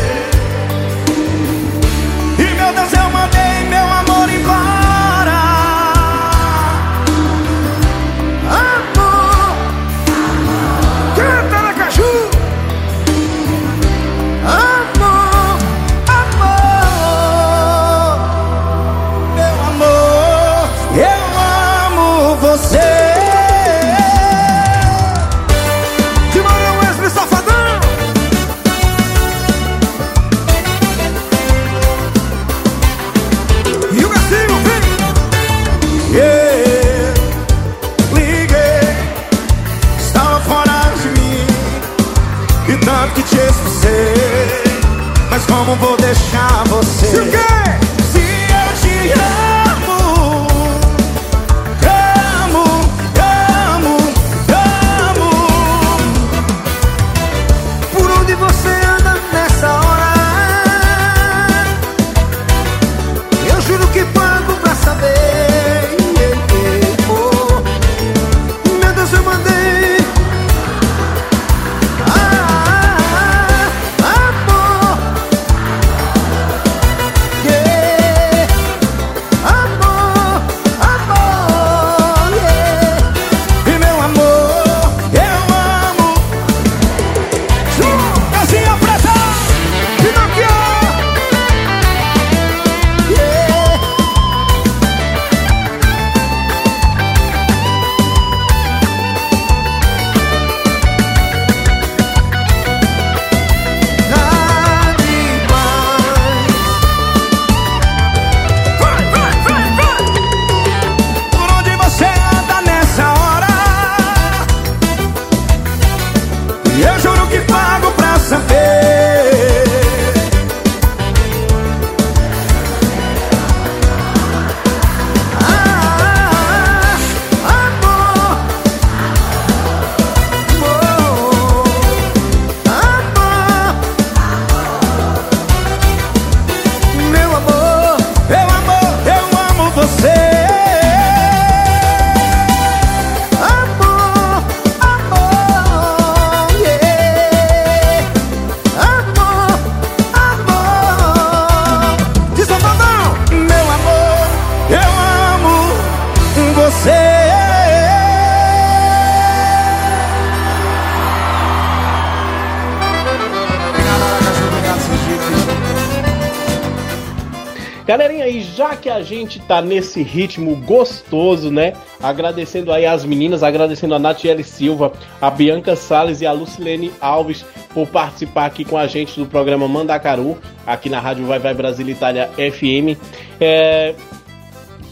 Galerinha, 167.88 168.28
e 168.28 168.42
já 168.42 168.76
que 168.76 168.90
a 168.90 169.00
gente 169.00 169.40
tá 169.40 169.62
nesse 169.62 170.02
ritmo 170.02 170.54
gostoso, 170.56 171.50
né? 171.50 171.72
Agradecendo 172.02 172.70
aí 172.70 172.84
as 172.84 173.02
meninas, 173.02 173.42
agradecendo 173.42 173.94
a 173.94 173.98
Natiele 173.98 174.44
Silva, 174.44 174.92
a 175.18 175.30
Bianca 175.30 175.74
Salles 175.74 176.20
e 176.20 176.26
a 176.26 176.32
Lucilene 176.32 176.92
Alves 177.00 177.46
por 177.72 177.88
participar 177.88 178.44
aqui 178.44 178.62
com 178.62 178.76
a 178.76 178.86
gente 178.86 179.18
do 179.18 179.24
programa 179.24 179.66
Mandacaru, 179.66 180.36
aqui 180.66 180.90
na 180.90 181.00
Rádio 181.00 181.24
Vai 181.24 181.38
Vai 181.38 181.54
Brasil 181.54 181.88
Itália 181.88 182.28
FM. 182.36 183.00
É, 183.40 183.94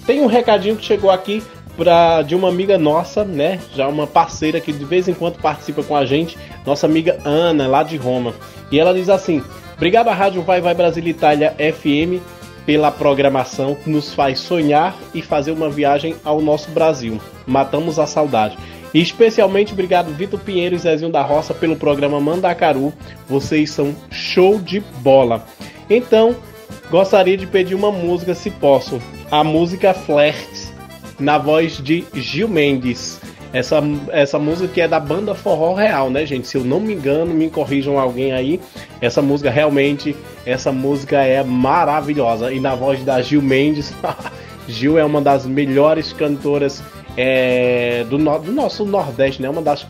tem 0.07 0.23
um 0.23 0.27
recadinho 0.27 0.75
que 0.75 0.85
chegou 0.87 1.11
aqui 1.11 1.43
pra, 1.77 2.23
de 2.23 2.35
uma 2.35 2.49
amiga 2.49 2.79
nossa, 2.79 3.27
né? 3.27 3.61
Já 3.75 3.87
uma 3.89 4.07
parceira 4.07 4.59
que 4.59 4.73
de 4.73 4.87
vez 4.87 5.07
em 5.07 5.13
quando 5.13 5.37
participa 5.37 5.83
com 5.83 5.95
a 5.95 6.07
gente, 6.07 6.39
nossa 6.65 6.87
amiga 6.87 7.19
Ana, 7.27 7.69
lá 7.69 7.83
de 7.83 7.99
Roma. 7.99 8.33
E 8.73 8.81
ela 8.81 8.95
diz 8.95 9.11
assim: 9.11 9.43
Obrigado 9.77 10.09
à 10.09 10.15
Rádio 10.15 10.41
Vai 10.41 10.63
Vai 10.63 10.73
Brasil 10.73 11.07
Itália 11.07 11.55
FM 11.59 12.25
pela 12.67 12.91
programação 12.91 13.77
nos 13.87 14.13
faz 14.13 14.41
sonhar 14.41 14.95
e 15.15 15.23
fazer 15.23 15.53
uma 15.53 15.71
viagem 15.71 16.17
ao 16.25 16.43
nosso 16.43 16.71
Brasil. 16.73 17.21
Matamos 17.47 17.99
a 17.99 18.07
saudade. 18.07 18.59
E 18.93 19.01
especialmente 19.01 19.73
obrigado 19.73 20.13
Vitor 20.13 20.41
Pinheiro 20.41 20.75
e 20.75 20.79
Zezinho 20.79 21.13
da 21.13 21.23
Roça 21.23 21.55
pelo 21.55 21.77
programa 21.77 22.21
Mandacaru. 22.21 22.93
Vocês 23.29 23.71
são 23.71 23.95
show 24.11 24.59
de 24.59 24.81
bola. 25.01 25.47
Então, 25.89 26.35
gostaria 26.91 27.37
de 27.37 27.47
pedir 27.47 27.75
uma 27.75 27.93
música, 27.93 28.35
se 28.35 28.51
posso. 28.51 29.01
A 29.31 29.45
música 29.45 29.95
Flirts, 29.95 30.73
na 31.21 31.39
voz 31.39 31.79
de 31.79 32.05
Gil 32.15 32.49
Mendes. 32.49 33.21
Essa, 33.53 33.81
essa 34.11 34.39
música 34.39 34.83
é 34.83 34.89
da 34.89 35.01
banda 35.01 35.35
Forró 35.35 35.75
Real, 35.75 36.11
né, 36.11 36.27
gente? 36.27 36.47
Se 36.49 36.57
eu 36.59 36.65
não 36.65 36.79
me 36.81 36.93
engano, 36.95 37.33
me 37.33 37.49
corrijam 37.49 37.99
alguém 37.99 38.33
aí. 38.33 38.61
Essa 39.01 39.23
música 39.23 39.51
realmente, 39.51 40.15
essa 40.45 40.71
música 40.73 41.23
é 41.23 41.43
maravilhosa. 41.43 42.53
E 42.53 42.61
na 42.61 42.75
voz 42.75 43.03
da 43.03 43.21
Gil 43.23 43.41
Mendes, 43.41 43.95
Gil 44.69 44.99
é 44.99 45.05
uma 45.05 45.21
das 45.23 45.47
melhores 45.47 46.13
cantoras 46.13 46.83
é, 47.17 48.05
do, 48.11 48.19
no- 48.19 48.39
do 48.39 48.53
nosso 48.53 48.85
Nordeste, 48.85 49.41
né? 49.41 49.49
Uma 49.49 49.63
das. 49.63 49.87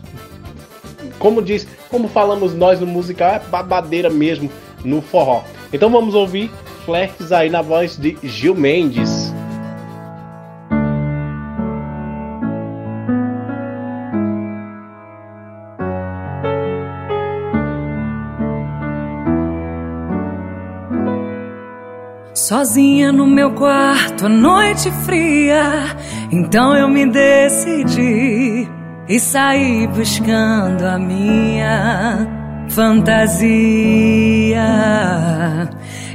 Como 1.19 1.41
diz, 1.43 1.67
como 1.91 2.09
falamos 2.09 2.55
nós 2.55 2.79
no 2.79 2.87
musical, 2.87 3.31
é 3.35 3.39
babadeira 3.41 4.11
mesmo 4.11 4.51
no 4.85 5.01
forró. 5.01 5.43
Então 5.73 5.91
vamos 5.91 6.15
ouvir 6.15 6.51
Flertes 6.85 7.33
aí 7.33 7.51
na 7.51 7.63
voz 7.63 7.97
de 7.97 8.17
Gil 8.23 8.55
Mendes. 8.55 9.35
Sozinha 22.47 23.11
no 23.11 23.27
meu 23.27 23.51
quarto, 23.51 24.27
a 24.27 24.29
noite 24.29 24.89
fria. 25.05 25.83
Então 26.31 26.77
eu 26.77 26.87
me 26.87 27.05
decidi 27.05 28.69
e 29.09 29.19
saí 29.19 29.89
buscando 29.89 30.85
a 30.85 30.97
minha 30.97 32.25
fantasia. 32.69 33.49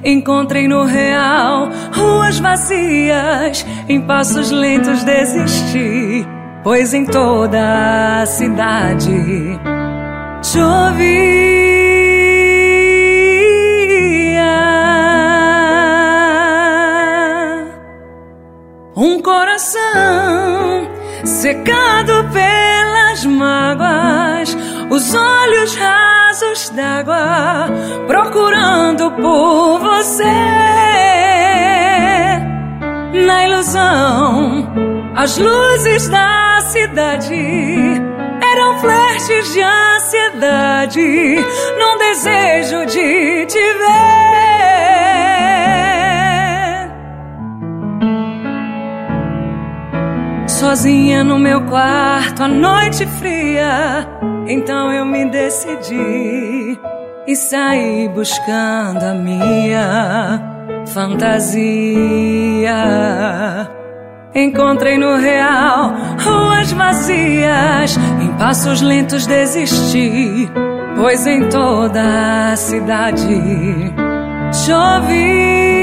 Encontrei 0.05 0.69
no 0.69 0.85
real 0.85 1.69
ruas 1.91 2.39
vazias, 2.39 3.65
em 3.89 3.99
passos 3.99 4.51
lentos 4.51 5.03
desisti, 5.03 6.25
pois 6.63 6.93
em 6.93 7.05
toda 7.07 8.21
a 8.21 8.25
cidade 8.25 9.59
chovia. 10.41 11.50
Um 19.03 19.19
coração 19.19 20.87
secado 21.25 22.23
pelas 22.31 23.25
mágoas, 23.25 24.55
os 24.91 25.15
olhos 25.15 25.75
rasos 25.75 26.69
d'água, 26.69 27.67
procurando 28.05 29.09
por 29.13 29.79
você. 29.79 30.23
Na 33.25 33.43
ilusão, 33.47 34.71
as 35.15 35.35
luzes 35.35 36.07
da 36.07 36.59
cidade 36.61 37.99
eram 38.53 38.77
flashes 38.81 39.51
de 39.51 39.61
ansiedade, 39.63 41.37
num 41.79 41.97
desejo 41.97 42.85
de 42.85 43.47
te 43.47 43.57
ver. 43.57 45.00
Sozinha 50.61 51.23
no 51.23 51.39
meu 51.39 51.59
quarto, 51.61 52.43
a 52.43 52.47
noite 52.47 53.07
fria. 53.17 54.07
Então 54.47 54.91
eu 54.91 55.03
me 55.03 55.25
decidi 55.25 56.79
e 57.25 57.35
saí 57.35 58.07
buscando 58.09 59.03
a 59.03 59.15
minha 59.15 60.39
fantasia. 60.85 61.57
Encontrei 64.35 64.99
no 64.99 65.17
real 65.17 65.95
ruas 66.23 66.71
vazias, 66.73 67.97
em 68.21 68.31
passos 68.37 68.81
lentos 68.81 69.25
desisti, 69.25 70.47
pois 70.95 71.25
em 71.25 71.49
toda 71.49 72.51
a 72.51 72.55
cidade 72.55 73.25
chovia 74.53 75.80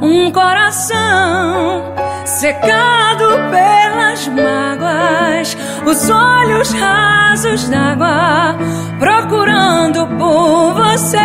um 0.00 0.30
coração 0.30 1.94
secado 2.24 3.28
pelas 3.50 4.28
mágoas, 4.28 5.56
os 5.84 6.10
olhos 6.10 6.72
rasos 6.72 7.68
d'água, 7.68 8.56
procurando 8.98 10.06
por 10.18 10.74
você 10.74 11.16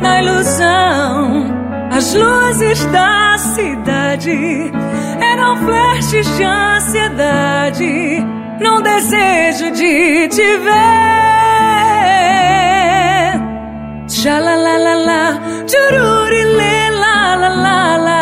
na 0.00 0.22
ilusão. 0.22 1.60
As 1.90 2.14
luzes 2.14 2.84
da 2.86 3.36
cidade 3.38 4.72
eram 5.20 5.56
flashes 5.58 6.36
de 6.36 6.44
ansiedade, 6.44 8.26
num 8.60 8.80
desejo 8.82 9.70
de 9.72 10.28
te 10.28 10.56
ver. 10.58 12.39
Xalalalala, 14.22 15.22
lê, 16.58 16.76
la 17.02 17.16
la 17.40 17.50
la 17.64 17.80
la, 18.06 18.20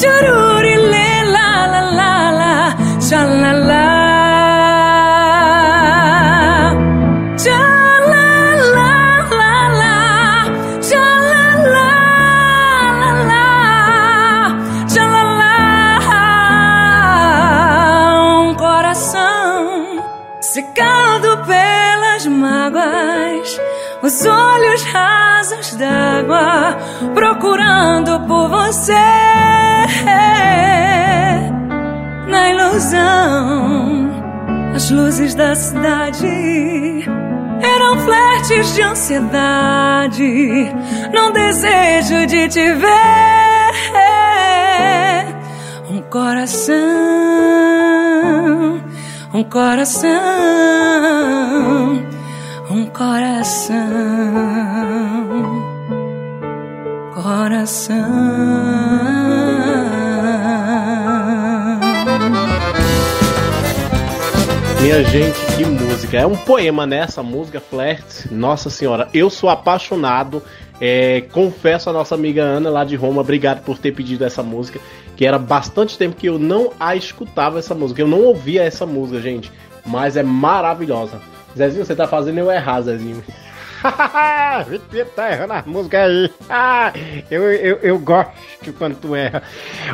chururi 0.00 0.76
lê, 0.92 1.10
la 1.34 1.48
la 1.72 1.82
la 1.98 2.12
la, 2.40 2.52
xalala. 3.08 3.86
Xalalalala, 7.44 8.90
xalalalala, 10.90 13.44
xalala. 14.94 15.54
Um 18.36 18.48
secado 20.54 21.30
pelas 21.48 22.22
mágoas, 22.42 23.50
os 24.06 24.18
olhos 24.26 24.57
rasos 24.92 25.74
d'água, 25.76 26.76
procurando 27.14 28.20
por 28.26 28.48
você 28.48 28.92
na 32.28 32.50
ilusão. 32.50 34.08
As 34.74 34.90
luzes 34.90 35.34
da 35.34 35.54
cidade 35.54 37.04
eram 37.60 37.98
flertes 38.00 38.74
de 38.74 38.82
ansiedade, 38.82 40.72
num 41.12 41.32
desejo 41.32 42.26
de 42.26 42.48
te 42.48 42.72
ver. 42.74 42.88
Um 45.90 46.02
coração, 46.02 46.76
um 49.34 49.42
coração, 49.44 50.08
um 52.70 52.84
coração, 52.86 53.74
coração. 57.14 57.96
Minha 64.82 65.02
gente, 65.04 65.38
que 65.56 65.64
música. 65.64 66.18
É 66.18 66.26
um 66.26 66.36
poema, 66.36 66.86
né? 66.86 66.98
Essa 66.98 67.22
música, 67.22 67.60
Flirt. 67.60 68.30
Nossa 68.30 68.68
senhora, 68.68 69.08
eu 69.14 69.30
sou 69.30 69.48
apaixonado. 69.48 70.42
É, 70.80 71.22
confesso 71.32 71.90
a 71.90 71.92
nossa 71.92 72.14
amiga 72.14 72.42
Ana 72.42 72.70
lá 72.70 72.84
de 72.84 72.94
Roma, 72.94 73.20
obrigado 73.20 73.64
por 73.64 73.78
ter 73.78 73.92
pedido 73.92 74.24
essa 74.24 74.42
música. 74.42 74.78
Que 75.16 75.26
era 75.26 75.38
bastante 75.38 75.96
tempo 75.96 76.16
que 76.16 76.28
eu 76.28 76.38
não 76.38 76.72
a 76.78 76.94
escutava 76.94 77.58
essa 77.58 77.74
música. 77.74 78.02
Eu 78.02 78.08
não 78.08 78.22
ouvia 78.22 78.62
essa 78.62 78.84
música, 78.84 79.20
gente. 79.20 79.50
Mas 79.86 80.16
é 80.16 80.22
maravilhosa. 80.22 81.18
Zezinho, 81.58 81.84
você 81.84 81.94
tá 81.96 82.06
fazendo 82.06 82.38
eu 82.38 82.50
errar, 82.50 82.80
Zezinho. 82.82 83.22
Vitor 84.68 85.06
tá 85.14 85.30
errando 85.30 85.52
as 85.52 85.66
músicas 85.66 86.00
aí. 86.00 86.30
Ah, 86.48 86.92
eu, 87.30 87.42
eu, 87.52 87.76
eu 87.82 87.98
gosto 87.98 88.32
quando 88.76 88.96
tu 88.96 89.14
erra. 89.14 89.42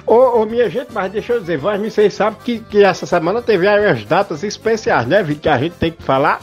Ô, 0.06 0.40
ô, 0.40 0.46
minha 0.46 0.68
gente, 0.68 0.88
mas 0.92 1.10
deixa 1.10 1.32
eu 1.32 1.40
dizer, 1.40 1.58
vocês 1.58 2.12
sabem 2.12 2.38
que, 2.44 2.58
que 2.60 2.84
essa 2.84 3.06
semana 3.06 3.42
teve 3.42 3.66
aí 3.66 3.86
as 3.86 4.04
datas 4.04 4.42
especiais, 4.42 5.06
né, 5.06 5.22
Vitor? 5.22 5.42
Que 5.42 5.48
a 5.48 5.58
gente 5.58 5.74
tem 5.76 5.90
que 5.90 6.02
falar. 6.02 6.40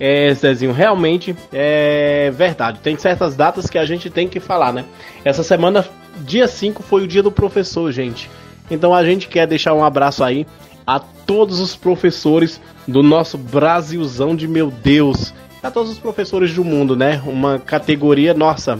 É, 0.00 0.34
Zezinho, 0.34 0.72
realmente 0.72 1.36
é 1.52 2.32
verdade. 2.34 2.80
Tem 2.80 2.96
certas 2.96 3.36
datas 3.36 3.70
que 3.70 3.78
a 3.78 3.84
gente 3.84 4.10
tem 4.10 4.28
que 4.28 4.40
falar, 4.40 4.72
né? 4.72 4.84
Essa 5.24 5.44
semana, 5.44 5.84
dia 6.18 6.48
5, 6.48 6.82
foi 6.82 7.04
o 7.04 7.06
dia 7.06 7.22
do 7.22 7.30
professor, 7.30 7.92
gente. 7.92 8.28
Então 8.68 8.92
a 8.92 9.04
gente 9.04 9.28
quer 9.28 9.46
deixar 9.46 9.74
um 9.74 9.84
abraço 9.84 10.24
aí 10.24 10.44
a 10.84 10.98
todos 10.98 11.60
os 11.60 11.76
professores 11.76 12.60
do 12.86 13.02
nosso 13.02 13.38
Brasilzão 13.38 14.34
de 14.34 14.48
meu 14.48 14.70
Deus. 14.70 15.32
A 15.62 15.70
todos 15.70 15.92
os 15.92 15.98
professores 15.98 16.52
do 16.54 16.64
mundo, 16.64 16.96
né? 16.96 17.22
Uma 17.24 17.58
categoria, 17.58 18.34
nossa, 18.34 18.78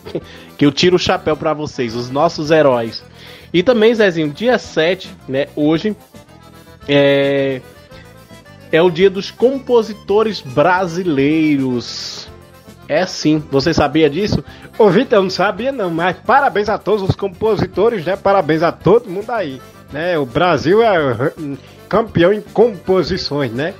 que 0.56 0.64
eu 0.64 0.72
tiro 0.72 0.96
o 0.96 0.98
chapéu 0.98 1.36
para 1.36 1.52
vocês, 1.52 1.94
os 1.94 2.10
nossos 2.10 2.50
heróis. 2.50 3.04
E 3.52 3.62
também, 3.62 3.94
Zezinho, 3.94 4.30
dia 4.30 4.58
7, 4.58 5.10
né? 5.28 5.48
Hoje 5.54 5.94
é, 6.88 7.60
é 8.72 8.82
o 8.82 8.90
dia 8.90 9.10
dos 9.10 9.30
compositores 9.30 10.40
brasileiros. 10.40 12.28
É 12.88 13.06
sim, 13.06 13.42
você 13.50 13.72
sabia 13.72 14.10
disso? 14.10 14.44
Ô, 14.78 14.90
Vitor, 14.90 15.18
eu 15.18 15.22
não 15.22 15.30
sabia 15.30 15.72
não, 15.72 15.90
mas 15.90 16.16
parabéns 16.18 16.68
a 16.68 16.76
todos 16.76 17.08
os 17.08 17.16
compositores, 17.16 18.04
né? 18.04 18.16
Parabéns 18.16 18.62
a 18.62 18.72
todo 18.72 19.08
mundo 19.08 19.30
aí. 19.30 19.60
Né? 19.92 20.18
O 20.18 20.26
Brasil 20.26 20.82
é 20.82 21.32
campeão 21.94 22.32
em 22.32 22.40
composições, 22.40 23.52
né? 23.52 23.72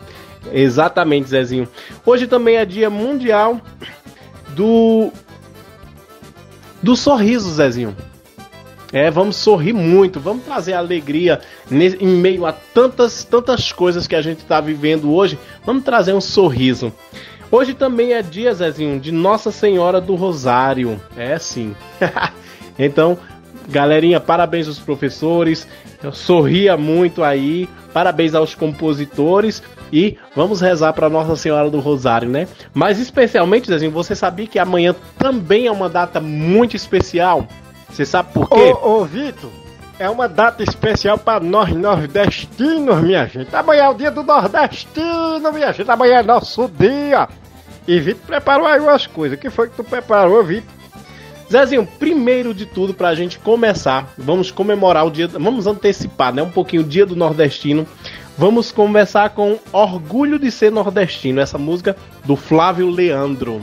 Exatamente, 0.53 1.31
Zezinho. 1.31 1.66
Hoje 2.07 2.28
também 2.28 2.59
é 2.59 2.65
dia 2.65 2.89
mundial 2.89 3.61
do 4.51 5.11
do 6.81 6.95
sorriso, 6.95 7.53
Zezinho. 7.53 7.97
É, 8.93 9.11
vamos 9.11 9.35
sorrir 9.35 9.73
muito, 9.73 10.20
vamos 10.20 10.45
trazer 10.45 10.74
alegria 10.74 11.41
em 11.69 12.07
meio 12.07 12.47
a 12.47 12.53
tantas, 12.53 13.24
tantas 13.24 13.73
coisas 13.73 14.07
que 14.07 14.15
a 14.15 14.23
gente 14.23 14.39
está 14.39 14.61
vivendo 14.61 15.12
hoje. 15.12 15.36
Vamos 15.66 15.82
trazer 15.82 16.12
um 16.12 16.20
sorriso. 16.20 16.93
Hoje 17.51 17.74
também 17.74 18.12
é 18.12 18.23
dia, 18.23 18.55
Zezinho, 18.55 19.01
de 19.01 19.11
Nossa 19.11 19.51
Senhora 19.51 20.01
do 20.01 20.15
Rosário. 20.15 21.01
É 21.16 21.36
sim. 21.36 21.74
então, 22.78 23.19
galerinha, 23.69 24.20
parabéns 24.20 24.69
aos 24.69 24.78
professores. 24.78 25.66
Sorria 26.12 26.77
muito 26.77 27.23
aí. 27.23 27.69
Parabéns 27.93 28.35
aos 28.35 28.55
compositores. 28.55 29.62
E 29.93 30.19
vamos 30.35 30.61
rezar 30.61 30.93
para 30.93 31.09
Nossa 31.09 31.36
Senhora 31.36 31.70
do 31.70 31.78
Rosário, 31.78 32.28
né? 32.28 32.49
Mas 32.73 32.99
especialmente, 32.99 33.69
Zezinho, 33.69 33.93
você 33.93 34.15
sabia 34.15 34.47
que 34.47 34.59
amanhã 34.59 34.95
também 35.16 35.66
é 35.66 35.73
uma 35.73 35.89
data 35.89 36.20
muito 36.20 36.74
especial? 36.74 37.47
Você 37.89 38.05
sabe 38.05 38.32
por 38.32 38.49
quê? 38.49 38.74
Ô, 38.82 39.03
ô 39.03 39.05
Vitor, 39.05 39.51
é 39.99 40.11
uma 40.11 40.28
data 40.28 40.65
especial 40.65 41.16
para 41.16 41.39
nós 41.39 41.70
nordestinos, 41.73 43.01
minha 43.01 43.27
gente. 43.27 43.55
Amanhã 43.55 43.85
é 43.85 43.89
o 43.89 43.95
dia 43.95 44.11
do 44.11 44.24
nordestino, 44.24 45.53
minha 45.53 45.73
gente. 45.73 45.89
Amanhã 45.89 46.19
é 46.19 46.23
nosso 46.24 46.69
dia. 46.69 47.28
E 47.86 48.01
Vitor 48.01 48.27
preparou 48.27 48.66
aí 48.66 48.81
umas 48.81 49.07
coisas. 49.07 49.39
O 49.39 49.41
que 49.41 49.51
foi 49.51 49.69
que 49.69 49.77
tu 49.77 49.85
preparou, 49.85 50.43
Vitor? 50.43 50.69
Zezinho, 51.55 51.86
primeiro 51.86 52.52
de 52.52 52.66
tudo, 52.66 52.93
pra 52.93 53.14
gente 53.14 53.39
começar, 53.39 54.12
vamos 54.18 54.51
comemorar 54.51 55.06
o 55.06 55.10
dia. 55.10 55.28
Vamos 55.28 55.68
antecipar, 55.68 56.35
né? 56.35 56.43
Um 56.43 56.51
pouquinho 56.51 56.82
o 56.82 56.85
dia 56.85 57.06
do 57.06 57.14
nordestino. 57.14 57.86
Vamos 58.36 58.72
começar 58.72 59.31
com 59.31 59.60
Orgulho 59.72 60.36
de 60.36 60.51
Ser 60.51 60.72
Nordestino, 60.72 61.40
essa 61.40 61.56
música 61.56 61.97
do 62.24 62.35
Flávio 62.35 62.90
Leandro. 62.90 63.62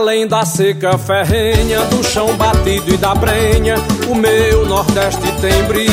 Além 0.00 0.26
da 0.26 0.46
seca 0.46 0.96
ferrenha, 0.96 1.82
do 1.82 2.02
chão 2.02 2.34
batido 2.34 2.94
e 2.94 2.96
da 2.96 3.14
brenha, 3.14 3.74
o 4.08 4.14
meu 4.14 4.64
Nordeste 4.64 5.30
tem 5.42 5.62
brilho. 5.64 5.90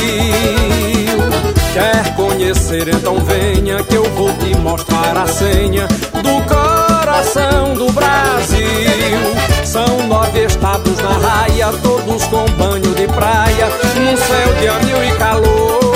Quer 1.73 2.15
conhecer, 2.15 2.87
então 2.87 3.17
venha, 3.25 3.83
que 3.83 3.95
eu 3.95 4.05
vou 4.11 4.31
te 4.37 4.55
mostrar 4.59 5.17
a 5.17 5.27
senha 5.27 5.87
do 6.13 6.41
coração 6.47 7.73
do 7.73 7.91
Brasil. 7.91 9.19
São 9.65 10.07
nove 10.07 10.45
estados 10.45 10.97
na 11.01 11.17
raia, 11.17 11.67
todos 11.83 12.23
com 12.27 12.45
banho 12.51 12.95
de 12.95 13.07
praia, 13.07 13.67
num 13.93 14.15
céu 14.15 14.53
de 14.57 14.67
anil 14.69 15.03
e 15.03 15.17
calor. 15.17 15.86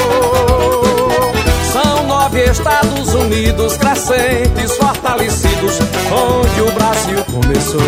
Nove 2.21 2.43
Estados 2.43 3.15
Unidos 3.15 3.77
crescentes, 3.77 4.77
fortalecidos, 4.77 5.79
onde 6.11 6.61
o 6.61 6.71
Brasil 6.71 7.25
começou. 7.25 7.81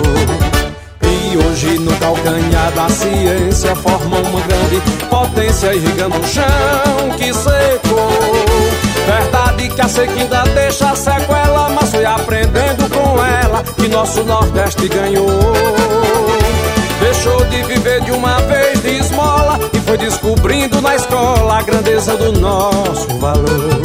E 1.04 1.38
hoje 1.38 1.78
no 1.78 1.96
calcanhar 1.98 2.72
da 2.72 2.90
ciência 2.90 3.76
formam 3.76 4.24
uma 4.24 4.42
grande 4.42 4.82
potência 5.08 5.76
irrigando 5.76 6.18
o 6.18 6.28
chão 6.28 7.12
que 7.16 7.32
secou. 7.32 8.10
Verdade 9.06 9.70
que 9.70 9.82
a 9.82 9.88
sequinda 9.88 10.44
deixa 10.56 10.96
sequela, 10.96 11.70
mas 11.70 11.92
fui 11.92 12.04
aprendendo 12.04 12.90
com 12.90 13.24
ela 13.24 13.64
que 13.64 13.88
nosso 13.88 14.24
Nordeste 14.24 14.88
ganhou. 14.88 16.33
Deixou 17.04 17.44
de 17.48 17.62
viver 17.64 18.02
de 18.02 18.12
uma 18.12 18.40
vez 18.44 18.82
de 18.82 18.98
esmola 18.98 19.60
e 19.74 19.80
foi 19.82 19.98
descobrindo 19.98 20.80
na 20.80 20.96
escola 20.96 21.60
a 21.60 21.62
grandeza 21.62 22.16
do 22.16 22.32
nosso 22.32 23.20
valor. 23.20 23.82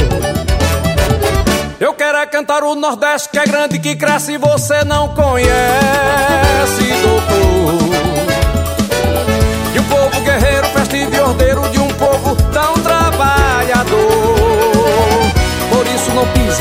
Eu 1.81 1.93
quero 1.95 2.17
é 2.17 2.27
cantar 2.27 2.63
o 2.63 2.77
Nordeste 2.77 3.29
que 3.31 3.39
é 3.41 3.45
grande, 3.45 3.81
que 3.81 3.97
cresce 3.97 4.35
e 4.35 4.39
você 4.39 4.85
não 4.85 5.09
conhece, 5.09 5.51
doutor. 7.03 7.89
E 9.75 9.79
o 9.81 9.85
povo 9.85 10.21
guerreiro, 10.21 10.67
festivo 10.69 11.13
e 11.13 11.19
ordeiro 11.19 11.69
de 11.71 11.81
um 11.81 11.89
povo 11.89 12.37
tão 12.53 12.75
trabalhador. 12.75 14.08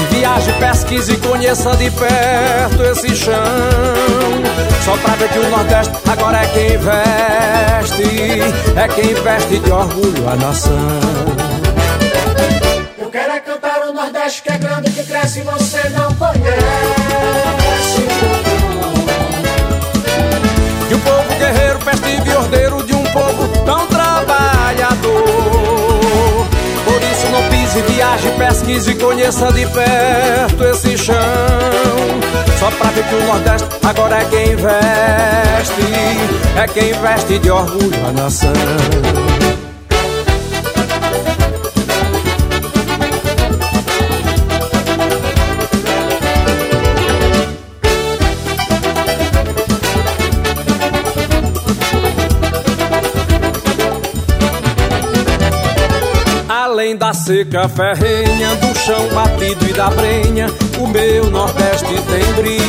Viaje, 0.06 0.54
pesquise 0.54 1.14
e 1.14 1.18
conheça 1.18 1.76
de 1.76 1.90
perto 1.92 2.84
esse 2.92 3.16
chão. 3.16 3.34
Só 4.86 4.96
pra 4.98 5.16
ver 5.16 5.30
que 5.30 5.40
o 5.40 5.50
Nordeste 5.50 5.94
agora 6.08 6.44
é 6.44 6.48
quem 6.48 6.78
veste, 6.78 8.42
é 8.76 8.88
quem 8.88 9.14
veste 9.16 9.60
de 9.60 9.72
orgulho 9.72 10.30
a 10.30 10.36
nação. 10.36 10.78
Eu 12.98 13.10
quero 13.10 13.34
é 13.34 13.40
cantar 13.40 13.88
o 13.88 13.94
Nordeste 13.94 14.44
que 14.44 14.52
é 14.52 14.58
grande, 14.58 14.92
que 14.92 15.04
cresce 15.04 15.40
e 15.40 15.44
você 15.44 15.90
não 15.90 16.14
conhece. 16.16 16.48
E 20.90 20.94
o 20.94 21.00
povo 21.00 21.36
guerreiro, 21.38 21.80
festivo 21.80 22.28
e 22.28 22.36
ordeiro 22.36 22.84
de 22.84 22.97
pise, 27.78 27.82
viaje, 27.94 28.32
pesquise 28.32 28.92
e 28.92 28.96
conheça 28.96 29.52
de 29.52 29.66
perto 29.68 30.64
esse 30.64 30.98
chão. 30.98 31.16
Só 32.60 32.72
pra 32.72 32.90
ver 32.92 33.04
que 33.04 33.16
o 33.16 33.24
Nordeste 33.26 33.68
agora 33.84 34.18
é 34.18 34.26
quem 34.26 34.56
veste, 34.56 35.82
é 36.56 36.68
quem 36.68 36.94
veste 36.94 37.40
de 37.40 37.52
orgulho 37.52 38.08
a 38.08 38.12
nação. 38.12 39.27
Além 56.88 56.96
da 56.96 57.14
seca 57.14 57.68
ferrenha, 57.68 58.56
do 58.56 58.80
chão 58.80 59.10
batido 59.14 59.68
e 59.68 59.74
da 59.74 59.90
brenha, 59.90 60.48
o 60.80 60.88
meu 60.88 61.30
Nordeste 61.30 61.84
tem 61.86 62.34
brilho. 62.36 62.64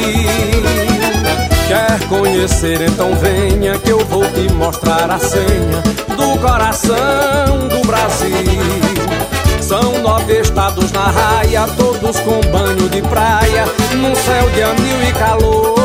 Quer 1.68 2.08
conhecer, 2.08 2.80
então 2.80 3.14
venha 3.14 3.78
que 3.78 3.90
eu 3.90 4.04
vou 4.06 4.24
te 4.32 4.52
mostrar 4.54 5.08
a 5.08 5.20
senha 5.20 5.82
do 6.16 6.36
coração 6.40 7.68
do 7.68 7.86
Brasil. 7.86 8.32
São 9.60 10.00
nove 10.02 10.40
estados 10.40 10.90
na 10.90 11.12
raia, 11.12 11.68
todos 11.76 12.18
com 12.18 12.40
banho 12.50 12.88
de 12.88 13.00
praia, 13.02 13.66
num 13.92 14.16
céu 14.16 14.50
de 14.50 14.62
anil 14.64 15.08
e 15.08 15.12
calor. 15.12 15.78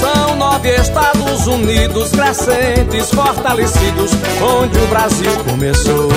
São 0.00 0.36
nove 0.36 0.74
Estados 0.74 1.46
Unidos 1.46 2.10
crescentes, 2.10 3.10
fortalecidos, 3.10 4.12
onde 4.40 4.78
o 4.78 4.86
Brasil 4.86 5.32
começou. 5.48 6.08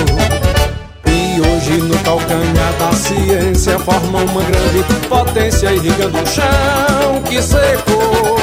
E 1.06 1.40
hoje 1.40 1.78
no 1.82 1.98
calcanhar 2.00 2.72
da 2.78 2.92
ciência 2.92 3.78
formam 3.78 4.24
uma 4.26 4.42
grande 4.42 4.84
potência 5.08 5.72
irrigando 5.72 6.18
o 6.18 6.26
chão 6.26 7.22
que 7.28 7.42
secou. 7.42 8.36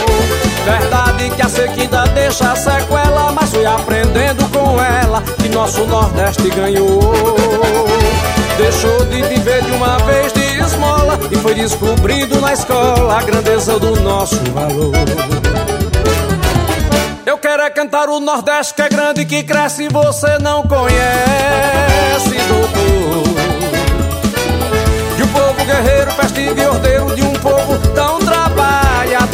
Verdade 0.66 1.30
que 1.32 1.42
a 1.42 1.50
sequida 1.50 2.04
deixa 2.14 2.56
sequela, 2.56 3.32
mas 3.32 3.50
fui 3.50 3.66
aprendendo 3.66 4.48
com 4.50 4.82
ela 4.82 5.24
que 5.42 5.50
nosso 5.50 5.86
Nordeste 5.86 6.50
ganhou. 6.50 7.00
Deixou 8.58 9.06
de 9.06 9.22
viver 9.24 9.64
de 9.64 9.72
uma 9.72 9.98
vez 10.00 10.34
e 11.32 11.36
foi 11.38 11.54
descobrindo 11.54 12.40
na 12.42 12.54
escola 12.54 13.20
a 13.20 13.24
grandeza 13.24 13.80
do 13.80 14.00
nosso 14.02 14.36
valor. 14.52 14.94
Eu 17.26 17.38
quero 17.38 17.62
é 17.64 17.70
cantar 17.70 18.10
o 18.10 18.20
Nordeste 18.20 18.74
que 18.74 18.82
é 18.82 18.90
grande, 18.90 19.26
que 19.26 19.44
cresce 19.44 19.84
e 19.84 19.90
você 19.90 20.38
não 20.40 20.64
conhece, 20.64 22.36
doutor. 22.48 23.24
De 25.16 25.24
um 25.24 25.28
povo 25.28 25.66
guerreiro, 25.66 26.12
festivo 26.12 26.60
e 26.60 26.66
ordeiro 26.66 27.16
de 27.16 27.22
um 27.22 27.34
povo 27.34 27.78
tão 27.94 28.20
trabalhador. 28.20 29.30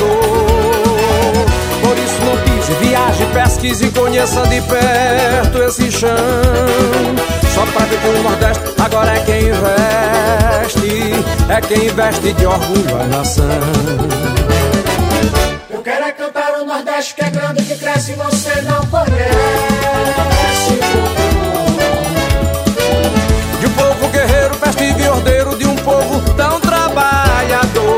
Por 1.81 1.97
isso 1.97 2.21
não 2.25 2.37
pise, 2.43 2.73
viaje, 2.73 3.25
pesquise 3.33 3.85
e 3.85 3.91
conheça 3.91 4.41
de 4.47 4.61
perto 4.61 5.63
esse 5.63 5.91
chão. 5.91 7.24
Só 7.55 7.65
pra 7.67 7.85
ver 7.85 7.97
que 7.97 8.07
o 8.09 8.21
Nordeste 8.21 8.63
agora 8.83 9.15
é 9.15 9.19
quem 9.21 9.49
veste, 9.53 11.13
é 11.47 11.61
quem 11.61 11.87
veste 11.87 12.33
de 12.33 12.45
orgulho 12.45 13.01
a 13.01 13.05
nação. 13.05 13.45
Eu 15.69 15.81
quero 15.81 16.03
é 16.03 16.11
cantar 16.11 16.59
o 16.59 16.65
Nordeste 16.65 17.15
que 17.15 17.23
é 17.23 17.29
grande, 17.29 17.63
que 17.63 17.77
cresce 17.77 18.11
e 18.11 18.15
você 18.15 18.61
não 18.63 18.85
conhece. 18.87 19.15
De 23.61 23.65
um 23.67 23.71
povo 23.71 24.07
guerreiro, 24.09 24.53
festivo 24.55 24.99
e 24.99 25.07
ordeiro 25.07 25.57
de 25.57 25.65
um 25.65 25.75
povo 25.77 26.19
tão 26.35 26.59
trabalhador. 26.59 27.97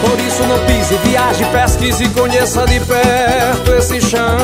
Por 0.00 0.18
isso 0.20 0.42
não 0.44 0.58
pise, 0.64 0.94
viaje, 1.04 1.44
pesquise 1.52 2.04
e 2.04 2.08
conheça 2.08 2.64
de 2.64 2.80
perto 2.80 3.74
esse 3.74 4.00
chão. 4.00 4.38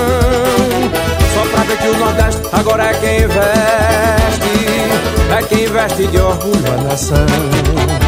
Ver 1.65 1.79
que 1.79 1.89
o 1.89 1.97
Nordeste 1.99 2.43
agora 2.53 2.85
é 2.85 2.95
quem 2.95 3.27
veste, 3.27 4.57
é 5.37 5.43
quem 5.49 5.67
veste 5.67 6.07
de 6.07 6.19
orgulho 6.19 6.73
a 6.73 6.83
nação. 6.83 8.06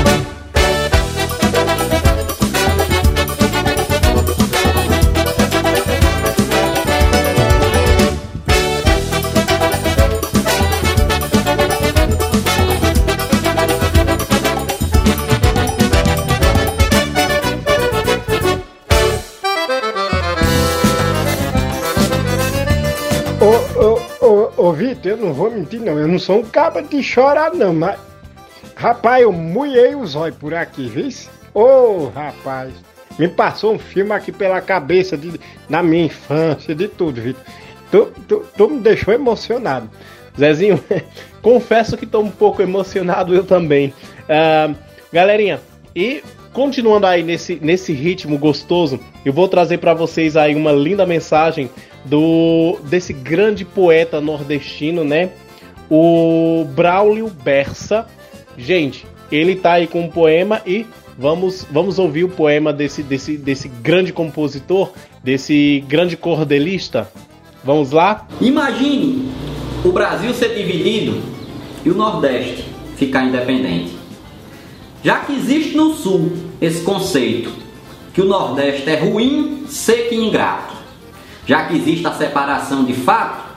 Ô, 24.68 24.72
Vitor, 24.72 25.12
eu 25.12 25.16
não 25.16 25.32
vou 25.32 25.50
mentir, 25.50 25.80
não. 25.80 25.98
Eu 25.98 26.08
não 26.08 26.18
sou 26.18 26.40
um 26.40 26.42
caba 26.42 26.82
de 26.82 27.02
chorar, 27.02 27.52
não, 27.52 27.72
mas. 27.72 27.98
Rapaz, 28.76 29.22
eu 29.22 29.32
mulhei 29.32 29.94
os 29.94 30.14
olhos 30.14 30.36
por 30.36 30.54
aqui, 30.54 30.88
viu? 30.88 31.08
Ô, 31.54 32.08
rapaz. 32.08 32.72
Me 33.18 33.26
passou 33.26 33.74
um 33.74 33.78
filme 33.78 34.12
aqui 34.12 34.30
pela 34.30 34.60
cabeça 34.60 35.16
de, 35.16 35.40
da 35.68 35.82
minha 35.82 36.04
infância, 36.04 36.74
de 36.74 36.86
tudo, 36.86 37.20
Vitor. 37.20 37.42
Tu, 37.90 38.12
tu, 38.28 38.46
tu 38.56 38.68
me 38.68 38.80
deixou 38.80 39.12
emocionado. 39.12 39.90
Zezinho, 40.38 40.82
confesso 41.42 41.96
que 41.96 42.06
tô 42.06 42.20
um 42.20 42.30
pouco 42.30 42.62
emocionado 42.62 43.34
eu 43.34 43.42
também. 43.42 43.92
Ah, 44.28 44.72
galerinha, 45.12 45.60
e 45.96 46.22
continuando 46.52 47.06
aí 47.06 47.24
nesse, 47.24 47.58
nesse 47.60 47.92
ritmo 47.92 48.38
gostoso, 48.38 49.00
eu 49.24 49.32
vou 49.32 49.48
trazer 49.48 49.78
para 49.78 49.94
vocês 49.94 50.36
aí 50.36 50.54
uma 50.54 50.70
linda 50.70 51.04
mensagem 51.04 51.68
do 52.08 52.78
desse 52.84 53.12
grande 53.12 53.64
poeta 53.64 54.20
nordestino, 54.20 55.04
né? 55.04 55.30
O 55.90 56.66
Braulio 56.74 57.28
Bersa. 57.28 58.06
Gente, 58.56 59.06
ele 59.30 59.56
tá 59.56 59.74
aí 59.74 59.86
com 59.86 60.00
um 60.02 60.08
poema 60.08 60.60
e 60.66 60.86
vamos 61.16 61.66
vamos 61.70 61.98
ouvir 61.98 62.24
o 62.24 62.28
poema 62.28 62.72
desse 62.72 63.02
desse 63.02 63.36
desse 63.36 63.68
grande 63.68 64.12
compositor, 64.12 64.92
desse 65.22 65.84
grande 65.86 66.16
cordelista. 66.16 67.10
Vamos 67.62 67.92
lá? 67.92 68.26
Imagine 68.40 69.28
o 69.84 69.92
Brasil 69.92 70.32
ser 70.32 70.54
dividido 70.54 71.20
e 71.84 71.90
o 71.90 71.94
Nordeste 71.94 72.64
ficar 72.96 73.24
independente. 73.24 73.92
Já 75.02 75.20
que 75.20 75.32
existe 75.32 75.76
no 75.76 75.94
Sul 75.94 76.32
esse 76.60 76.82
conceito 76.82 77.52
que 78.12 78.20
o 78.20 78.24
Nordeste 78.24 78.88
é 78.90 78.96
ruim, 78.96 79.64
seco 79.68 80.12
e 80.12 80.16
ingrato, 80.16 80.77
já 81.48 81.64
que 81.64 81.76
existe 81.76 82.06
a 82.06 82.12
separação 82.12 82.84
de 82.84 82.92
fato, 82.92 83.48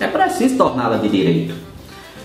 é 0.00 0.06
preciso 0.06 0.56
torná-la 0.56 0.96
de 0.96 1.10
direito. 1.10 1.54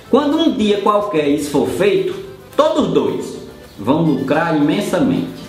Quando 0.10 0.38
um 0.40 0.56
dia 0.56 0.80
qualquer 0.80 1.28
isso 1.28 1.52
for 1.52 1.68
feito, 1.68 2.16
todos 2.56 2.94
dois 2.94 3.38
vão 3.78 4.02
lucrar 4.04 4.56
imensamente, 4.56 5.44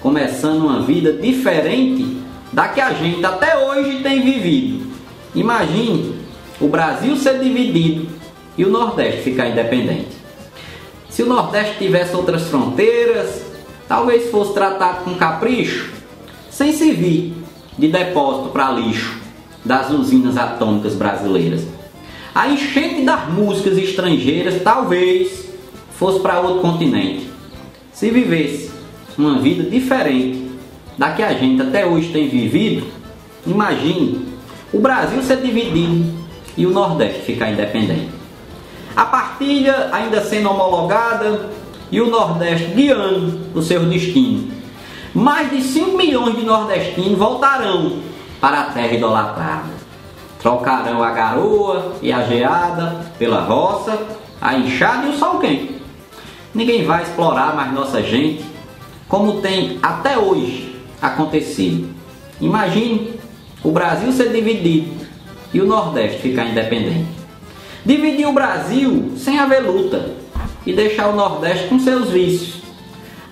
começando 0.00 0.62
uma 0.62 0.82
vida 0.82 1.12
diferente 1.12 2.16
da 2.52 2.68
que 2.68 2.80
a 2.80 2.92
gente 2.92 3.24
até 3.26 3.58
hoje 3.58 4.04
tem 4.04 4.22
vivido. 4.22 4.86
Imagine 5.34 6.14
o 6.60 6.68
Brasil 6.68 7.16
ser 7.16 7.40
dividido 7.40 8.06
e 8.56 8.64
o 8.64 8.70
Nordeste 8.70 9.22
ficar 9.22 9.48
independente. 9.48 10.16
Se 11.10 11.24
o 11.24 11.26
Nordeste 11.26 11.78
tivesse 11.78 12.14
outras 12.14 12.44
fronteiras, 12.44 13.42
talvez 13.88 14.30
fosse 14.30 14.54
tratado 14.54 15.04
com 15.04 15.16
capricho, 15.16 15.92
sem 16.50 16.72
servir 16.72 17.37
de 17.78 17.88
depósito 17.88 18.48
para 18.48 18.72
lixo 18.72 19.16
das 19.64 19.90
usinas 19.90 20.36
atômicas 20.36 20.94
brasileiras. 20.94 21.66
A 22.34 22.48
enchente 22.48 23.04
das 23.04 23.28
músicas 23.28 23.78
estrangeiras 23.78 24.62
talvez 24.62 25.48
fosse 25.92 26.20
para 26.20 26.40
outro 26.40 26.60
continente. 26.60 27.28
Se 27.92 28.10
vivesse 28.10 28.70
uma 29.16 29.38
vida 29.40 29.68
diferente 29.68 30.48
da 30.96 31.12
que 31.12 31.22
a 31.22 31.32
gente 31.34 31.62
até 31.62 31.86
hoje 31.86 32.12
tem 32.12 32.28
vivido, 32.28 32.86
imagine 33.46 34.26
o 34.72 34.78
Brasil 34.78 35.22
ser 35.22 35.40
dividido 35.40 36.04
e 36.56 36.66
o 36.66 36.70
Nordeste 36.70 37.22
ficar 37.22 37.50
independente. 37.50 38.08
A 38.94 39.04
partilha 39.04 39.90
ainda 39.92 40.20
sendo 40.22 40.50
homologada 40.50 41.50
e 41.90 42.00
o 42.00 42.10
Nordeste 42.10 42.72
guiando 42.74 43.40
o 43.54 43.62
seu 43.62 43.84
destino. 43.86 44.57
Mais 45.18 45.50
de 45.50 45.60
5 45.60 45.96
milhões 45.96 46.36
de 46.36 46.44
nordestinos 46.44 47.18
voltarão 47.18 47.98
para 48.40 48.60
a 48.60 48.64
terra 48.66 48.92
idolatrada. 48.92 49.68
Trocarão 50.40 51.02
a 51.02 51.10
garoa 51.10 51.96
e 52.00 52.12
a 52.12 52.22
geada 52.22 53.04
pela 53.18 53.40
roça, 53.40 53.98
a 54.40 54.54
enxada 54.54 55.08
e 55.08 55.10
o 55.10 55.18
sol 55.18 55.40
quente. 55.40 55.82
Ninguém 56.54 56.84
vai 56.84 57.02
explorar 57.02 57.52
mais 57.56 57.72
nossa 57.72 58.00
gente 58.00 58.44
como 59.08 59.40
tem 59.40 59.80
até 59.82 60.16
hoje 60.16 60.80
acontecido. 61.02 61.92
Imagine 62.40 63.18
o 63.64 63.72
Brasil 63.72 64.12
ser 64.12 64.30
dividido 64.30 65.04
e 65.52 65.60
o 65.60 65.66
Nordeste 65.66 66.22
ficar 66.22 66.44
independente. 66.44 67.08
Dividir 67.84 68.28
o 68.28 68.32
Brasil 68.32 69.14
sem 69.16 69.36
haver 69.36 69.64
luta 69.64 70.14
e 70.64 70.72
deixar 70.72 71.08
o 71.08 71.16
Nordeste 71.16 71.66
com 71.66 71.80
seus 71.80 72.10
vícios, 72.10 72.62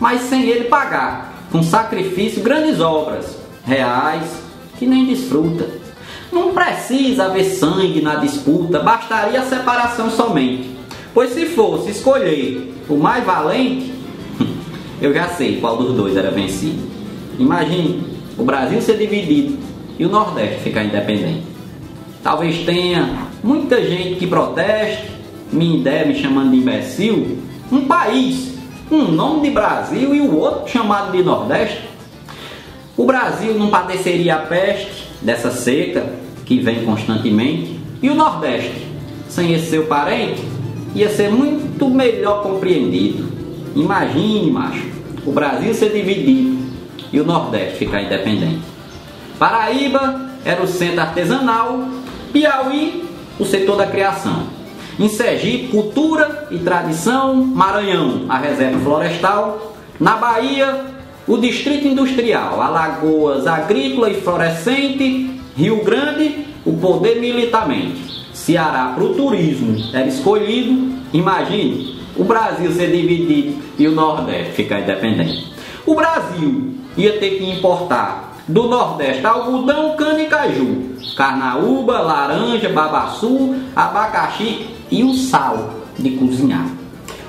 mas 0.00 0.22
sem 0.22 0.42
ele 0.42 0.64
pagar 0.64 1.25
com 1.56 1.62
sacrifício 1.62 2.42
grandes 2.42 2.80
obras 2.80 3.38
reais 3.64 4.42
que 4.78 4.86
nem 4.86 5.06
desfruta. 5.06 5.66
Não 6.30 6.52
precisa 6.52 7.24
haver 7.24 7.44
sangue 7.44 8.02
na 8.02 8.16
disputa, 8.16 8.80
bastaria 8.80 9.40
a 9.40 9.44
separação 9.44 10.10
somente. 10.10 10.68
Pois 11.14 11.30
se 11.30 11.46
fosse 11.46 11.92
escolher 11.92 12.74
o 12.90 12.96
mais 12.96 13.24
valente, 13.24 13.90
eu 15.00 15.14
já 15.14 15.28
sei 15.28 15.58
qual 15.58 15.78
dos 15.78 15.96
dois 15.96 16.14
era 16.14 16.30
vencido. 16.30 16.86
Imagine 17.38 18.04
o 18.36 18.44
Brasil 18.44 18.82
ser 18.82 18.98
dividido 18.98 19.56
e 19.98 20.04
o 20.04 20.10
Nordeste 20.10 20.60
ficar 20.60 20.84
independente. 20.84 21.44
Talvez 22.22 22.66
tenha 22.66 23.28
muita 23.42 23.82
gente 23.82 24.16
que 24.16 24.26
proteste, 24.26 25.10
me 25.50 25.78
der 25.78 26.06
me 26.06 26.16
chamando 26.16 26.50
de 26.50 26.58
imbecil, 26.58 27.38
um 27.72 27.86
país, 27.86 28.55
um 28.90 29.10
nome 29.10 29.48
de 29.48 29.50
Brasil 29.50 30.14
e 30.14 30.20
o 30.20 30.36
outro 30.36 30.68
chamado 30.68 31.12
de 31.12 31.22
Nordeste. 31.22 31.88
O 32.96 33.04
Brasil 33.04 33.54
não 33.54 33.68
padeceria 33.68 34.36
a 34.36 34.38
peste 34.38 35.08
dessa 35.20 35.50
seca 35.50 36.06
que 36.44 36.60
vem 36.60 36.84
constantemente 36.84 37.78
e 38.00 38.08
o 38.08 38.14
Nordeste, 38.14 38.86
sem 39.28 39.52
esse 39.52 39.70
seu 39.70 39.86
parente, 39.86 40.42
ia 40.94 41.08
ser 41.08 41.30
muito 41.30 41.88
melhor 41.88 42.42
compreendido. 42.42 43.26
Imagine, 43.74 44.50
macho, 44.50 44.86
o 45.26 45.32
Brasil 45.32 45.74
ser 45.74 45.90
dividido 45.90 46.56
e 47.12 47.20
o 47.20 47.24
Nordeste 47.26 47.78
ficar 47.78 48.02
independente. 48.02 48.60
Paraíba 49.38 50.30
era 50.44 50.62
o 50.62 50.66
centro 50.66 51.00
artesanal, 51.00 51.88
Piauí, 52.32 53.04
o 53.38 53.44
setor 53.44 53.76
da 53.76 53.86
criação. 53.86 54.55
Em 54.98 55.10
Sergipe, 55.10 55.68
cultura 55.68 56.48
e 56.50 56.56
tradição, 56.58 57.34
Maranhão, 57.34 58.24
a 58.30 58.38
reserva 58.38 58.78
florestal. 58.78 59.76
Na 60.00 60.16
Bahia, 60.16 60.86
o 61.28 61.36
distrito 61.36 61.86
industrial, 61.86 62.62
Alagoas, 62.62 63.46
agrícola 63.46 64.08
e 64.08 64.22
florescente. 64.22 65.38
Rio 65.54 65.84
Grande, 65.84 66.46
o 66.64 66.72
poder 66.72 67.20
militarmente. 67.20 68.24
Ceará, 68.32 68.92
para 68.94 69.04
o 69.04 69.14
turismo, 69.14 69.76
era 69.92 70.06
escolhido. 70.06 70.96
Imagine 71.12 72.00
o 72.16 72.24
Brasil 72.24 72.72
ser 72.72 72.90
dividido 72.90 73.62
e 73.78 73.86
o 73.86 73.92
Nordeste 73.92 74.52
ficar 74.52 74.80
independente. 74.80 75.52
O 75.84 75.94
Brasil 75.94 76.74
ia 76.96 77.18
ter 77.18 77.32
que 77.32 77.50
importar 77.50 78.34
do 78.48 78.62
Nordeste 78.62 79.26
algodão, 79.26 79.94
cana 79.94 80.22
e 80.22 80.26
caju, 80.26 80.96
carnaúba, 81.16 81.98
laranja, 81.98 82.70
babaçu, 82.70 83.56
abacaxi 83.74 84.75
e 84.90 85.04
o 85.04 85.14
sal 85.14 85.74
de 85.98 86.10
cozinhar, 86.10 86.68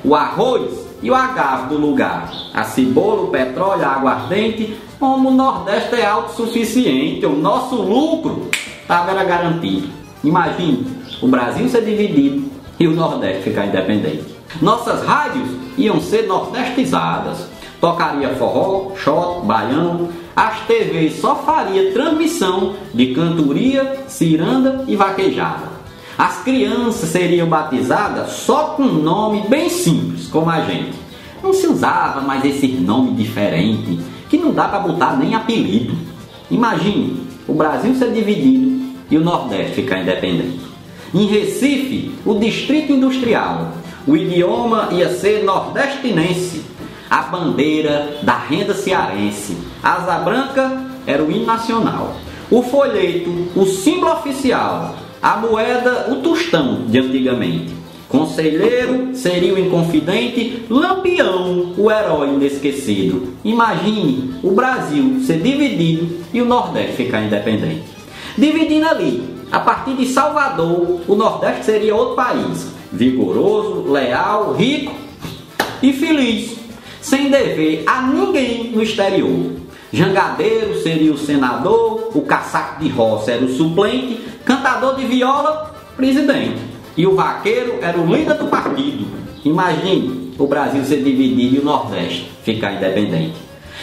o 0.03 0.15
arroz 0.15 0.87
e 1.01 1.11
o 1.11 1.15
agave 1.15 1.69
do 1.69 1.79
lugar, 1.79 2.31
a 2.53 2.63
cebola, 2.63 3.23
o 3.23 3.27
petróleo, 3.27 3.85
a 3.85 3.89
aguardente. 3.89 4.77
Como 4.99 5.29
o 5.29 5.33
Nordeste 5.33 5.95
é 5.95 6.07
autossuficiente, 6.07 7.23
o 7.25 7.35
nosso 7.35 7.75
lucro 7.75 8.49
estava 8.81 9.13
garantido. 9.23 9.89
Imagine 10.23 10.87
o 11.21 11.27
Brasil 11.27 11.69
ser 11.69 11.85
dividido 11.85 12.49
e 12.79 12.87
o 12.87 12.95
Nordeste 12.95 13.43
ficar 13.43 13.67
independente. 13.67 14.25
Nossas 14.59 15.03
rádios 15.03 15.49
iam 15.77 16.01
ser 16.01 16.23
nordestizadas. 16.23 17.47
Tocaria 17.79 18.29
forró, 18.35 18.95
shot, 18.95 19.45
baião. 19.45 20.09
As 20.35 20.61
TVs 20.61 21.19
só 21.19 21.35
faria 21.35 21.91
transmissão 21.91 22.73
de 22.91 23.13
cantoria, 23.13 24.03
ciranda 24.07 24.83
e 24.87 24.95
vaquejada. 24.95 25.76
As 26.17 26.41
crianças 26.41 27.09
seriam 27.09 27.47
batizadas 27.47 28.31
só 28.31 28.69
com 28.69 28.81
um 28.81 29.03
nome 29.03 29.47
bem 29.47 29.69
simples, 29.69 30.27
como 30.27 30.49
a 30.49 30.61
gente. 30.61 30.97
Não 31.43 31.53
se 31.53 31.67
usava 31.67 32.21
mais 32.21 32.43
esse 32.43 32.67
nome 32.67 33.11
diferente, 33.13 33.99
que 34.27 34.37
não 34.37 34.51
dá 34.51 34.67
para 34.67 34.79
botar 34.79 35.15
nem 35.15 35.35
apelido. 35.35 35.95
Imagine 36.49 37.27
o 37.47 37.53
Brasil 37.53 37.93
ser 37.93 38.11
dividido 38.11 38.95
e 39.11 39.17
o 39.17 39.23
Nordeste 39.23 39.75
ficar 39.75 40.01
independente. 40.01 40.59
Em 41.13 41.27
Recife, 41.27 42.11
o 42.25 42.33
Distrito 42.33 42.91
Industrial, 42.91 43.73
o 44.07 44.17
idioma 44.17 44.89
ia 44.91 45.09
ser 45.09 45.43
nordestinense, 45.43 46.63
a 47.09 47.21
bandeira 47.21 48.17
da 48.23 48.37
renda 48.37 48.73
cearense. 48.73 49.55
A 49.83 49.93
asa 49.93 50.17
branca 50.17 50.81
era 51.05 51.23
o 51.23 51.31
hino 51.31 51.45
nacional. 51.45 52.15
O 52.49 52.63
folheto, 52.63 53.29
o 53.55 53.65
símbolo 53.65 54.13
oficial. 54.13 54.95
A 55.27 55.35
moeda, 55.35 56.07
o 56.09 56.21
tostão 56.21 56.85
de 56.87 56.99
antigamente. 56.99 57.75
Conselheiro 58.07 59.13
seria 59.13 59.53
o 59.53 59.59
inconfidente, 59.59 60.63
Lampião, 60.69 61.73
o 61.77 61.91
herói 61.91 62.29
inesquecido. 62.29 63.33
Imagine 63.43 64.35
o 64.41 64.51
Brasil 64.51 65.19
ser 65.25 65.41
dividido 65.41 66.23
e 66.33 66.41
o 66.41 66.45
Nordeste 66.45 66.93
ficar 66.93 67.23
independente. 67.23 67.83
Dividindo 68.37 68.87
ali, 68.87 69.21
a 69.51 69.59
partir 69.59 69.95
de 69.95 70.05
Salvador, 70.05 71.01
o 71.05 71.13
Nordeste 71.13 71.65
seria 71.65 71.93
outro 71.93 72.15
país, 72.15 72.65
vigoroso, 72.89 73.91
leal, 73.91 74.53
rico 74.53 74.95
e 75.83 75.91
feliz, 75.91 76.55
sem 77.01 77.29
dever 77.29 77.83
a 77.85 78.01
ninguém 78.01 78.71
no 78.73 78.81
exterior. 78.81 79.57
Jangadeiro 79.91 80.81
seria 80.81 81.13
o 81.13 81.17
senador, 81.17 82.11
o 82.13 82.21
caçaco 82.21 82.83
de 82.83 82.89
roça 82.89 83.31
era 83.31 83.45
o 83.45 83.53
suplente, 83.53 84.19
cantador 84.43 84.95
de 84.95 85.05
viola, 85.05 85.75
presidente. 85.95 86.59
E 86.95 87.05
o 87.07 87.15
vaqueiro 87.15 87.79
era 87.81 87.97
o 87.97 88.05
líder 88.05 88.35
do 88.35 88.47
partido. 88.47 89.05
Imagine 89.45 90.33
o 90.37 90.47
Brasil 90.47 90.83
ser 90.83 91.03
dividido 91.03 91.55
e 91.55 91.59
o 91.59 91.65
Nordeste 91.65 92.31
ficar 92.43 92.73
independente. 92.73 93.35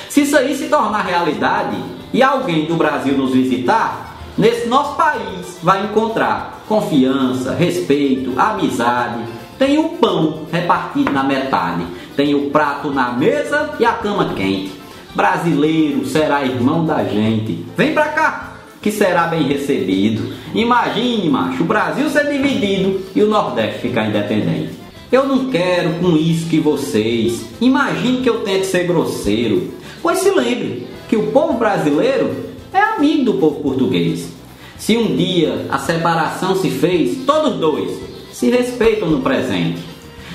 Se 0.08 0.22
isso 0.22 0.36
aí 0.36 0.54
se 0.54 0.68
tornar 0.68 1.02
realidade 1.02 1.76
e 2.12 2.22
alguém 2.22 2.66
do 2.66 2.76
Brasil 2.76 3.16
nos 3.16 3.32
visitar, 3.32 4.16
nesse 4.36 4.68
nosso 4.68 4.96
país 4.96 5.58
vai 5.62 5.84
encontrar 5.84 6.62
confiança, 6.68 7.54
respeito, 7.54 8.38
amizade. 8.38 9.22
Tem 9.58 9.78
o 9.78 9.90
pão 9.90 10.46
repartido 10.52 11.12
na 11.12 11.22
metade, 11.22 11.86
tem 12.16 12.34
o 12.34 12.50
prato 12.50 12.90
na 12.90 13.12
mesa 13.12 13.70
e 13.78 13.84
a 13.84 13.92
cama 13.92 14.34
quente. 14.34 14.83
Brasileiro 15.14 16.04
será 16.06 16.44
irmão 16.44 16.84
da 16.84 17.04
gente. 17.04 17.64
Vem 17.76 17.94
pra 17.94 18.08
cá, 18.08 18.56
que 18.82 18.90
será 18.90 19.28
bem 19.28 19.44
recebido. 19.44 20.34
Imagine, 20.54 21.30
macho, 21.30 21.62
o 21.62 21.66
Brasil 21.66 22.10
ser 22.10 22.30
dividido 22.30 23.00
e 23.14 23.22
o 23.22 23.28
Nordeste 23.28 23.80
ficar 23.80 24.08
independente. 24.08 24.70
Eu 25.12 25.24
não 25.26 25.50
quero 25.50 25.94
com 26.00 26.16
isso 26.16 26.48
que 26.48 26.58
vocês. 26.58 27.46
Imagine 27.60 28.22
que 28.22 28.28
eu 28.28 28.40
tente 28.40 28.66
ser 28.66 28.88
grosseiro. 28.88 29.72
Pois 30.02 30.18
se 30.18 30.30
lembre 30.30 30.88
que 31.08 31.16
o 31.16 31.28
povo 31.28 31.54
brasileiro 31.54 32.34
é 32.72 32.80
amigo 32.80 33.24
do 33.24 33.34
povo 33.34 33.60
português. 33.60 34.28
Se 34.76 34.96
um 34.96 35.14
dia 35.14 35.66
a 35.70 35.78
separação 35.78 36.56
se 36.56 36.68
fez, 36.68 37.24
todos 37.24 37.60
dois 37.60 37.92
se 38.32 38.50
respeitam 38.50 39.08
no 39.08 39.20
presente. 39.20 39.93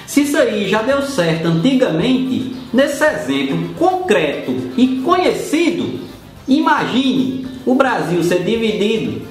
Se 0.10 0.22
isso 0.22 0.38
aí 0.40 0.68
já 0.68 0.82
deu 0.82 1.04
certo 1.04 1.50
antigamente, 1.50 2.56
nesse 2.74 3.04
exemplo 3.04 3.76
concreto 3.76 4.52
e 4.76 5.04
conhecido, 5.04 6.00
imagine 6.48 7.46
o 7.64 7.76
Brasil 7.76 8.24
ser 8.24 8.44
dividido 8.44 9.22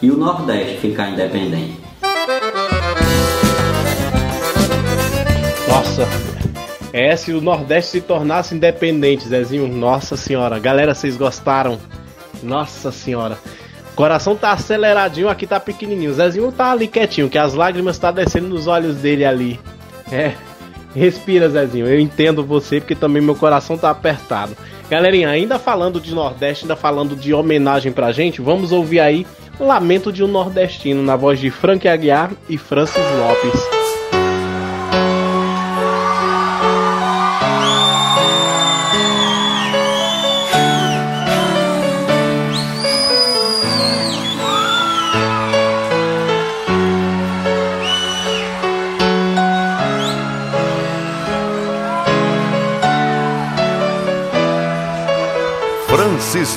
e 0.00 0.12
o 0.12 0.16
Nordeste 0.16 0.76
ficar 0.76 1.10
independente. 1.10 1.80
Nossa, 5.68 6.08
É, 6.92 7.16
se 7.16 7.32
o 7.32 7.40
Nordeste 7.40 7.90
se 7.90 8.00
tornasse 8.00 8.54
independente, 8.54 9.26
Zezinho, 9.26 9.66
nossa 9.66 10.16
senhora. 10.16 10.60
Galera, 10.60 10.94
vocês 10.94 11.16
gostaram? 11.16 11.76
Nossa 12.40 12.92
senhora. 12.92 13.36
O 13.90 13.96
coração 13.96 14.36
tá 14.36 14.52
aceleradinho, 14.52 15.28
aqui 15.28 15.44
tá 15.44 15.58
pequenininho. 15.58 16.14
Zezinho 16.14 16.52
tá 16.52 16.70
ali 16.70 16.86
quietinho, 16.86 17.28
que 17.28 17.36
as 17.36 17.52
lágrimas 17.52 17.98
tá 17.98 18.12
descendo 18.12 18.46
nos 18.46 18.68
olhos 18.68 18.98
dele 18.98 19.24
ali. 19.24 19.58
É. 20.10 20.32
Respira, 20.94 21.48
Zezinho. 21.48 21.88
Eu 21.88 21.98
entendo 21.98 22.44
você, 22.44 22.80
porque 22.80 22.94
também 22.94 23.20
meu 23.20 23.34
coração 23.34 23.76
tá 23.76 23.90
apertado. 23.90 24.56
Galerinha, 24.88 25.28
ainda 25.28 25.58
falando 25.58 26.00
de 26.00 26.14
Nordeste, 26.14 26.64
ainda 26.64 26.76
falando 26.76 27.16
de 27.16 27.34
homenagem 27.34 27.90
pra 27.90 28.12
gente, 28.12 28.40
vamos 28.40 28.70
ouvir 28.70 29.00
aí 29.00 29.26
Lamento 29.58 30.12
de 30.12 30.22
um 30.22 30.28
Nordestino, 30.28 31.02
na 31.02 31.16
voz 31.16 31.38
de 31.38 31.50
Frank 31.50 31.86
Aguiar 31.86 32.32
e 32.48 32.58
Francis 32.58 33.04
Lopes. 33.18 33.83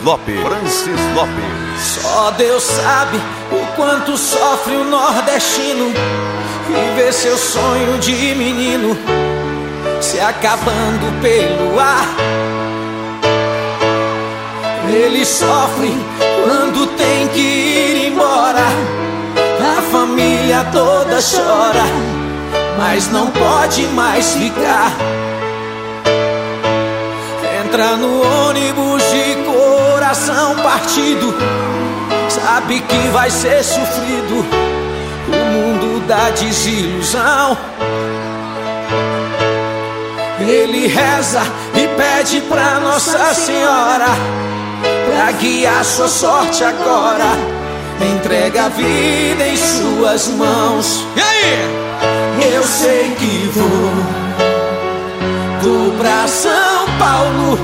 Lopes. 0.07 0.39
Francis 0.39 1.01
Lopes. 1.15 2.01
Só 2.01 2.31
Deus 2.31 2.63
sabe 2.63 3.19
o 3.51 3.75
quanto 3.75 4.15
sofre 4.15 4.77
o 4.77 4.85
nordestino 4.85 5.91
e 6.69 6.95
vê 6.95 7.11
seu 7.11 7.37
sonho 7.37 7.97
de 7.99 8.13
menino 8.35 8.97
se 9.99 10.17
acabando 10.21 11.21
pelo 11.21 11.77
ar. 11.77 12.07
Ele 14.89 15.25
sofre 15.25 15.93
quando 16.41 16.87
tem 16.95 17.27
que 17.27 17.41
ir 17.41 18.07
embora. 18.07 18.63
A 19.77 19.81
família 19.91 20.65
toda 20.71 21.19
chora, 21.19 21.83
mas 22.77 23.11
não 23.11 23.27
pode 23.27 23.83
mais 23.87 24.33
ficar. 24.35 24.93
Entra 27.65 27.97
no 27.97 28.47
ônibus 28.47 29.03
de 29.11 29.36
coração 30.07 30.55
partido, 30.63 31.35
sabe 32.29 32.79
que 32.79 33.09
vai 33.09 33.29
ser 33.29 33.61
sofrido 33.61 34.45
o 35.27 35.45
mundo 35.51 36.07
da 36.07 36.29
desilusão. 36.29 37.57
Ele 40.39 40.87
reza 40.87 41.41
e 41.75 41.87
pede 41.97 42.39
pra 42.47 42.79
Nossa 42.79 43.33
Senhora 43.33 44.05
pra 45.11 45.31
guiar 45.33 45.83
sua 45.83 46.07
sorte 46.07 46.63
agora. 46.63 47.25
Entrega 48.15 48.67
a 48.67 48.69
vida 48.69 49.45
em 49.45 49.57
suas 49.57 50.29
mãos. 50.29 51.05
E 51.17 51.21
aí? 51.21 52.53
Eu 52.55 52.63
sei 52.63 53.13
que 53.15 53.51
vou, 53.53 53.91
vou 55.63 55.91
pra 55.97 56.25
São 56.29 56.85
Paulo, 56.97 57.59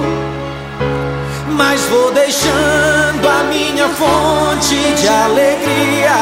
mas 1.53 1.81
vou 1.85 2.11
deixando 2.11 3.27
a 3.27 3.43
minha 3.43 3.87
fonte 3.89 4.75
de 4.75 5.07
alegria. 5.07 6.13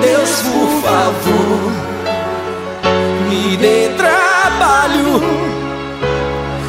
Deus, 0.00 0.42
por 0.42 0.82
favor, 0.82 1.72
me 3.28 3.56
dê 3.56 3.90
trabalho 3.96 5.22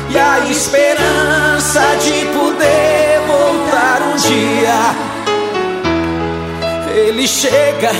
e 0.10 0.18
a 0.18 0.40
esperança 0.50 1.82
de 2.02 2.26
poder 2.38 3.22
voltar 3.28 4.02
um 4.02 4.16
dia. 4.18 5.12
Ele 6.94 7.28
chega 7.28 7.92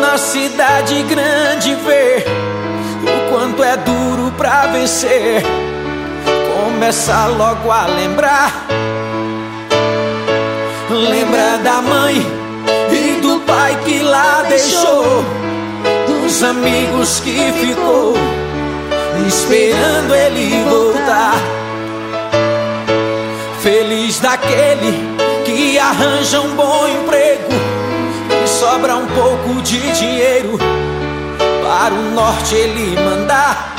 na 0.00 0.16
cidade 0.18 1.02
grande 1.04 1.74
ver 1.76 2.24
o 3.02 3.30
quanto 3.30 3.62
é 3.62 3.76
duro 3.76 4.32
pra 4.36 4.66
vencer. 4.66 5.42
Começa 6.82 7.26
logo 7.26 7.70
a 7.70 7.86
lembrar. 7.86 8.66
Lembra 10.90 11.58
da 11.58 11.80
mãe 11.80 12.16
e 12.90 13.20
do 13.20 13.38
pai 13.46 13.78
que 13.84 14.00
lá 14.00 14.42
deixou, 14.48 15.24
dos 16.08 16.42
amigos 16.42 17.20
que 17.20 17.52
ficou 17.52 18.14
esperando 19.28 20.12
ele 20.12 20.64
voltar. 20.68 21.36
Feliz 23.60 24.18
daquele 24.18 25.16
que 25.44 25.78
arranja 25.78 26.40
um 26.40 26.56
bom 26.56 26.88
emprego 26.88 27.52
e 28.42 28.48
sobra 28.48 28.96
um 28.96 29.06
pouco 29.06 29.62
de 29.62 29.78
dinheiro 29.92 30.58
para 31.62 31.94
o 31.94 32.10
norte 32.10 32.56
ele 32.56 33.00
mandar. 33.00 33.72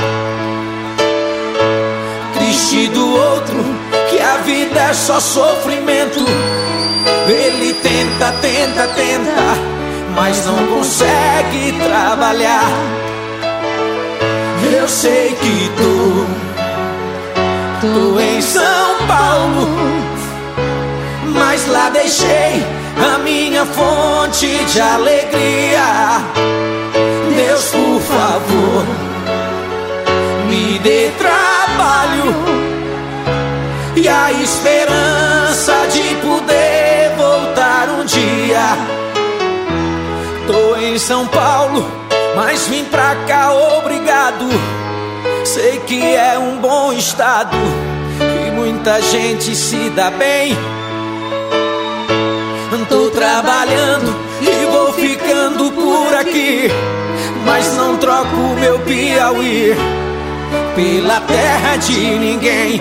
Triste 2.64 2.88
do 2.88 3.14
outro 3.14 3.58
que 4.10 4.18
a 4.22 4.38
vida 4.38 4.80
é 4.80 4.94
só 4.94 5.20
sofrimento. 5.20 6.20
Ele 7.28 7.74
tenta, 7.74 8.32
tenta, 8.42 8.88
tenta, 8.88 9.32
mas 10.16 10.46
não 10.46 10.66
consegue 10.68 11.74
trabalhar. 11.84 12.72
Eu 14.80 14.88
sei 14.88 15.36
que 15.36 15.72
tô, 15.76 16.26
tô 17.82 18.20
em 18.22 18.42
São 18.42 19.08
Paulo, 19.10 19.68
mas 21.36 21.68
lá 21.68 21.90
deixei 21.90 22.66
a 23.14 23.18
minha 23.18 23.66
fonte 23.66 24.48
de 24.48 24.80
alegria. 24.80 26.22
Deus, 27.36 27.66
por 27.66 28.00
favor, 28.00 28.86
me 30.48 30.80
dê 30.80 31.12
trabalho 31.18 31.43
e 34.04 34.10
a 34.10 34.32
esperança 34.34 35.74
de 35.92 36.16
poder 36.16 37.16
voltar 37.16 37.88
um 37.90 38.04
dia. 38.04 38.78
Tô 40.46 40.76
em 40.76 41.00
São 41.00 41.26
Paulo, 41.26 41.90
mas 42.36 42.68
vim 42.68 42.84
pra 42.84 43.16
cá 43.26 43.54
obrigado. 43.54 44.46
Sei 45.46 45.80
que 45.88 46.02
é 46.02 46.38
um 46.38 46.58
bom 46.58 46.92
estado 46.92 47.56
e 48.20 48.52
muita 48.52 49.02
gente 49.02 49.56
se 49.56 49.90
dá 49.92 50.12
bem. 50.12 50.56
Tô 52.90 53.10
trabalhando 53.10 54.16
e 54.40 54.66
vou 54.72 54.94
ficando 54.94 55.72
por 55.72 56.14
aqui, 56.16 56.70
mas 57.44 57.74
não 57.76 57.98
troco 57.98 58.38
meu 58.60 58.78
Piauí 58.82 59.76
pela 60.76 61.20
terra 61.22 61.76
de 61.78 62.00
ninguém. 62.20 62.80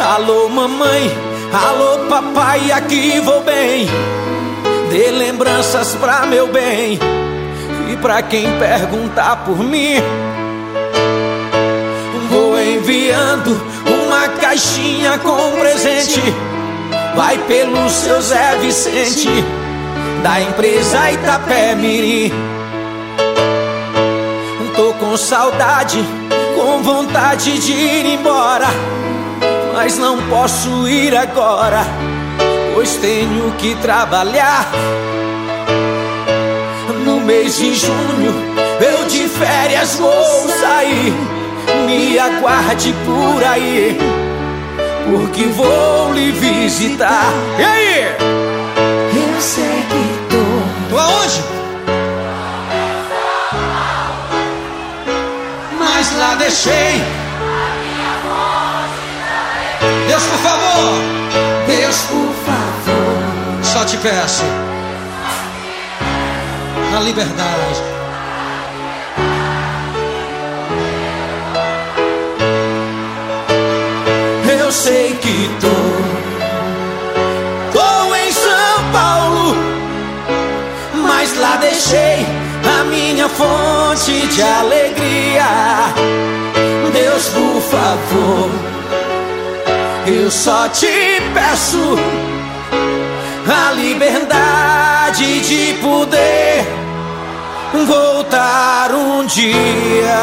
Alô 0.00 0.48
mamãe, 0.48 1.10
alô 1.52 2.08
papai, 2.08 2.72
aqui 2.72 3.20
vou 3.20 3.42
bem. 3.42 3.86
Dê 4.88 5.10
lembranças 5.10 5.94
pra 5.96 6.24
meu 6.26 6.46
bem 6.48 6.98
e 7.92 7.96
pra 7.98 8.22
quem 8.22 8.46
perguntar 8.58 9.44
por 9.44 9.58
mim. 9.58 9.96
Vou 12.30 12.58
enviando 12.58 13.60
uma 13.86 14.28
caixinha 14.40 15.18
com 15.18 15.60
presente. 15.60 16.22
Vai 17.14 17.36
pelo 17.38 17.88
seu 17.90 18.22
Zé 18.22 18.56
Vicente 18.58 19.28
da 20.22 20.40
empresa 20.40 21.10
Itapé 21.10 21.74
Mirim. 21.74 22.32
Tô 24.74 24.94
com 24.94 25.14
saudade, 25.14 26.02
com 26.56 26.82
vontade 26.82 27.58
de 27.58 27.72
ir 27.72 28.06
embora, 28.14 28.66
mas 29.72 29.98
não 29.98 30.18
posso 30.28 30.88
ir 30.88 31.16
agora, 31.16 31.84
pois 32.74 32.96
tenho 32.96 33.52
que 33.58 33.74
trabalhar. 33.76 34.70
No 37.04 37.20
mês 37.20 37.56
de 37.56 37.74
junho, 37.74 38.34
eu 38.80 39.06
de 39.06 39.28
férias 39.28 39.96
vou 39.96 40.48
sair, 40.60 41.14
me 41.86 42.18
aguarde 42.18 42.94
por 43.04 43.44
aí, 43.44 43.98
porque 45.10 45.44
vou 45.44 46.12
lhe 46.12 46.30
visitar. 46.32 47.32
E 47.58 47.62
aí? 47.62 48.16
Eu 49.16 49.40
sei 49.40 49.84
que 49.88 50.34
tô. 50.34 50.94
Tô 50.94 50.98
aonde? 50.98 51.60
mas 56.00 56.16
lá 56.16 56.34
deixei. 56.36 57.19
Deus, 60.10 60.24
por 60.24 60.38
favor. 60.38 60.98
Deus, 61.68 61.96
por 62.08 62.34
favor. 62.44 63.62
Só 63.62 63.84
te 63.84 63.96
peço. 63.98 64.42
Na 66.90 66.98
liberdade. 66.98 67.80
Eu 74.60 74.72
sei 74.72 75.14
que 75.14 75.48
tô. 75.60 75.68
Tô 77.72 78.14
em 78.16 78.32
São 78.32 78.90
Paulo. 78.92 79.54
Mas 81.06 81.38
lá 81.38 81.54
deixei 81.60 82.26
a 82.80 82.82
minha 82.82 83.28
fonte 83.28 84.26
de 84.26 84.42
alegria. 84.42 85.46
Deus, 86.92 87.28
por 87.28 87.62
favor 87.62 88.79
eu 90.10 90.30
só 90.30 90.68
te 90.68 90.86
peço 91.32 91.96
a 93.46 93.72
liberdade 93.72 95.40
de 95.40 95.74
poder 95.74 96.64
voltar 97.86 98.92
um 98.92 99.24
dia. 99.24 100.20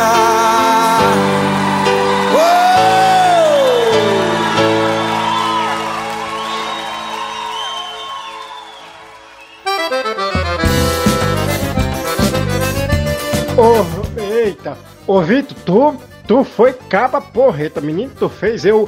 Ô, 13.58 14.22
eita, 14.22 14.78
ô 15.08 15.22
Vitor, 15.22 15.58
tu, 15.66 15.96
tu 16.28 16.44
foi 16.44 16.74
capa 16.74 17.22
porreta, 17.22 17.80
menino, 17.80 18.12
tu 18.20 18.28
fez 18.28 18.66
eu 18.66 18.88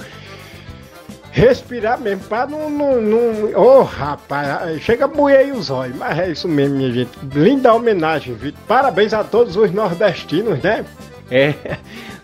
respirar 1.31 1.99
mesmo, 1.99 2.23
pra 2.25 2.45
não. 2.45 2.69
não, 2.69 3.01
não... 3.01 3.59
Ô 3.59 3.83
rapaz, 3.83 4.81
chega 4.81 5.05
a 5.05 5.07
moer 5.07 5.39
aí 5.39 5.51
os 5.51 5.69
olhos, 5.69 5.95
mas 5.97 6.17
é 6.17 6.31
isso 6.31 6.47
mesmo, 6.47 6.77
minha 6.77 6.91
gente. 6.91 7.11
Linda 7.33 7.73
homenagem, 7.73 8.33
Vitor. 8.33 8.59
Parabéns 8.67 9.13
a 9.13 9.23
todos 9.23 9.55
os 9.55 9.71
nordestinos, 9.71 10.61
né? 10.61 10.85
É. 11.31 11.53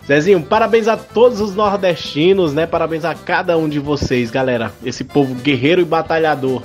Zezinho, 0.06 0.40
parabéns 0.42 0.86
a 0.86 0.96
todos 0.96 1.40
os 1.40 1.54
nordestinos, 1.54 2.54
né? 2.54 2.64
Parabéns 2.64 3.04
a 3.04 3.14
cada 3.14 3.56
um 3.58 3.68
de 3.68 3.80
vocês, 3.80 4.30
galera. 4.30 4.72
Esse 4.84 5.02
povo 5.02 5.34
guerreiro 5.34 5.80
e 5.80 5.84
batalhador. 5.84 6.62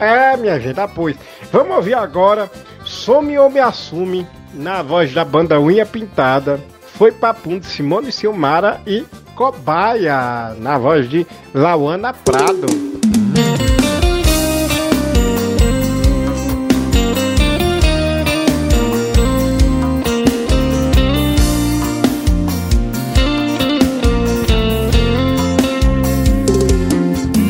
É, 0.00 0.36
minha 0.36 0.58
gente, 0.58 0.80
ah, 0.80 0.88
pois. 0.88 1.16
Vamos 1.52 1.76
ouvir 1.76 1.94
agora 1.94 2.50
Some 2.84 3.38
ou 3.38 3.48
Me 3.48 3.60
Assume, 3.60 4.26
na 4.52 4.82
voz 4.82 5.12
da 5.12 5.24
banda 5.24 5.60
Unha 5.60 5.86
Pintada. 5.86 6.58
Foi 6.94 7.12
papum 7.12 7.58
de 7.58 7.66
Simone 7.66 8.10
Silmara 8.10 8.80
e 8.84 9.04
Cobaia, 9.42 10.54
na 10.60 10.78
voz 10.78 11.10
de 11.10 11.26
Lauana 11.52 12.14
Prado. 12.14 12.68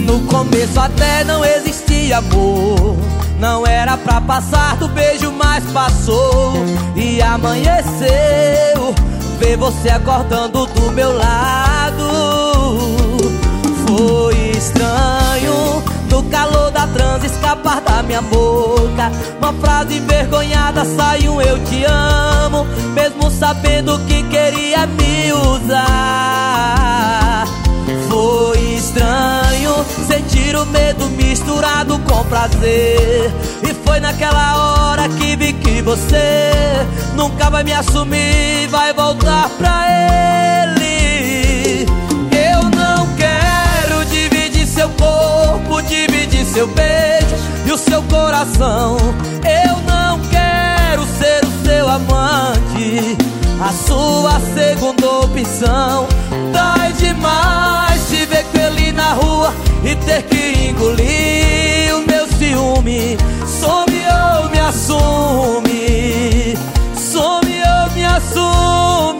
No 0.06 0.20
começo 0.28 0.81
até 0.81 1.24
não 1.24 1.44
existia 1.44 2.16
amor. 2.16 2.97
Não 3.39 3.66
era 3.66 3.98
pra 3.98 4.19
passar 4.23 4.77
do 4.78 4.89
beijo, 4.89 5.31
mas 5.31 5.62
passou. 5.73 6.55
E 6.97 7.20
amanheceu. 7.20 9.02
Ver 9.43 9.56
você 9.56 9.89
acordando 9.89 10.66
do 10.66 10.93
meu 10.93 11.16
lado. 11.16 12.06
Foi 13.89 14.36
estranho. 14.56 15.82
No 16.09 16.23
calor 16.31 16.70
da 16.70 16.86
transa 16.86 17.27
escapar 17.27 17.81
da 17.81 18.05
minha 18.05 18.23
boca. 18.23 19.10
Uma 19.39 19.52
frase 19.55 19.97
envergonhada 19.97 20.85
saiu 20.85 21.43
eu 21.43 21.59
te 21.64 21.82
amo. 21.85 22.64
Mesmo 22.94 23.28
sabendo 23.32 23.98
que 24.06 24.23
queria 24.23 24.86
me 24.86 25.32
usar. 25.32 26.43
Foi 28.13 28.59
estranho 28.75 29.75
sentir 30.07 30.55
o 30.55 30.67
medo 30.67 31.09
misturado 31.09 31.99
com 32.01 32.23
prazer. 32.27 33.33
E 33.63 33.73
foi 33.87 34.01
naquela 34.01 34.91
hora 34.91 35.09
que 35.09 35.35
vi 35.35 35.55
que 35.55 35.81
você 35.81 36.53
nunca 37.15 37.49
vai 37.49 37.65
me 37.65 37.73
assumir, 37.73 38.69
vai 38.69 38.93
voltar 38.93 39.49
pra 39.57 39.87
ele. 40.69 41.87
Eu 42.31 42.65
não 42.65 43.07
quero 43.17 44.05
dividir 44.05 44.67
seu 44.67 44.91
corpo, 44.91 45.81
dividir 45.81 46.45
seu 46.45 46.67
beijo 46.67 47.35
e 47.65 47.73
o 47.73 47.79
seu 47.79 48.03
coração. 48.03 48.99
Eu 49.43 49.79
não 49.91 50.21
quero 50.29 51.07
ser 51.19 51.47
o 51.47 51.67
seu 51.67 51.89
amante, 51.89 53.17
a 53.59 53.73
sua 53.73 54.39
segunda 54.53 55.07
opção. 55.09 56.07
Dói 56.53 56.93
demais 56.99 57.91
rua 59.15 59.53
e 59.85 59.95
ter 59.97 60.23
que 60.25 60.69
engolir 60.69 61.95
o 61.97 62.07
meu 62.07 62.27
ciúme. 62.29 63.17
Some 63.47 63.97
ou 64.07 64.49
me 64.51 64.59
assume, 64.59 65.79
some 66.97 67.63
ou 67.63 67.91
me 67.95 68.05
assume. 68.05 69.12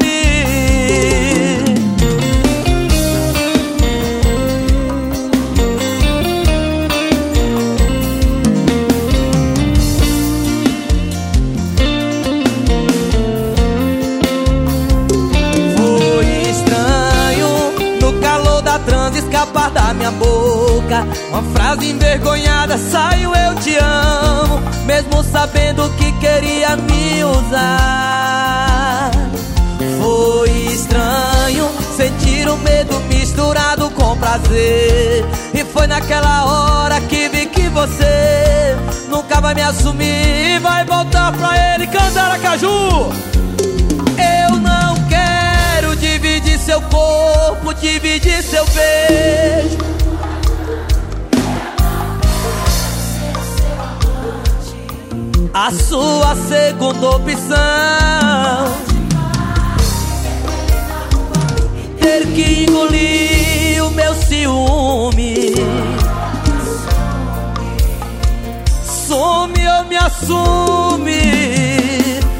Uma 21.01 21.43
frase 21.55 21.91
envergonhada 21.91 22.77
saiu 22.77 23.35
eu 23.35 23.55
te 23.55 23.75
amo, 23.77 24.61
mesmo 24.85 25.25
sabendo 25.25 25.89
que 25.97 26.13
queria 26.13 26.77
me 26.77 27.25
usar. 27.25 29.11
Foi 29.99 30.51
estranho 30.51 31.71
sentir 31.97 32.47
o 32.47 32.59
medo 32.59 33.01
misturado 33.09 33.89
com 33.91 34.19
prazer. 34.19 35.25
E 35.55 35.65
foi 35.65 35.87
naquela 35.87 36.45
hora 36.45 37.01
que 37.01 37.29
vi 37.31 37.47
que 37.47 37.69
você 37.71 38.77
nunca 39.09 39.41
vai 39.41 39.55
me 39.55 39.63
assumir. 39.63 40.61
Vai 40.61 40.85
voltar 40.85 41.33
pra 41.33 41.75
ele 41.75 41.87
cantar 41.87 42.33
a 42.33 42.39
caju. 42.39 43.11
Eu 44.19 44.57
não 44.59 44.95
quero 45.09 45.97
dividir 45.97 46.59
seu 46.59 46.83
corpo, 46.83 47.73
dividir 47.73 48.43
seu 48.43 48.67
beijo. 48.67 50.02
A 55.65 55.71
sua 55.71 56.35
segunda 56.49 57.11
opção. 57.11 57.57
Ter 62.01 62.27
que 62.35 62.65
engolir 62.65 63.85
o 63.85 63.91
meu 63.91 64.13
ciúme. 64.13 65.55
Some 68.85 69.69
ou 69.69 69.85
me 69.85 69.97
assume. 69.99 71.21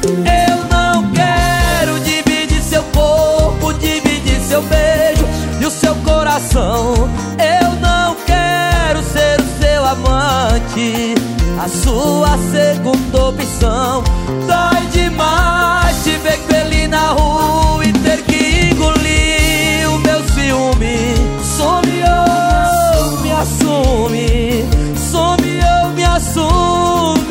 Eu 0.03 0.57
não 0.69 1.09
quero 1.13 2.01
dividir 2.01 2.61
seu 2.61 2.83
corpo, 2.93 3.71
dividir 3.75 4.41
seu 4.41 4.61
beijo 4.63 5.25
e 5.61 5.65
o 5.65 5.71
seu 5.71 5.95
coração. 6.03 7.09
Eu 7.39 7.71
não 7.79 8.17
quero 8.25 9.01
ser 9.01 9.42
seu 9.83 9.85
amante, 9.85 11.13
a 11.59 11.67
sua 11.67 12.37
segunda 12.51 13.25
opção. 13.25 14.03
Dói 14.47 14.85
demais 14.91 16.03
te 16.03 16.11
ver 16.11 16.37
com 16.47 16.55
ele 16.55 16.87
na 16.87 17.09
rua 17.09 17.85
e 17.85 17.91
ter 17.91 18.21
que 18.23 18.71
engolir 18.71 19.89
o 19.89 19.99
meu 19.99 20.23
ciúme. 20.29 21.15
Some 21.43 22.01
ou 22.01 23.19
me 23.21 23.31
assume, 23.31 24.65
some 25.11 25.59
ou 25.81 25.89
me 25.89 26.03
assume. 26.03 27.23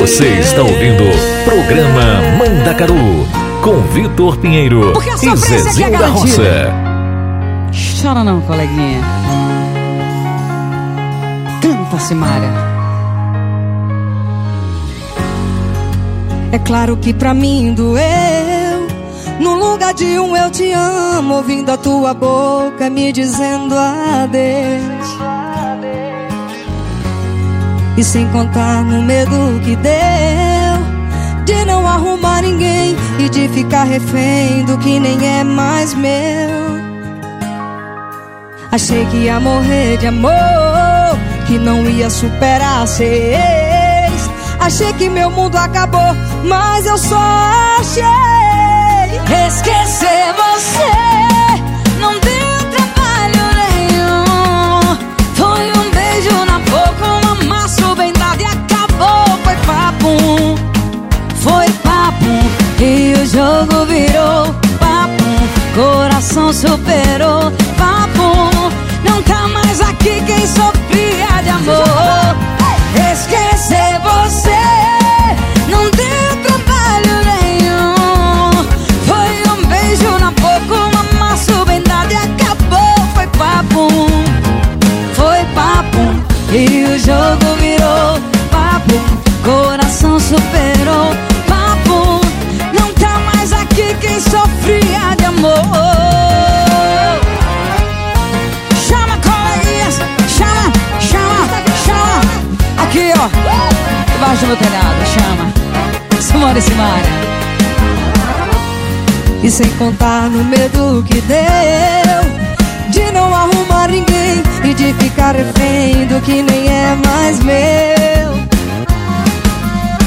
Você 0.00 0.26
está 0.40 0.62
ouvindo 0.62 1.04
Programa 1.44 2.22
Mandacaru 2.38 3.37
com 3.62 3.80
Vitor 3.92 4.36
Pinheiro 4.38 4.92
e 5.22 5.28
é 5.28 5.36
Zezinho 5.36 5.90
da 5.92 5.98
garantida. 5.98 6.72
Roça. 7.72 8.02
Chora 8.02 8.24
não, 8.24 8.40
coleguinha. 8.42 9.00
Canta, 11.60 11.98
Simária. 11.98 12.50
É 16.52 16.58
claro 16.58 16.96
que 16.96 17.12
pra 17.12 17.34
mim 17.34 17.74
doeu. 17.74 18.88
No 19.40 19.54
lugar 19.54 19.94
de 19.94 20.18
um 20.18 20.36
eu 20.36 20.50
te 20.50 20.72
amo, 20.72 21.34
ouvindo 21.34 21.70
a 21.70 21.76
tua 21.76 22.14
boca 22.14 22.90
me 22.90 23.12
dizendo 23.12 23.74
adeus. 23.74 25.08
E 27.96 28.04
sem 28.04 28.26
contar 28.28 28.84
no 28.84 29.02
medo 29.02 29.60
que 29.64 29.76
deu. 29.76 30.47
De 31.48 31.64
não 31.64 31.86
arrumar 31.86 32.42
ninguém 32.42 32.94
e 33.18 33.26
de 33.30 33.48
ficar 33.48 33.84
refém 33.84 34.66
do 34.66 34.76
que 34.76 35.00
nem 35.00 35.26
é 35.26 35.42
mais 35.42 35.94
meu. 35.94 36.12
Achei 38.70 39.06
que 39.06 39.16
ia 39.16 39.40
morrer 39.40 39.96
de 39.96 40.08
amor, 40.08 40.30
que 41.46 41.58
não 41.58 41.88
ia 41.88 42.10
superar 42.10 42.84
ex. 43.00 44.30
Achei 44.60 44.92
que 44.92 45.08
meu 45.08 45.30
mundo 45.30 45.56
acabou, 45.56 46.14
mas 46.44 46.84
eu 46.84 46.98
só 46.98 47.16
achei 47.80 48.04
esquecer 49.48 50.34
você. 50.42 50.92
Não 51.98 52.12
deu 52.20 52.58
trabalho 52.76 53.44
nenhum. 53.62 54.96
Foi 55.34 55.72
um 55.72 55.90
beijo 55.92 56.44
na 56.44 56.58
boca, 56.58 57.26
um 57.26 57.40
amasso 57.40 57.96
bem 57.96 58.12
dado 58.12 58.42
e 58.42 58.44
acabou. 58.44 59.38
Foi 59.42 59.56
papo. 59.64 60.67
E 62.80 63.12
o 63.12 63.26
jogo 63.26 63.86
virou 63.86 64.54
papo. 64.78 65.24
Coração 65.74 66.52
superou 66.52 67.50
papo. 67.76 68.70
Não 69.04 69.20
tá 69.24 69.48
mais 69.48 69.80
aqui 69.80 70.22
quem 70.24 70.46
sofria 70.46 71.42
de 71.42 71.48
amor. 71.48 72.27
Telhado, 104.56 105.06
chama. 105.06 106.20
Simone 106.20 106.60
Simaria. 106.60 107.28
E 109.42 109.50
sem 109.50 109.68
contar 109.78 110.28
no 110.28 110.44
medo 110.44 111.04
que 111.06 111.20
deu 111.20 111.38
De 112.90 113.12
não 113.12 113.32
arrumar 113.32 113.88
ninguém 113.88 114.42
E 114.64 114.74
de 114.74 114.92
ficar 114.94 115.36
refém 115.36 116.06
do 116.06 116.20
que 116.20 116.42
nem 116.42 116.68
é 116.68 116.96
mais 117.06 117.38
meu 117.40 117.58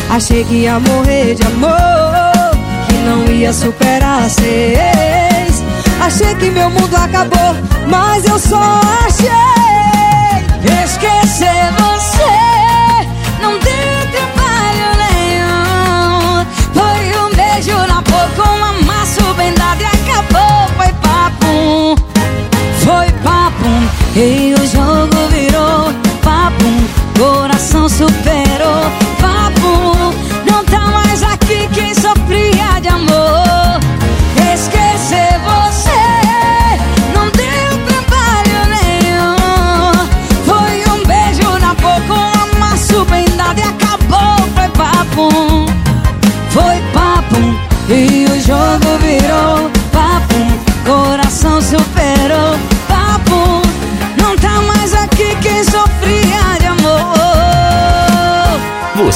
Achei 0.09 0.43
que 0.43 0.55
ia 0.55 0.79
morrer 0.79 1.35
de 1.35 1.43
amor 1.43 2.51
Que 2.89 2.97
não 3.05 3.33
ia 3.33 3.53
superar 3.53 4.25
ex 4.25 5.63
Achei 6.01 6.35
que 6.35 6.51
meu 6.51 6.69
mundo 6.69 6.95
acabou 6.95 7.55
Mas 7.87 8.25
eu 8.25 8.37
só 8.37 8.81
achei 9.07 9.50
E 24.23 24.53
o 24.53 24.67
jogo 24.67 25.17
virou 25.31 25.91
papo. 26.21 26.63
Coração 27.17 27.89
superou 27.89 28.83
papo. 29.19 30.13
Não 30.45 30.63
tá 30.65 30.91
mais 30.91 31.23
aqui 31.23 31.67
quem 31.73 31.91
sofria 31.95 32.79
de 32.79 32.89
amor. 32.89 33.79
Esquecer 34.53 35.39
você 35.39 36.03
não 37.15 37.31
deu 37.31 37.71
trabalho 37.87 38.59
nenhum. 38.69 40.07
Foi 40.45 40.93
um 40.93 41.03
beijo 41.03 41.57
na 41.59 41.73
boca, 41.73 42.13
um 42.13 42.55
amasso 42.55 43.03
bem 43.05 43.25
e 43.25 43.61
acabou. 43.63 44.37
Foi 44.53 44.69
papo, 44.77 45.65
foi 46.51 46.79
papo. 46.93 47.39
E 47.89 48.25
o 48.25 48.39
jogo 48.39 48.99
virou 48.99 49.80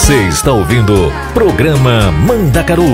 Você 0.05 0.27
está 0.27 0.53
ouvindo 0.53 1.11
Programa 1.33 2.11
Mandacaru 2.11 2.85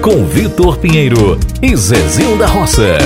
com 0.00 0.24
Vitor 0.24 0.78
Pinheiro 0.78 1.38
e 1.60 1.76
Zezinho 1.76 2.38
da 2.38 2.46
Roça. 2.46 2.96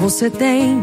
Você 0.00 0.30
tem 0.30 0.82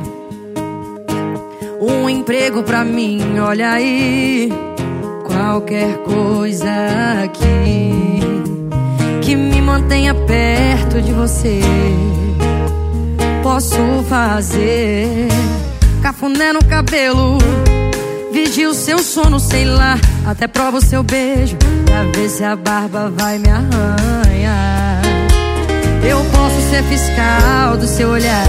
um 1.81 2.07
emprego 2.07 2.61
pra 2.61 2.85
mim, 2.85 3.39
olha 3.39 3.71
aí. 3.71 4.53
Qualquer 5.25 5.97
coisa 6.03 6.69
aqui 7.23 8.19
que 9.23 9.35
me 9.35 9.59
mantenha 9.59 10.13
perto 10.13 11.01
de 11.01 11.11
você. 11.11 11.61
Posso 13.53 14.03
fazer 14.09 15.27
cafuné 16.01 16.51
no 16.51 16.65
cabelo, 16.65 17.37
vigia 18.31 18.67
o 18.67 18.73
seu 18.73 18.97
sono, 18.97 19.39
sei 19.39 19.63
lá. 19.63 19.95
Até 20.25 20.47
prova 20.47 20.77
o 20.77 20.81
seu 20.81 21.03
beijo 21.03 21.55
pra 21.85 22.01
ver 22.15 22.29
se 22.29 22.43
a 22.43 22.55
barba 22.55 23.13
vai 23.15 23.37
me 23.37 23.49
arranhar. 23.49 25.03
Eu 26.03 26.25
posso 26.31 26.59
ser 26.71 26.81
fiscal 26.85 27.77
do 27.77 27.85
seu 27.85 28.09
olhar, 28.09 28.43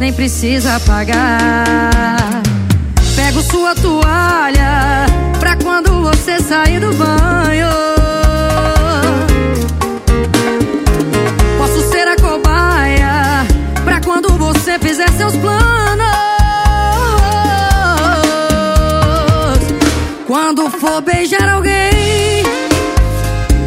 nem 0.00 0.14
precisa 0.14 0.80
pagar. 0.80 2.40
Pego 3.14 3.42
sua 3.42 3.74
toalha 3.74 5.04
pra 5.38 5.56
quando 5.56 6.00
você 6.00 6.40
sair 6.40 6.80
do 6.80 6.90
banho. 6.94 7.93
Você 14.74 14.78
fizer 14.78 15.08
seus 15.12 15.36
planos. 15.36 16.04
Quando 20.26 20.68
for 20.70 21.00
beijar 21.02 21.48
alguém, 21.48 22.42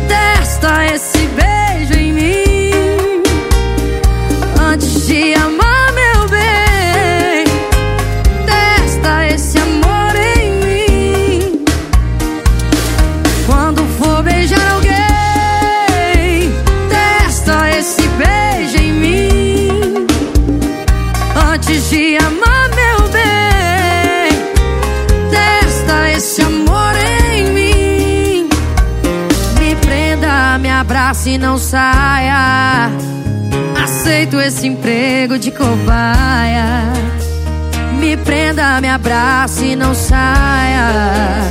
testa 0.07 0.85
esse 0.93 1.17
beijo 1.17 1.93
em 1.93 2.13
mim. 2.13 3.23
Antes 4.59 5.07
de 5.07 5.33
amar, 5.35 5.66
não 31.37 31.57
saia. 31.57 32.89
Aceito 33.83 34.39
esse 34.39 34.67
emprego 34.67 35.37
de 35.37 35.51
cobaia. 35.51 36.91
Me 37.99 38.17
prenda, 38.17 38.79
me 38.81 38.89
abrace 38.89 39.65
e 39.65 39.75
não 39.75 39.93
saia. 39.93 41.41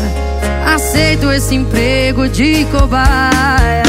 Aceito 0.75 1.31
esse 1.31 1.55
emprego 1.55 2.29
de 2.29 2.65
cobaia. 2.67 3.83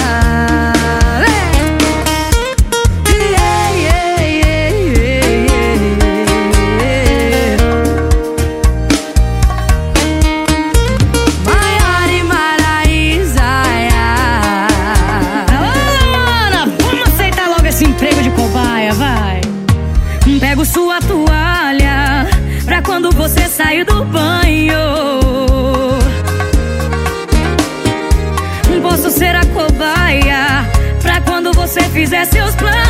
Fizer 32.07 32.25
seus 32.25 32.55
planos. 32.55 32.86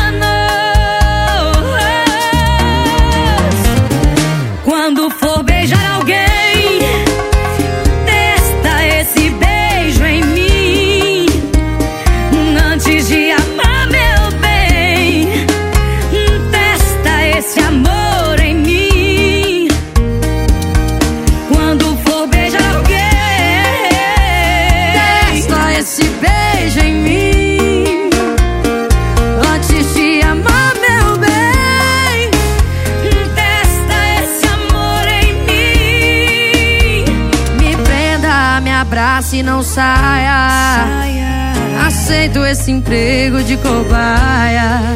Esse 42.68 42.74
emprego 42.76 43.42
de 43.42 43.56
cobaia. 43.56 44.94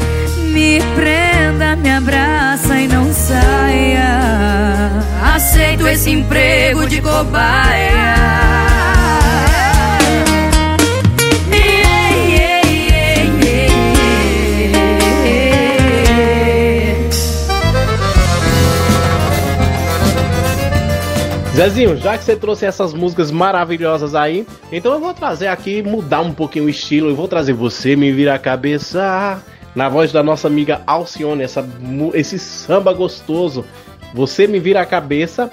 Me 0.53 0.79
prenda, 0.95 1.75
me 1.75 1.91
abraça 1.91 2.79
e 2.79 2.87
não 2.87 3.11
saia. 3.15 4.91
Aceito 5.35 5.89
esse 5.89 6.11
emprego 6.11 6.87
de 6.87 7.01
cobaia. 7.01 7.92
Zezinho, 21.63 21.97
já 21.97 22.19
que 22.19 22.25
você 22.25 22.35
trouxe 22.35 22.67
essas 22.67 22.93
músicas 22.93 23.31
maravilhosas 23.31 24.17
aí, 24.17 24.45
então 24.73 24.93
eu 24.95 24.99
vou 24.99 25.15
trazer 25.15 25.47
aqui, 25.47 25.81
mudar 25.81 26.21
um 26.21 26.33
pouquinho 26.35 26.65
o 26.65 26.69
estilo. 26.69 27.11
Eu 27.11 27.15
vou 27.15 27.29
trazer 27.29 27.53
você, 27.53 27.95
me 27.95 28.11
vira 28.11 28.35
a 28.35 28.39
cabeça. 28.39 29.41
Na 29.73 29.89
voz 29.89 30.11
da 30.11 30.25
nossa 30.25 30.49
amiga 30.49 30.83
Alcione, 30.87 31.45
essa, 31.45 31.65
esse 32.15 32.37
samba 32.37 32.93
gostoso. 32.93 33.65
Você 34.13 34.49
me 34.49 34.59
vira 34.59 34.81
a 34.83 34.87
cabeça 34.87 35.49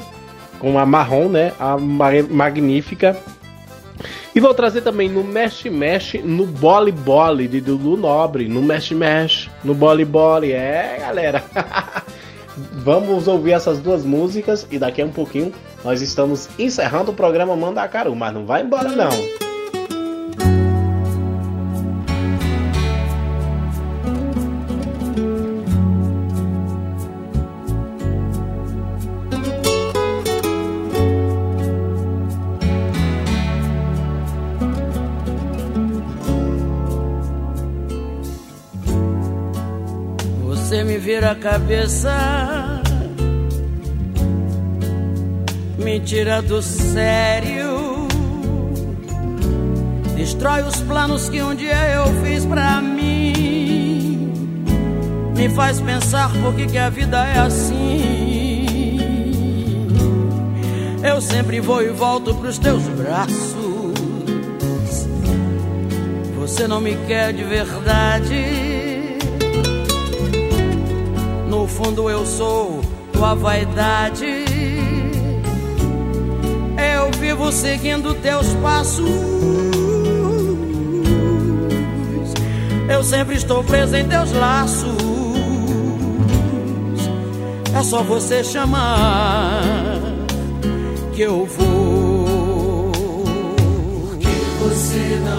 com 0.58 0.80
a 0.80 0.86
marrom, 0.86 1.30
né? 1.30 1.54
A 1.60 1.78
ma- 1.78 2.10
magnífica. 2.28 3.16
E 4.34 4.40
vou 4.40 4.54
trazer 4.54 4.82
também 4.82 5.10
no 5.10 5.24
Mexe 5.24 5.70
Mexe, 5.70 6.18
no 6.18 6.46
Bole 6.48 6.92
Bole 6.92 7.48
de 7.48 7.62
Dudu 7.62 7.96
Nobre. 7.96 8.48
No 8.48 8.64
Mexe 8.64 8.96
Mexe, 8.96 9.48
no 9.64 9.76
Bole 9.76 10.06
Bole. 10.06 10.52
É, 10.52 10.98
galera. 11.00 11.44
Vamos 12.84 13.28
ouvir 13.28 13.52
essas 13.52 13.80
duas 13.80 14.04
músicas 14.04 14.68
e 14.70 14.78
daqui 14.78 15.02
a 15.02 15.06
um 15.06 15.12
pouquinho 15.12 15.54
nós 15.84 16.02
estamos 16.02 16.50
encerrando 16.58 17.12
o 17.12 17.14
programa 17.16 17.56
Mandacaru, 17.56 18.16
mas 18.16 18.34
não 18.34 18.46
vai 18.46 18.64
embora 18.64 18.90
não. 18.90 19.49
Vira 41.20 41.32
a 41.32 41.36
cabeça, 41.36 42.82
me 45.78 46.00
tira 46.00 46.42
do 46.42 46.62
sério, 46.62 48.08
destrói 50.16 50.62
os 50.62 50.80
planos 50.80 51.28
que 51.28 51.42
um 51.42 51.54
dia 51.54 51.76
eu 51.90 52.06
fiz 52.24 52.46
pra 52.46 52.80
mim, 52.80 54.32
me 55.36 55.50
faz 55.50 55.82
pensar 55.82 56.32
por 56.42 56.56
que, 56.56 56.68
que 56.68 56.78
a 56.78 56.90
vida 56.90 57.18
é 57.28 57.40
assim. 57.40 58.98
Eu 61.04 61.20
sempre 61.20 61.60
vou 61.60 61.84
e 61.84 61.90
volto 61.90 62.34
pros 62.36 62.58
teus 62.58 62.84
braços. 62.88 63.94
Você 66.38 66.66
não 66.66 66.80
me 66.80 66.96
quer 67.08 67.34
de 67.34 67.44
verdade. 67.44 68.69
Fundo 71.70 72.10
eu 72.10 72.26
sou 72.26 72.82
tua 73.14 73.36
vaidade. 73.36 74.26
Eu 76.96 77.12
vivo 77.20 77.52
seguindo 77.52 78.14
teus 78.16 78.48
passos. 78.56 79.10
Eu 82.90 83.04
sempre 83.04 83.36
estou 83.36 83.64
preso 83.64 83.96
em 83.96 84.08
teus 84.08 84.32
laços. 84.32 84.98
É 87.78 87.84
só 87.84 88.02
você 88.04 88.44
chamar 88.44 90.02
que 91.14 91.22
eu 91.22 91.46
vou. 91.46 92.92
Porque 94.10 94.28
você 94.60 95.22
não 95.24 95.39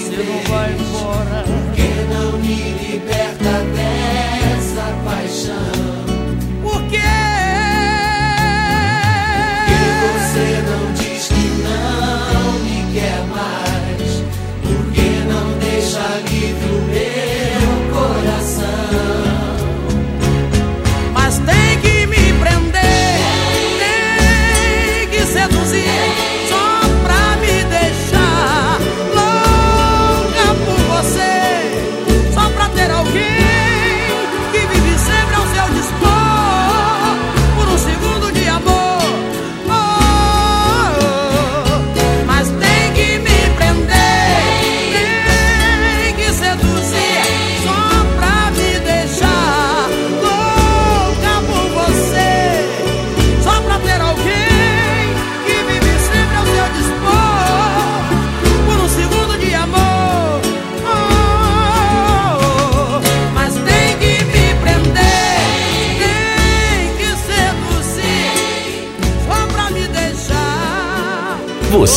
você 0.00 0.16
não 0.16 0.42
vai 0.50 0.72
embora. 0.72 1.44
Porque 1.44 2.14
não 2.14 2.38
me 2.38 2.54
liberta 2.54 3.64
dessa 3.74 4.92
paixão? 5.04 5.79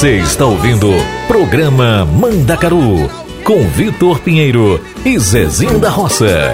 Você 0.03 0.17
está 0.17 0.45
ouvindo 0.45 0.89
Programa 1.29 2.03
Mandacaru 2.03 3.09
com 3.45 3.65
Vitor 3.69 4.19
Pinheiro 4.19 4.77
e 5.05 5.17
Zezinho 5.17 5.79
da 5.79 5.89
Roça. 5.89 6.51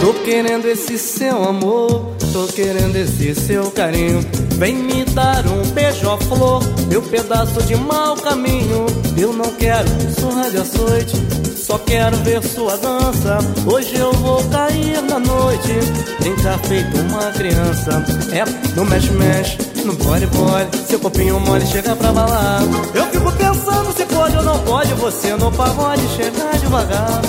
Tô 0.00 0.14
querendo 0.24 0.66
esse 0.68 0.96
seu 0.96 1.42
amor, 1.42 2.15
tô 2.32 2.46
querendo 2.46 2.96
esse 2.96 3.34
seu 3.34 3.70
carinho. 3.70 4.20
Vem 4.58 4.74
me 4.74 5.04
dar 5.04 5.46
um 5.46 5.62
beija-flor, 5.70 6.62
meu 6.88 7.02
pedaço 7.02 7.62
de 7.62 7.76
mau 7.76 8.16
caminho. 8.16 8.86
Eu 9.16 9.32
não 9.32 9.50
quero 9.54 9.88
surra 10.18 10.50
de 10.50 10.58
açoite, 10.58 11.16
só 11.56 11.78
quero 11.78 12.16
ver 12.18 12.42
sua 12.42 12.76
dança. 12.76 13.38
Hoje 13.66 13.96
eu 13.96 14.12
vou 14.12 14.42
cair 14.44 15.02
na 15.02 15.18
noite, 15.18 15.72
brincar 16.20 16.58
feito 16.60 16.96
uma 16.98 17.30
criança. 17.32 18.04
É, 18.32 18.44
no 18.74 18.84
mexe-mexe, 18.84 19.58
no 19.84 19.92
bole-bole, 19.94 20.66
seu 20.88 20.98
copinho 20.98 21.40
mole 21.40 21.66
chega 21.66 21.94
pra 21.96 22.12
balar. 22.12 22.62
Eu 22.94 23.06
fico 23.06 23.32
pensando 23.32 23.92
se 23.96 24.04
pode 24.06 24.36
ou 24.36 24.42
não 24.42 24.58
pode, 24.60 24.92
você 24.94 25.34
no 25.36 25.52
pagode 25.52 26.06
chegar 26.16 26.58
devagar. 26.58 27.22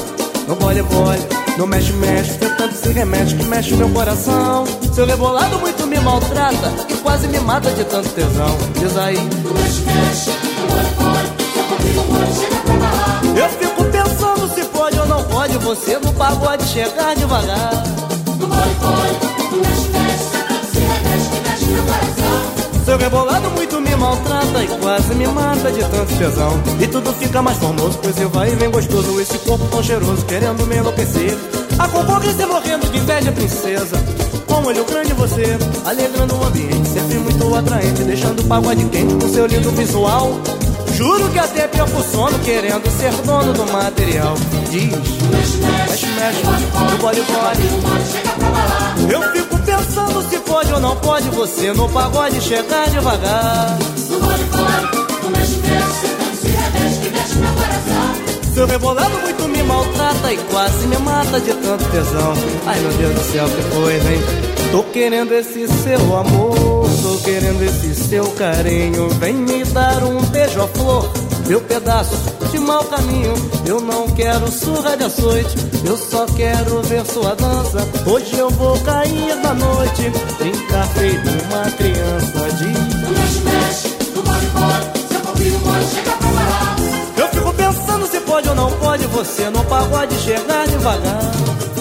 No 0.47 0.55
bole 0.55 0.81
no 1.57 1.65
mexe 1.65 1.91
mexe, 1.93 2.37
seu 2.37 2.55
tanto 2.55 2.75
se 2.75 2.89
remete 2.89 3.35
que 3.35 3.43
mexe 3.45 3.75
meu 3.75 3.89
coração. 3.89 4.65
Seu 4.93 5.05
rebolado 5.05 5.57
muito 5.59 5.87
me 5.87 5.99
maltrata 5.99 6.71
e 6.87 6.93
quase 6.97 7.27
me 7.27 7.39
mata 7.39 7.71
de 7.71 7.83
tanto 7.85 8.09
tesão. 8.09 8.57
Diz 8.79 8.95
aí. 8.95 9.17
No 9.17 9.53
mexe 9.53 9.81
mexe. 9.81 10.31
Eu 13.35 13.49
fico 13.49 13.83
pensando 13.85 14.53
se 14.53 14.63
pode 14.65 14.99
ou 14.99 15.07
não 15.07 15.23
pode 15.23 15.57
você 15.57 15.97
no 15.97 16.13
pagode 16.13 16.63
chegar 16.67 17.15
devagar. 17.15 17.71
No 18.25 18.47
bole 18.47 18.75
bole, 18.79 19.51
no 19.51 19.57
mexe 19.57 19.89
mexe, 19.89 20.71
se 20.71 20.79
remete 20.79 21.29
que 21.29 21.49
mexe 21.49 21.65
meu 21.65 21.83
coração. 21.83 22.56
Seu 22.87 22.97
rebolado 22.97 23.51
muito 23.51 23.81
me 23.81 23.93
maltrata 23.97 24.63
e 24.63 24.67
quase 24.79 25.13
me 25.13 25.27
mata 25.27 25.69
de 25.69 25.81
tanto 25.81 26.17
tesão. 26.17 26.53
E 26.79 26.87
tudo 26.87 27.11
fica 27.11 27.41
mais 27.41 27.57
formoso, 27.57 27.99
pois 28.01 28.17
eu 28.17 28.29
vai 28.29 28.49
e 28.49 28.55
vem 28.55 28.71
gostoso. 28.71 29.19
Esse 29.19 29.37
corpo 29.39 29.67
tão 29.67 29.83
cheiroso, 29.83 30.23
querendo 30.25 30.65
me 30.65 30.77
enlouquecer. 30.77 31.37
A 31.77 31.85
concorrência 31.89 32.47
morrendo 32.47 32.89
de 32.89 32.97
inveja, 32.97 33.29
princesa. 33.33 33.97
Com 34.47 34.63
olho 34.65 34.85
grande 34.85 35.11
você, 35.15 35.57
alegrando 35.83 36.37
o 36.37 36.45
ambiente, 36.45 36.87
sempre 36.87 37.17
muito 37.17 37.53
atraente, 37.55 38.03
deixando 38.03 38.39
o 38.39 38.45
pagode 38.45 38.85
quente 38.85 39.15
com 39.15 39.27
seu 39.27 39.47
lindo 39.47 39.69
visual. 39.71 40.39
Juro 40.93 41.29
que 41.29 41.39
até 41.39 41.67
perco 41.67 42.01
sono, 42.09 42.39
querendo 42.39 42.89
ser 42.89 43.11
dono 43.25 43.51
do 43.51 43.69
material. 43.69 44.35
Diz, 44.71 44.93
mexe, 45.29 45.57
mexe, 45.57 46.05
mexe, 46.05 46.41
no 46.89 46.97
bole 46.99 47.21
bole. 47.21 49.11
Eu 49.11 49.21
fico 49.33 49.56
pensando 49.77 50.27
se 50.29 50.39
pode 50.39 50.73
ou 50.73 50.79
não 50.79 50.95
pode 50.97 51.29
você 51.29 51.71
no 51.73 51.87
pagode 51.89 52.41
chegar 52.41 52.89
devagar. 52.89 53.77
No 54.09 54.19
bole 54.19 54.43
bole, 54.45 55.23
no 55.23 55.29
mexe, 55.29 55.55
mexe, 55.57 56.07
não 56.19 56.91
se 56.91 56.99
que 56.99 57.09
mexe 57.09 57.35
meu 57.35 57.53
coração. 57.53 58.53
Seu 58.53 58.65
rebolado 58.65 59.17
muito 59.19 59.47
me 59.49 59.61
maltrata 59.63 60.33
e 60.33 60.37
quase 60.37 60.87
me 60.87 60.97
mata 60.97 61.39
de 61.39 61.53
tanto 61.53 61.85
tesão. 61.91 62.33
Ai 62.65 62.79
meu 62.79 62.91
Deus 62.93 63.13
do 63.13 63.31
céu, 63.31 63.47
que 63.47 63.75
coisa, 63.75 64.11
hein? 64.11 64.21
Tô 64.71 64.83
querendo 64.83 65.31
esse 65.33 65.67
seu 65.67 66.17
amor, 66.17 66.89
tô 67.03 67.17
querendo 67.23 67.63
esse 67.63 67.93
seu 67.93 68.25
carinho. 68.31 69.09
Vem 69.19 69.35
me 69.35 69.63
dar 69.65 70.03
um 70.03 70.19
beija-flor, 70.25 71.09
meu 71.47 71.61
pedaço 71.61 72.15
de 72.51 72.59
mau 72.59 72.83
caminho. 72.85 73.33
Eu 73.65 73.79
não 73.79 74.07
quero 74.09 74.51
surra 74.51 74.97
de 74.97 75.03
açoite, 75.03 75.55
eu 75.87 75.97
só 75.97 76.25
quero 76.25 76.81
ver 76.83 77.05
sua 77.05 77.33
dança. 77.35 77.77
Hoje 78.05 78.37
eu 78.37 78.49
vou 78.49 78.77
cair 78.81 79.35
na 79.37 79.53
noite, 79.53 80.11
brincar 80.37 80.85
feito 80.89 81.29
uma 81.29 81.71
criança 81.71 82.51
de. 82.57 82.65
Mexe, 82.67 83.39
mexe, 83.43 83.97
no 84.13 84.21
bole 84.21 84.45
bole, 84.47 85.07
seu 85.09 85.21
copinho 85.21 85.59
mole 85.59 85.85
chega 85.85 86.11
pra 86.11 86.27
parar. 86.29 86.75
Eu 87.15 87.27
fico 87.29 87.53
pensando 87.53 88.07
se 88.07 88.19
pode 88.19 88.49
ou 88.49 88.55
não 88.55 88.71
pode 88.73 89.07
você 89.07 89.49
no 89.49 89.63
pagode 89.63 90.15
chegar 90.19 90.67
devagar. 90.67 91.21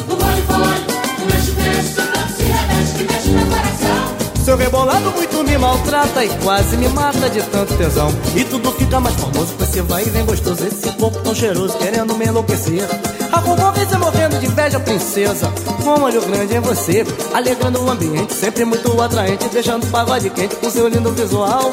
No 0.09 0.17
bole 0.17 0.43
bole, 0.43 1.19
no 1.19 1.27
mexe, 1.27 1.51
mexe, 1.53 1.95
seu 1.95 2.07
tanto 2.07 2.33
se 2.33 2.43
remete 2.45 2.93
que 2.97 3.13
mexe 3.13 3.29
meu 3.31 3.47
coração. 3.47 4.16
Seu 4.47 4.57
rebolado 4.57 5.11
muito 5.11 5.43
me 5.43 5.59
maltrata 5.59 6.25
e 6.25 6.29
quase 6.45 6.77
me 6.77 6.89
mata 6.91 7.29
de 7.29 7.43
tanto 7.43 7.77
tesão. 7.77 8.09
E 8.37 8.45
tudo 8.45 8.71
fica 8.71 9.01
mais 9.01 9.17
famoso, 9.17 9.53
pois 9.59 9.71
você 9.71 9.83
vai 9.83 10.05
e 10.05 10.09
vem 10.09 10.25
gostoso. 10.25 10.65
Esse 10.65 10.89
corpo 10.93 11.19
tão 11.19 11.35
cheiroso, 11.35 11.77
querendo 11.77 12.15
me 12.15 12.27
enlouquecer. 12.27 12.85
A 13.33 13.43
concorrência 13.43 13.99
morrendo 13.99 14.39
de 14.39 14.47
inveja, 14.47 14.79
princesa. 14.79 15.53
Com 15.83 15.99
um 15.99 16.05
olho 16.05 16.23
grande 16.23 16.55
em 16.55 16.61
você, 16.61 17.05
alegrando 17.35 17.83
o 17.83 17.91
ambiente, 17.91 18.35
sempre 18.35 18.65
muito 18.65 19.03
atraente, 19.03 19.49
deixando 19.49 19.85
pagode 19.89 20.31
quente 20.31 20.55
com 20.55 20.71
seu 20.71 20.87
lindo 20.87 21.11
visual. 21.11 21.73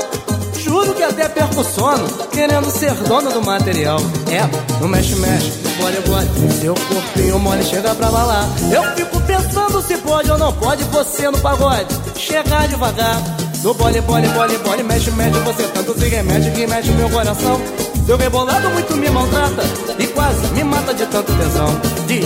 Juro 0.57 0.95
que 0.95 1.03
até 1.03 1.29
perco 1.29 1.61
o 1.61 1.63
sono, 1.63 2.07
querendo 2.31 2.71
ser 2.71 2.95
dono 3.07 3.31
do 3.31 3.41
material. 3.43 3.99
É, 4.31 4.81
no 4.81 4.87
mexe, 4.87 5.15
mexe, 5.17 5.51
bole, 5.77 5.99
bole, 6.07 6.51
seu 6.59 6.73
corpinho 6.73 7.37
mole 7.37 7.63
chega 7.63 7.93
pra 7.93 8.09
balar. 8.09 8.49
Eu 8.71 8.81
fico 8.95 9.21
pensando 9.21 9.62
se 9.81 9.97
pode 9.97 10.29
ou 10.29 10.37
não 10.37 10.53
pode 10.53 10.83
você 10.85 11.29
no 11.29 11.37
pagode 11.39 11.93
chegar 12.15 12.67
devagar. 12.67 13.21
No 13.63 13.73
bole, 13.73 14.01
bole, 14.01 14.27
bole, 14.27 14.57
bole, 14.57 14.83
mexe, 14.83 15.09
mexe, 15.11 15.39
você 15.39 15.63
tanto 15.67 15.97
se 15.97 16.09
remete 16.09 16.51
que 16.51 16.67
mexe 16.67 16.91
meu 16.91 17.09
coração. 17.09 17.59
Seu 18.05 18.17
rebolado 18.17 18.69
muito 18.71 18.95
me 18.97 19.09
maltrata 19.09 19.63
e 19.97 20.07
quase 20.07 20.45
me 20.47 20.63
mata 20.65 20.93
de 20.93 21.05
tanto 21.05 21.31
tesão. 21.33 21.67
Diz, 22.05 22.25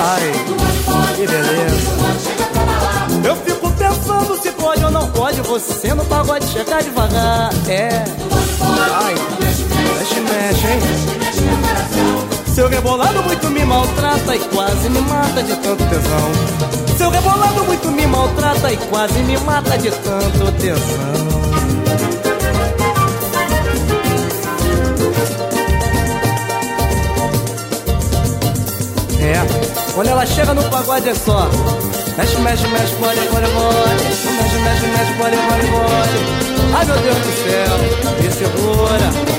ai, 0.00 0.32
que 1.16 1.26
beleza. 1.26 1.90
Eu 3.28 3.36
fico 3.36 3.70
pensando 3.72 4.40
se 4.40 4.50
pode 4.52 4.82
ou 4.84 4.90
não 4.90 5.06
pode 5.10 5.40
você 5.42 5.92
no 5.92 6.04
pagode 6.06 6.46
chegar 6.46 6.82
devagar. 6.82 7.50
É, 7.68 8.04
ai, 8.94 9.14
mexe, 9.40 10.20
mexe, 10.20 10.66
hein? 10.66 11.17
Seu 12.58 12.66
rebolado 12.66 13.22
muito 13.22 13.48
me 13.50 13.64
maltrata 13.64 14.34
e 14.34 14.40
quase 14.40 14.90
me 14.90 15.00
mata 15.02 15.40
de 15.44 15.54
tanto 15.58 15.84
tesão. 15.84 16.96
Seu 16.98 17.08
rebolado 17.08 17.62
muito 17.62 17.88
me 17.92 18.04
maltrata 18.04 18.72
e 18.72 18.76
quase 18.76 19.16
me 19.20 19.38
mata 19.38 19.78
de 19.78 19.92
tanto 19.92 20.52
tesão. 20.58 21.38
É, 29.20 29.92
quando 29.94 30.08
ela 30.08 30.26
chega 30.26 30.52
no 30.52 30.64
pagode 30.64 31.10
é 31.10 31.14
só. 31.14 31.48
Mexe, 32.16 32.38
mexe, 32.40 32.66
mexe, 32.66 32.94
bole, 32.96 33.20
bole, 33.20 33.46
bole. 33.52 34.02
Mexe, 34.02 34.58
mexe, 34.58 34.86
mexe, 34.88 35.12
bole, 35.12 35.36
bole, 35.36 35.66
bole. 35.68 36.74
Ai 36.76 36.84
meu 36.84 36.96
Deus 36.96 37.18
do 37.18 37.32
céu, 37.44 37.78
me 38.20 38.30
segura. 38.32 39.38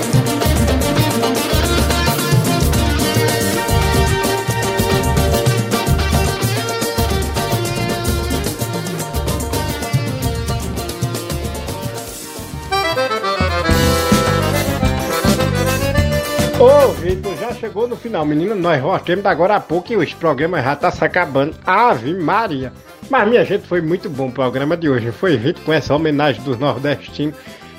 Ô, 16.59 16.89
Vitor, 16.89 17.37
já 17.37 17.53
chegou 17.53 17.87
no 17.87 17.95
final, 17.95 18.25
menino. 18.25 18.53
Nós 18.53 18.81
voltamos 18.81 19.25
agora 19.25 19.55
a 19.55 19.59
pouco 19.61 19.93
e 19.93 19.95
os 19.95 20.13
programas 20.13 20.61
já 20.61 20.75
tá 20.75 20.91
se 20.91 21.05
acabando. 21.05 21.55
Ave 21.65 22.13
Maria. 22.13 22.73
Mas, 23.09 23.29
minha 23.29 23.45
gente, 23.45 23.65
foi 23.65 23.79
muito 23.79 24.09
bom 24.09 24.27
o 24.27 24.31
programa 24.31 24.75
de 24.75 24.89
hoje. 24.89 25.09
Foi, 25.09 25.37
Vitor, 25.37 25.63
com 25.63 25.71
essa 25.71 25.95
homenagem 25.95 26.43
dos 26.43 26.59
nordestinos. 26.59 27.33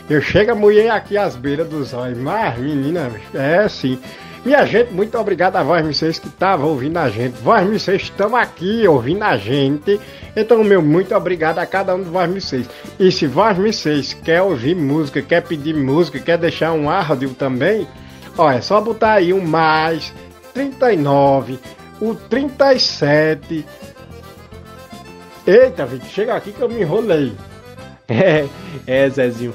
Eu 0.09 0.23
chego 0.23 0.53
a 0.53 0.55
mulher 0.55 0.91
aqui 0.93 1.19
às 1.19 1.37
beiras 1.37 1.69
dos 1.69 1.93
olhos. 1.93 2.17
Mas, 2.17 2.59
menina, 2.59 3.13
é 3.35 3.69
sim. 3.69 3.99
Minha 4.47 4.65
gente, 4.65 4.95
muito 4.95 5.19
obrigado 5.19 5.57
a 5.57 5.63
Voz 5.63 5.87
vocês 5.87 6.19
que 6.19 6.29
estavam 6.29 6.71
ouvindo 6.71 6.97
a 6.97 7.11
gente. 7.11 7.35
Voz 7.43 7.69
vocês 7.69 8.05
estão 8.05 8.35
aqui 8.35 8.89
ouvindo 8.89 9.23
a 9.23 9.37
gente. 9.37 10.01
Então, 10.35 10.65
meu, 10.65 10.81
muito 10.81 11.15
obrigado 11.15 11.59
a 11.59 11.67
cada 11.67 11.95
um 11.95 12.03
de 12.03 12.09
Voz 12.09 12.33
vocês. 12.33 12.67
E 12.99 13.13
se 13.13 13.27
Voz 13.27 13.59
vocês 13.59 14.15
quer 14.15 14.41
ouvir 14.41 14.75
música, 14.75 15.21
quer 15.21 15.43
pedir 15.43 15.75
música, 15.75 16.19
quer 16.19 16.39
deixar 16.39 16.73
um 16.73 16.89
áudio 16.89 17.35
também, 17.35 17.87
Olha, 18.39 18.57
é 18.57 18.61
só 18.61 18.81
botar 18.81 19.15
aí 19.15 19.33
um 19.33 19.41
mais 19.45 20.13
39, 20.55 21.59
o 22.01 22.15
37. 22.15 23.65
Eita, 25.47 25.87
Vitor, 25.87 26.09
chega 26.09 26.35
aqui 26.35 26.53
que 26.53 26.61
eu 26.61 26.69
me 26.69 26.81
enrolei. 26.81 27.33
É, 28.13 28.45
é, 28.89 29.09
Zezinho. 29.09 29.55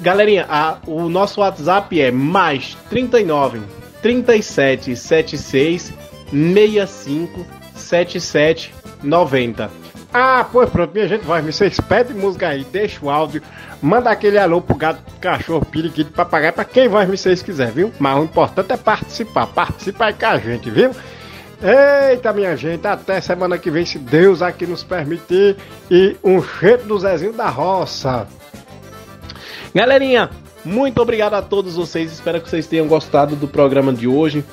Galerinha, 0.00 0.46
a- 0.48 0.78
o 0.84 1.08
nosso 1.08 1.40
WhatsApp 1.40 2.00
é 2.00 2.10
mais 2.10 2.76
39 2.90 3.60
37 4.02 4.96
76 4.96 5.92
65 6.28 7.46
77 7.76 8.74
90. 9.00 9.70
Ah, 10.12 10.46
pois 10.50 10.70
pronto, 10.70 10.92
minha 10.94 11.06
gente, 11.06 11.26
vai, 11.26 11.42
vocês 11.42 11.78
pedem 11.80 12.16
música 12.16 12.48
aí, 12.48 12.64
deixa 12.64 13.04
o 13.04 13.10
áudio, 13.10 13.42
manda 13.82 14.10
aquele 14.10 14.38
alô 14.38 14.60
pro 14.60 14.74
gato, 14.74 15.02
cachorro, 15.20 15.66
periquito, 15.66 16.12
papagaio, 16.12 16.52
pra 16.52 16.64
quem 16.64 16.88
vai 16.88 17.04
vocês 17.04 17.42
quiser, 17.42 17.70
viu? 17.70 17.92
Mas 17.98 18.18
o 18.18 18.24
importante 18.24 18.72
é 18.72 18.76
participar, 18.76 19.46
participa 19.48 20.06
aí 20.06 20.14
com 20.14 20.26
a 20.26 20.38
gente, 20.38 20.70
viu? 20.70 20.92
Eita, 21.60 22.32
minha 22.32 22.56
gente, 22.56 22.86
até 22.86 23.20
semana 23.20 23.58
que 23.58 23.70
vem, 23.70 23.84
se 23.84 23.98
Deus 23.98 24.40
aqui 24.40 24.66
nos 24.66 24.82
permitir, 24.82 25.56
e 25.90 26.16
um 26.24 26.42
cheiro 26.42 26.84
do 26.84 26.98
Zezinho 26.98 27.34
da 27.34 27.50
Roça. 27.50 28.26
Galerinha, 29.74 30.30
muito 30.64 31.02
obrigado 31.02 31.34
a 31.34 31.42
todos 31.42 31.76
vocês. 31.76 32.12
Espero 32.12 32.40
que 32.40 32.48
vocês 32.48 32.66
tenham 32.66 32.86
gostado 32.86 33.36
do 33.36 33.46
programa 33.46 33.92
de 33.92 34.06
hoje. 34.06 34.44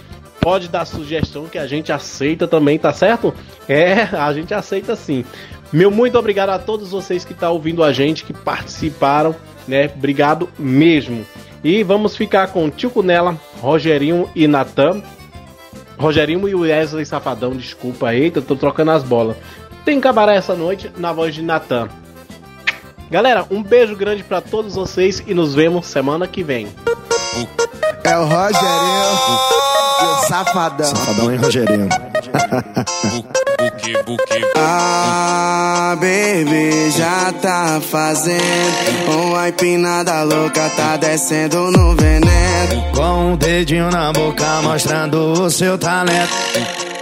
Pode 0.45 0.67
dar 0.67 0.85
sugestão 0.85 1.47
que 1.47 1.57
a 1.57 1.65
gente 1.65 1.91
aceita 1.91 2.47
também, 2.47 2.77
tá 2.77 2.93
certo? 2.93 3.33
É, 3.67 4.03
a 4.15 4.31
gente 4.31 4.53
aceita 4.53 4.95
sim. 4.95 5.25
Meu 5.73 5.89
muito 5.89 6.19
obrigado 6.19 6.51
a 6.51 6.59
todos 6.59 6.91
vocês 6.91 7.25
que 7.25 7.33
estão 7.33 7.51
ouvindo 7.51 7.83
a 7.83 7.91
gente, 7.91 8.23
que 8.23 8.31
participaram, 8.31 9.35
né? 9.67 9.91
Obrigado 9.95 10.47
mesmo. 10.59 11.25
E 11.63 11.81
vamos 11.81 12.15
ficar 12.15 12.49
com 12.49 12.69
Tio 12.69 12.91
Cunela, 12.91 13.35
Rogerinho 13.59 14.29
e 14.35 14.47
Natan. 14.47 15.01
Rogerinho 15.97 16.47
e 16.47 16.53
Wesley 16.53 17.07
Safadão, 17.07 17.55
desculpa, 17.55 18.13
eita, 18.13 18.39
tô 18.39 18.55
trocando 18.55 18.91
as 18.91 19.01
bolas. 19.01 19.35
Tem 19.83 19.99
cabaré 19.99 20.35
essa 20.35 20.53
noite 20.53 20.91
na 20.95 21.11
voz 21.11 21.33
de 21.33 21.41
Natan. 21.41 21.89
Galera, 23.09 23.47
um 23.49 23.63
beijo 23.63 23.95
grande 23.95 24.23
para 24.23 24.41
todos 24.41 24.75
vocês 24.75 25.23
e 25.25 25.33
nos 25.33 25.55
vemos 25.55 25.87
semana 25.87 26.27
que 26.27 26.43
vem. 26.43 26.67
É 28.03 28.15
o 28.15 28.25
Rogerinho 28.25 29.74
e 30.01 30.05
o 30.05 30.27
Safadão. 30.27 30.87
Safadão 30.87 31.33
e 31.33 31.37
Rogerinho. 31.37 31.89
Ah, 34.55 35.95
baby, 35.95 36.91
já 36.91 37.31
tá 37.41 37.79
fazendo 37.81 38.41
uma 39.27 39.49
empinada 39.49 40.23
louca, 40.23 40.69
tá 40.75 40.97
descendo 40.97 41.71
no 41.71 41.95
veneno. 41.95 42.83
Com 42.93 43.31
um 43.31 43.37
dedinho 43.37 43.89
na 43.91 44.11
boca 44.11 44.61
mostrando 44.63 45.43
o 45.43 45.49
seu 45.49 45.77
talento. 45.77 46.33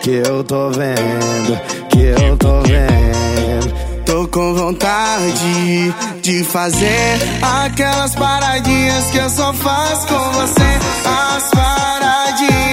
Que 0.01 0.21
eu 0.27 0.43
tô 0.43 0.69
vendo, 0.69 1.59
que 1.89 2.01
eu 2.01 2.37
tô 2.37 2.61
vendo. 2.61 3.73
Tô 4.05 4.27
com 4.27 4.53
vontade 4.53 5.93
de 6.21 6.43
fazer 6.43 7.19
aquelas 7.41 8.13
paradinhas 8.15 9.05
que 9.11 9.17
eu 9.17 9.29
só 9.29 9.53
faço 9.53 10.07
com 10.07 10.31
você. 10.31 10.79
As 11.35 11.49
paradinhas 11.49 12.72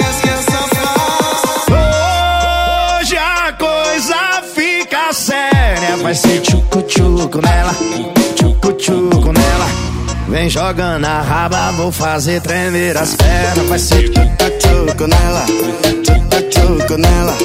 Vai 5.97 6.15
ser 6.15 6.41
tchucu-tchucu 6.41 7.41
nela, 7.43 7.75
tchucu-tchucu 8.35 9.33
nela. 9.33 9.67
Vem 10.29 10.49
jogando 10.49 11.05
a 11.05 11.21
raba, 11.21 11.73
vou 11.73 11.93
fazer 11.93 12.41
tremer 12.41 12.97
as 12.97 13.15
pernas. 13.15 13.69
Vai 13.69 13.79
ser 13.79 14.09
tchucu 14.09 15.07
nela, 15.07 15.45
tchucu 16.51 16.97
nela. 16.97 17.37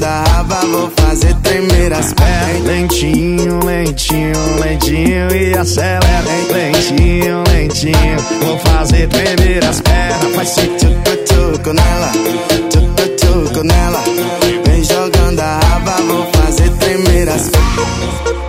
Vem 0.00 0.04
jogando 0.04 0.04
a 0.04 0.24
raba, 0.24 0.60
vou 0.66 0.90
fazer 0.96 1.34
tremer 1.42 1.92
as 1.92 2.12
pernas. 2.14 2.62
Lentinho, 2.64 3.64
lentinho, 3.64 4.60
lentinho 4.60 5.36
e 5.36 5.54
acelera. 5.54 6.00
Lentinho, 6.50 7.44
lentinho, 7.52 8.18
vou 8.42 8.58
fazer 8.58 9.08
tremer 9.08 9.64
as 9.64 9.80
pernas. 9.80 10.34
Vai 10.34 10.46
ser 10.46 10.68
tchucu 10.76 11.72
nela, 11.72 12.12
tchucu 13.18 13.64
nela. 13.64 14.02
Vem 14.66 14.84
jogando 14.84 15.40
a 15.40 15.58
raba, 15.58 15.96
vou 16.02 16.26
fazer 16.32 16.70
tremer 16.78 17.28
as 17.28 17.50
pernas. 17.50 18.39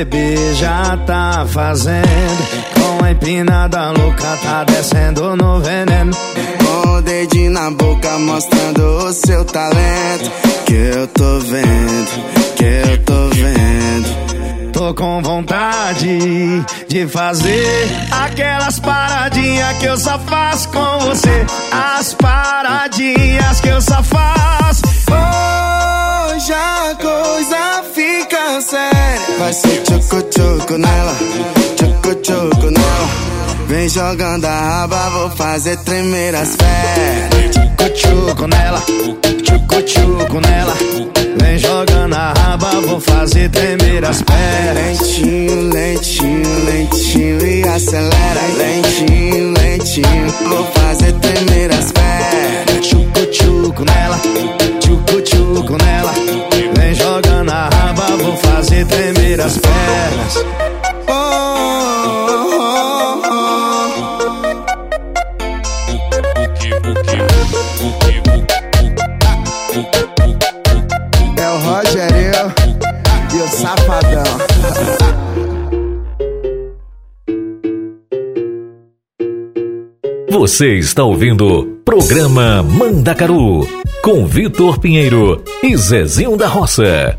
As 0.00 0.06
bebês 0.06 0.56
já 0.56 0.96
tá 1.04 1.44
fazendo 1.46 2.64
Com 2.72 3.04
a 3.04 3.10
empinada 3.10 3.90
louca 3.90 4.34
tá 4.42 4.64
descendo 4.64 5.36
no 5.36 5.60
veneno 5.60 6.16
Com 6.64 6.88
o 6.92 7.02
dedinho 7.02 7.50
na 7.50 7.70
boca 7.70 8.18
mostrando 8.18 8.80
o 8.80 9.12
seu 9.12 9.44
talento 9.44 10.30
Que 10.64 10.72
eu 10.72 11.06
tô 11.08 11.40
vendo, 11.40 12.54
que 12.56 12.64
eu 12.64 13.04
tô 13.04 13.28
vendo 13.28 14.72
Tô 14.72 14.94
com 14.94 15.20
vontade 15.20 16.64
de 16.88 17.06
fazer 17.06 17.90
aquelas 18.10 18.80
paradinhas 18.80 19.76
que 19.76 19.84
eu 19.84 19.98
só 19.98 20.18
faço 20.20 20.68
com 20.70 20.98
você. 21.00 21.46
As 21.70 22.14
paradinhas 22.14 23.60
que 23.60 23.68
eu 23.68 23.82
só 23.82 24.02
faço. 24.02 24.82
Hoje 26.32 26.52
a 26.54 26.94
coisa 26.94 27.84
fica 27.92 27.99
Vai 28.50 29.52
ser 29.52 29.80
tchucu-tchucu 29.84 30.76
nela, 30.76 31.14
tchucu-tchucu 31.76 32.70
nela. 32.72 33.08
Vem 33.68 33.88
jogando 33.88 34.44
a 34.44 34.50
raba, 34.50 35.08
vou 35.10 35.30
fazer 35.30 35.76
tremer 35.78 36.34
as 36.34 36.56
pernas. 36.56 37.54
Tchucu-tchucu 37.54 38.48
nela, 38.48 38.82
tchucu-tchucu 39.44 40.40
nela. 40.40 40.74
Vem 41.40 41.58
jogando 41.58 42.12
a 42.14 42.32
raba, 42.32 42.70
vou 42.88 43.00
fazer 43.00 43.48
tremer 43.50 44.04
as 44.04 44.20
pernas. 44.20 44.74
Lentinho, 44.74 45.70
lentinho, 45.72 46.64
lentinho 46.64 47.46
e 47.46 47.68
acelera. 47.68 48.40
Lentinho, 48.58 49.52
lentinho, 49.52 50.34
vou 50.48 50.64
fazer 50.72 51.12
tremer 51.12 51.70
as 51.70 51.92
pernas. 51.92 52.84
Tchucu-tchucu 52.84 53.84
nela, 53.84 54.20
tchucu-tchucu 54.80 55.76
nela. 55.84 56.12
Vou 58.30 58.36
fazer 58.36 58.86
tremer 58.86 59.40
as 59.40 59.58
pernas. 59.58 60.36
Oh, 61.08 61.12
oh, 61.48 62.32
oh, 63.26 63.32
oh. 63.32 63.80
É 71.40 71.48
o 71.48 71.58
Rogerinho 71.58 72.46
e 73.34 73.36
o 73.36 73.48
Safadão. 73.48 74.38
Você 80.30 80.78
está 80.78 81.02
ouvindo 81.02 81.80
Programa 81.84 82.62
Mandacaru 82.62 83.66
com 84.02 84.24
Vitor 84.24 84.78
Pinheiro 84.78 85.42
e 85.64 85.76
Zezinho 85.76 86.36
da 86.36 86.46
Roça. 86.46 87.18